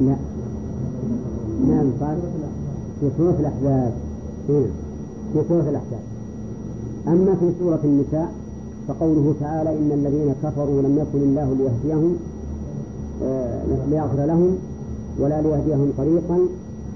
[0.00, 0.16] لا
[1.68, 2.18] نعم قال
[3.00, 3.92] في سورة الأحزاب
[4.46, 6.00] في سورة الأحزاب
[7.08, 8.32] أما في سورة النساء
[8.88, 12.16] فقوله تعالى إن الذين كفروا لم يكن الله ليهديهم
[13.22, 14.56] آه ليغفر لهم
[15.18, 16.38] ولا ليهديهم طريقا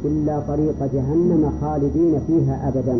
[0.04, 2.98] إلا طريق جهنم خالدين فيها أبدا.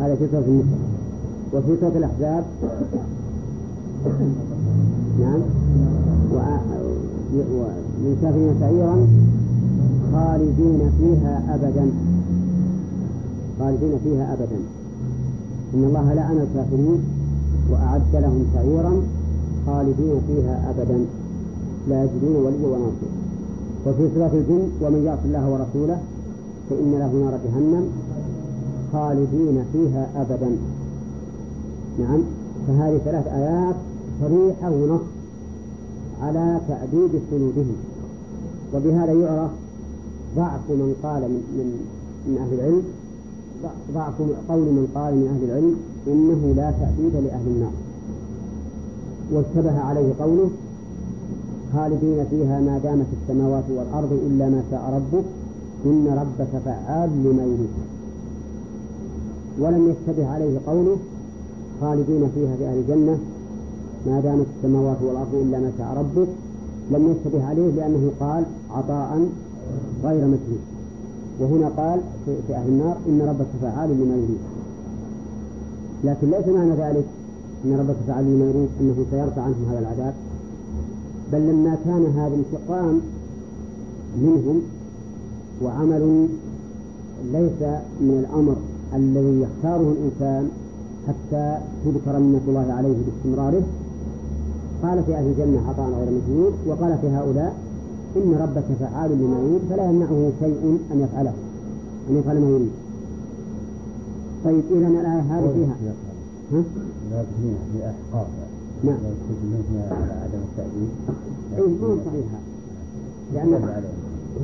[0.00, 0.78] هذا في سورة النساء.
[1.54, 2.44] وفي سورة الأحزاب
[5.20, 5.40] نعم
[8.04, 9.06] من كافرين سعيرا
[10.12, 11.90] خالدين فيها أبدا.
[13.58, 14.58] خالدين فيها أبدا.
[15.74, 17.00] إن الله لعن الكافرين
[17.70, 19.02] وأعد لهم سعيرا
[19.66, 21.04] خالدين فيها أبدا.
[21.88, 22.90] لا يجدون وليا ولا
[23.86, 25.98] وفي سورة الجن ومن يعص الله ورسوله
[26.70, 27.84] فإن له نار جهنم
[28.92, 30.56] خالدين فيها أبدا.
[31.98, 32.20] نعم.
[32.66, 33.74] فهذه ثلاث آيات
[34.20, 35.00] صريحة ونص
[36.22, 37.76] على تأديب سلوبهم
[38.74, 39.50] وبهذا يعرف
[40.36, 41.68] ضعف من قال من, من,
[42.26, 42.82] من أهل العلم.
[43.94, 44.14] ضعف
[44.48, 45.76] قول من قال من أهل العلم
[46.06, 47.72] إنه لا تأديب لأهل النار.
[49.32, 50.50] واشتبه عليه قوله
[51.74, 55.24] خالدين فيها ما دامت السماوات والأرض إلا ما شاء ربك
[55.86, 57.74] إن ربك فعال لما يريد.
[59.60, 60.96] ولم يشتبه عليه قوله
[61.80, 63.18] خالدين فيها في أهل الجنة
[64.06, 66.28] ما دامت السماوات والأرض إلا ما شاء ربك.
[66.90, 69.26] لم يشتبه عليه لأنه قال عطاء
[70.04, 70.73] غير مجهول
[71.40, 74.38] وهنا قال في أهل النار إن ربك فعال لما يريد.
[76.04, 77.04] لكن ليس معنى ذلك
[77.64, 80.14] إن ربك فعال لما يريد أنه سيرفع عنهم هذا العذاب
[81.32, 83.00] بل لما كان هذا انتقام
[84.22, 84.60] منهم
[85.62, 86.28] وعمل
[87.32, 87.62] ليس
[88.00, 88.56] من الأمر
[88.94, 90.48] الذي يختاره الإنسان
[91.08, 93.62] حتى تذكر منة الله عليه باستمراره.
[94.82, 97.54] قال في أهل الجنة عطاء غير مجهول وقال في هؤلاء
[98.16, 101.32] إن ربك فعال لما يريد فلا يمنعه شيء أن يفعله
[102.10, 102.70] أن يفعل ما يريد.
[104.44, 105.76] طيب إذا الآية هذه فيها.
[106.52, 106.62] ها؟
[108.82, 108.98] في نعم.
[110.22, 110.88] عدم التأديب
[111.82, 112.38] ما صحيحة.
[113.34, 113.48] لأن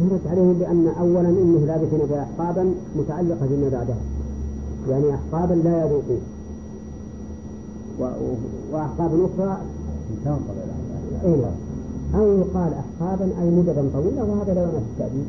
[0.03, 4.01] يرد عليهم بأن أولا إنه لابثين بها أحقابا متعلقة بما بعدها.
[4.91, 6.21] يعني أحقابا لا يذوقون.
[8.73, 9.59] وأحقاب أخرى
[10.25, 10.55] تنقض
[11.25, 11.51] إيه.
[12.15, 15.27] أو يقال أحقابا أي مددا طويلة وهذا لا التأديب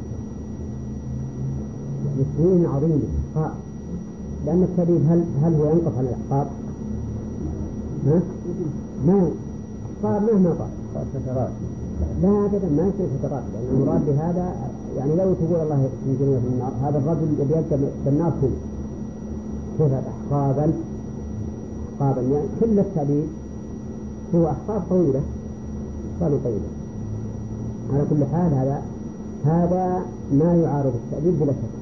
[2.20, 3.02] بسنين عظيمة
[3.36, 3.52] أحقاب
[4.46, 6.48] لأن التأديب هل هل هو ينقص عن الأحقاب؟
[8.06, 8.22] ها؟
[9.08, 9.30] ما
[10.04, 10.56] أحقاب مهما
[10.94, 11.50] طال فترات
[12.22, 14.56] لا أبدا ما يصير فترات لأن المراد بهذا
[14.98, 18.58] يعني لو تقول الله في النار هذا الرجل الذي يبدأ بالنار كله
[19.78, 20.74] كيف أحقابا؟
[21.94, 23.26] أحقابا يعني كل التأديب
[24.36, 25.22] هو أحقاب طويلة.
[26.22, 26.70] أحقاب طويلة
[27.94, 28.82] على كل حال هذا
[29.46, 30.02] هذا
[30.34, 31.82] ما يعارض التأديب بلا شك.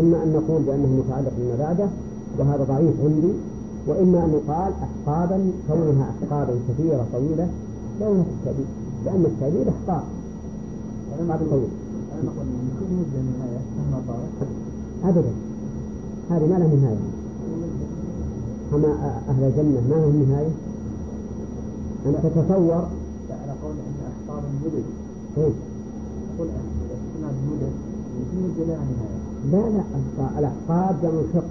[0.00, 1.88] إما أن نقول بأنه متعلق بما بعده
[2.38, 3.32] وهذا ضعيف عندي
[3.86, 7.48] وإما أن يقال أحقابا كونها أحقابا كثيرة طويلة
[8.00, 8.66] لا ينفي التأديب
[9.04, 10.02] لأن التأديب أحقاب
[11.12, 11.68] أحقاب طويل
[12.14, 12.46] أنا نقول
[12.80, 14.50] كل مدة نهاية مهما طالت
[15.04, 15.30] أبدا.
[16.30, 16.96] هذه ما لها نهاية.
[18.74, 20.48] أما أهل الجنة ما لهم نهاية؟
[22.06, 22.86] أن تتصور
[24.38, 24.84] المدد.
[25.38, 25.52] إيه؟
[27.24, 27.72] المدد.
[28.58, 28.74] نهاية
[29.52, 31.44] لا لا الأحقاب جمع شق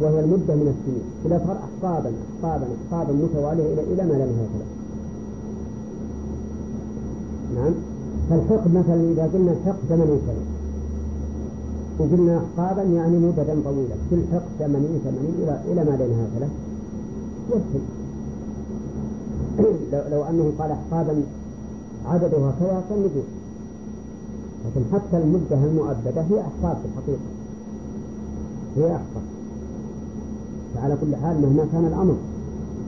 [0.00, 1.04] وهي المدة من السنين.
[1.26, 2.12] إذا صار أحقابا
[2.42, 4.80] أحقابا أحقابا متوالية إلى إلى ما لا نهاية له
[7.54, 7.74] نعم.
[8.30, 10.44] فالحقب مثلا إذا قلنا الحقب ثمانين سنة
[11.98, 16.48] وقلنا أحقابا يعني مدة طويلة كل حقب ثمانين ثمانين إلى إلى ما لا نهاية له
[17.50, 17.78] يكفي
[19.92, 21.22] لو, لو أنه قال أحقابا
[22.06, 23.22] عددها كذا نقول
[24.66, 27.28] لكن حتى المدة المؤبدة هي أحقاب في الحقيقة.
[28.76, 29.22] هي أحقاب
[30.74, 32.16] فعلى كل حال مهما كان الأمر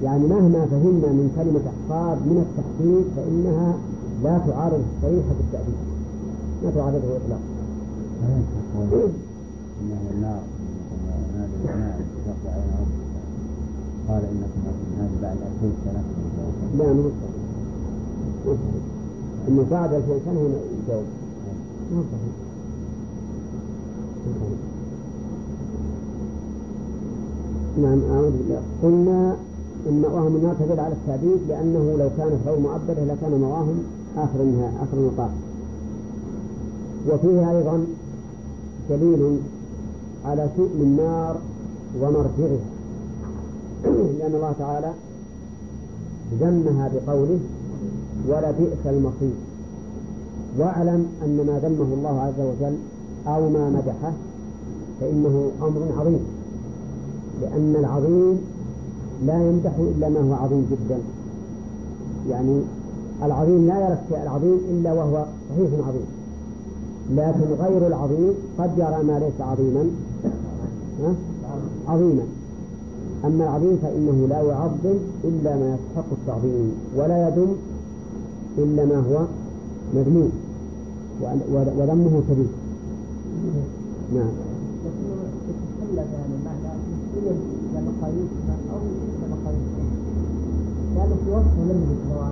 [0.02, 3.74] يعني مهما فهمنا من كلمة أحقاب من التحقيق فإنها
[4.24, 5.74] لا تعارض الصريحة بالتأديب
[6.64, 7.52] ما تعارضه إطلاقا.
[14.08, 14.22] قال
[14.98, 16.02] هذه بعد 2000 سنة.
[16.78, 17.10] لا مو
[19.48, 20.60] إنه بعد 2000 سنة هنا.
[20.84, 21.04] يجاوب
[27.82, 28.62] نعم أعوذ بالله.
[28.82, 29.36] قلنا
[29.88, 33.82] إن مأواهم النار تدل على التعبيد لأنه لو كانت غير مؤبدة لكان مأواهم
[34.16, 35.30] آخر النهاية آخر المطاف
[37.08, 37.84] وفيه أيضا
[38.90, 39.38] دليل
[40.24, 41.36] على شؤم النار
[42.00, 42.66] ومرجعها.
[44.18, 44.92] لأن الله تعالى
[46.40, 47.38] ذمها بقوله
[48.28, 49.36] ولبئس المصير.
[50.58, 52.76] واعلم أن ما ذمه الله عز وجل
[53.26, 54.12] أو ما مدحه
[55.00, 56.20] فإنه أمر عظيم
[57.42, 58.40] لأن العظيم
[59.26, 60.98] لا يمدح إلا ما هو عظيم جدا.
[62.30, 62.60] يعني
[63.22, 66.06] العظيم لا يرى الشيء العظيم إلا وهو صحيح عظيم
[67.10, 69.90] لكن غير العظيم قد يرى ما ليس عظيما
[71.88, 72.22] عظيما.
[73.24, 77.48] أما العظيم فإنه لا يعظم إلا ما يستحق التعظيم ولا يدم
[78.58, 79.26] إلا ما هو
[79.94, 80.32] مذموم.
[81.78, 82.46] وذمه كبير.
[84.14, 84.32] نعم.
[90.94, 92.30] لأنه في وصفه لم صلى الله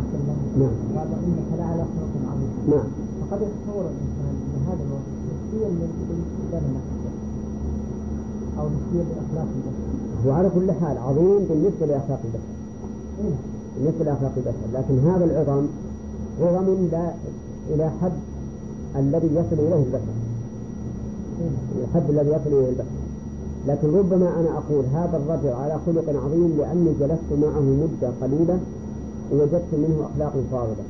[0.58, 0.74] نعم.
[0.96, 2.88] قال انك لعلى خلق عظيم نعم.
[3.20, 7.10] فقد يتصور الانسان ان هذا الوصف نسبيا للانسان نفسه
[8.58, 12.50] أو نسبيا لاخلاق البشر هو على كل حال عظيم بالنسبة لأخلاق البشر؟
[13.76, 14.66] بالنسبة لأخلاق البشر.
[14.74, 15.66] لكن هذا العظم
[16.42, 17.12] عظم لا
[17.70, 18.12] إلى حد
[18.96, 20.14] الذي يصل إليه البشر؟
[21.82, 23.00] الحد الذي يصل إليه البشر.
[23.68, 28.58] لكن ربما أنا أقول هذا الرجل على خلق عظيم لأني جلست معه مدة قليلة
[29.32, 30.84] ووجدت منه أخلاق فاضلة.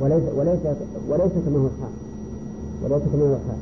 [0.00, 0.60] وليس وليس
[1.10, 1.94] وليس كما هو الحال.
[2.84, 3.60] وليس كما هو الحال.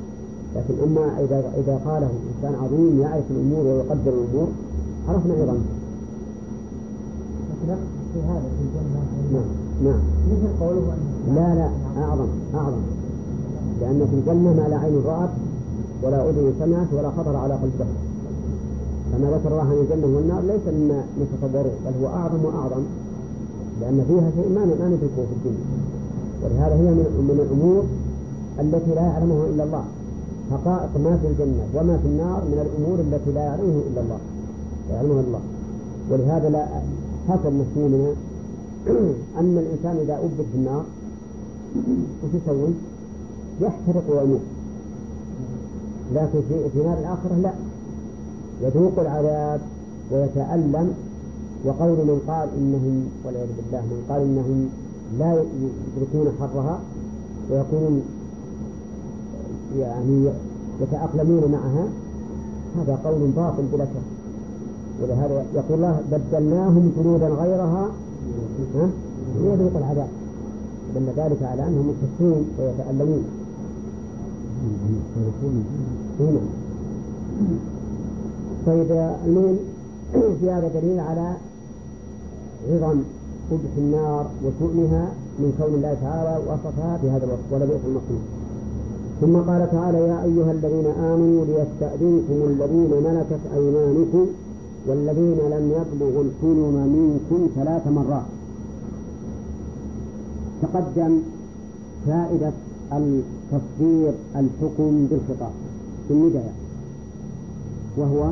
[0.56, 4.48] لكن أما إذا إذا قاله إنسان عظيم يعرف الأمور ويقدر الأمور
[5.08, 5.34] عرفنا.
[7.68, 7.80] لكن
[8.14, 9.02] في هذا في الجنة
[9.32, 9.67] نعم.
[9.84, 10.00] نعم.
[10.30, 10.96] مثل قوله
[11.34, 11.70] لا لا
[12.02, 12.82] أعظم أعظم.
[13.80, 15.30] لأن في الجنة ما لا عين رأت
[16.02, 18.08] ولا أذن سمعت ولا خطر على قلب بشر
[19.12, 22.82] كما ذكر الله عن الجنة والنار ليس مما نتصوره بل هو أعظم وأعظم.
[23.80, 25.66] لأن فيها شيء ما ما ندركه في الدنيا.
[26.42, 27.84] ولهذا هي من من الأمور
[28.60, 29.84] التي لا يعلمها إلا الله.
[30.50, 34.18] حقائق ما في الجنة وما في النار من الأمور التي لا يعلمه إلا الله.
[34.88, 35.40] لا يعلمها الله.
[36.10, 36.66] ولهذا لا
[37.28, 38.12] حصل مفهومنا
[39.40, 40.84] أن الإنسان إذا أبد في النار
[42.24, 42.70] وش يسوي؟
[43.60, 44.40] يحترق ويموت.
[46.14, 47.52] لكن في, في نار الآخرة لا.
[48.62, 49.60] يذوق العذاب
[50.12, 50.94] ويتألم
[51.64, 54.68] وقول من قال إنهم والعياذ بالله من قال إنهم
[55.18, 56.80] لا يدركون حرها
[57.50, 58.02] ويكونون
[59.78, 60.28] يعني
[60.80, 61.88] يتأقلمون معها
[62.78, 64.18] هذا قول باطل بلا شك.
[65.02, 67.90] ولهذا يقول الله بدلناهم جنودا غيرها
[69.42, 70.08] ليذوق العذاب.
[70.94, 73.24] دل ذلك على أنهم يكفرون ويتألمون.
[78.66, 78.90] طيب
[79.26, 79.56] المهم
[80.40, 81.36] في هذا دليل على
[82.70, 82.98] عظم
[83.50, 85.08] قبح النار وشؤمها
[85.38, 88.22] من كون الله تعالى وصفها بهذا الوصف ولبئس المصير
[89.20, 94.26] ثم قال تعالى يا أيها الذين آمنوا ليستأذنكم الذين ملكت أيمانكم
[94.86, 98.37] والذين لم يبلغوا الحلم منكم ثلاث مرات.
[100.62, 101.18] تقدم
[102.06, 102.52] فائدة
[103.50, 105.50] تصدير الحكم بالخطاب
[106.08, 106.54] في النداء
[107.96, 108.30] وهو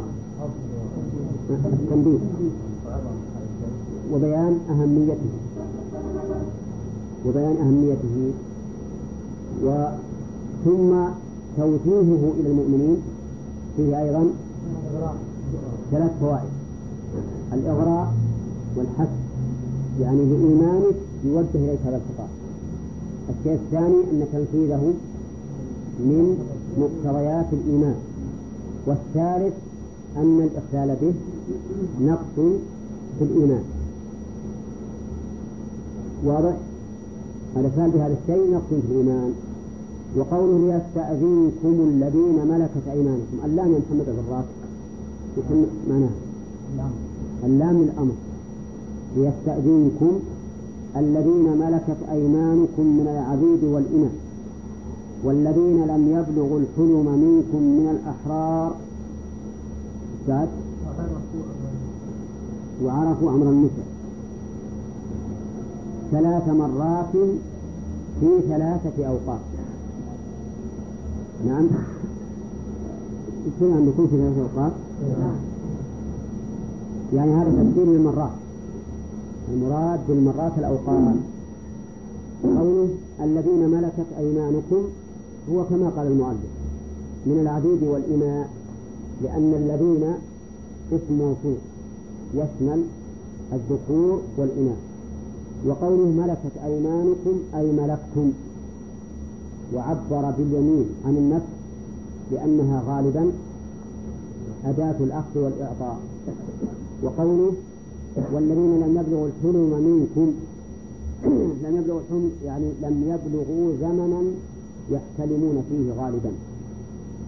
[1.50, 2.18] التنبيه
[4.12, 5.30] وبيان أهميته
[7.26, 8.32] وبيان أهميته
[9.62, 11.08] وثم
[11.56, 12.96] توجيهه إلى المؤمنين
[13.76, 14.26] فيه أيضا
[15.92, 16.50] ثلاث فوائد
[17.52, 18.12] الإغراء
[18.76, 19.08] والحث
[20.00, 20.94] يعني بإيمانك
[21.24, 22.28] يوجه إليك هذا الخطاب
[23.30, 24.92] الشيء الثاني أن تنفيذه
[25.98, 26.38] من
[26.78, 27.94] مقتضيات الإيمان.
[28.86, 29.54] والثالث
[30.16, 31.14] أن الإخلال به
[32.06, 32.56] نقص
[33.18, 33.64] في الإيمان.
[36.24, 36.56] واضح؟
[37.56, 39.32] الإخلال بهذا الشيء نقص في الإيمان.
[40.16, 43.36] وقوله ليستأذنكم الذين ملكت أيمانكم.
[43.44, 44.44] اللام يا محمد بن الرأس.
[45.88, 46.10] معناها
[47.44, 48.14] اللام الأمر.
[49.16, 50.20] ليستأذنكم
[50.96, 54.12] الذين ملكت أيمانكم من العبيد والإماء
[55.24, 58.74] والذين لم يبلغوا الحلم منكم من الأحرار
[60.28, 60.48] بعد
[62.84, 63.86] وعرفوا أمر النساء.
[66.12, 67.12] ثلاث مرات
[68.20, 69.40] في ثلاثة أوقات.
[71.46, 71.68] نعم.
[73.46, 74.72] يصير أن يكون في ثلاثة أوقات.
[77.14, 78.45] يعني هذا تفسير للمرات.
[79.52, 81.14] المراد بالمرات الأوقات.
[82.42, 82.88] قوله
[83.20, 84.82] الذين ملكت أيمانكم
[85.50, 86.52] هو كما قال المؤلف
[87.26, 88.48] من العبيد والإماء
[89.22, 90.14] لأن الذين
[90.92, 91.56] اسم موصول
[92.34, 92.82] يشمل
[93.52, 94.76] الذكور والإناث.
[95.66, 98.32] وقوله ملكت أيمانكم أي ملكتم
[99.74, 101.46] وعبر باليمين عن النفس
[102.32, 103.32] لأنها غالبا
[104.64, 105.96] أداة الأخذ والإعطاء.
[107.02, 107.52] وقوله
[108.32, 110.32] والذين لم يبلغوا الحلم منكم
[111.64, 114.22] لم يبلغوا الحلم يعني لم يبلغوا زمنا
[114.90, 116.30] يحتلمون فيه غالبا.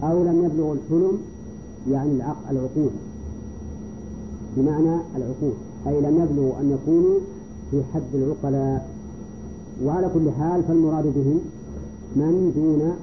[0.03, 1.17] أو لم يبلغوا الحلم
[1.91, 2.89] يعني العقول.
[4.57, 5.53] بمعنى العقول.
[5.87, 7.19] أي لم يبلغوا أن يكونوا
[7.71, 8.89] في حد العقلاء.
[9.83, 11.39] وعلى كل حال فالمراد بهم
[12.15, 12.93] من دون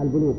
[0.00, 0.34] البلوغ.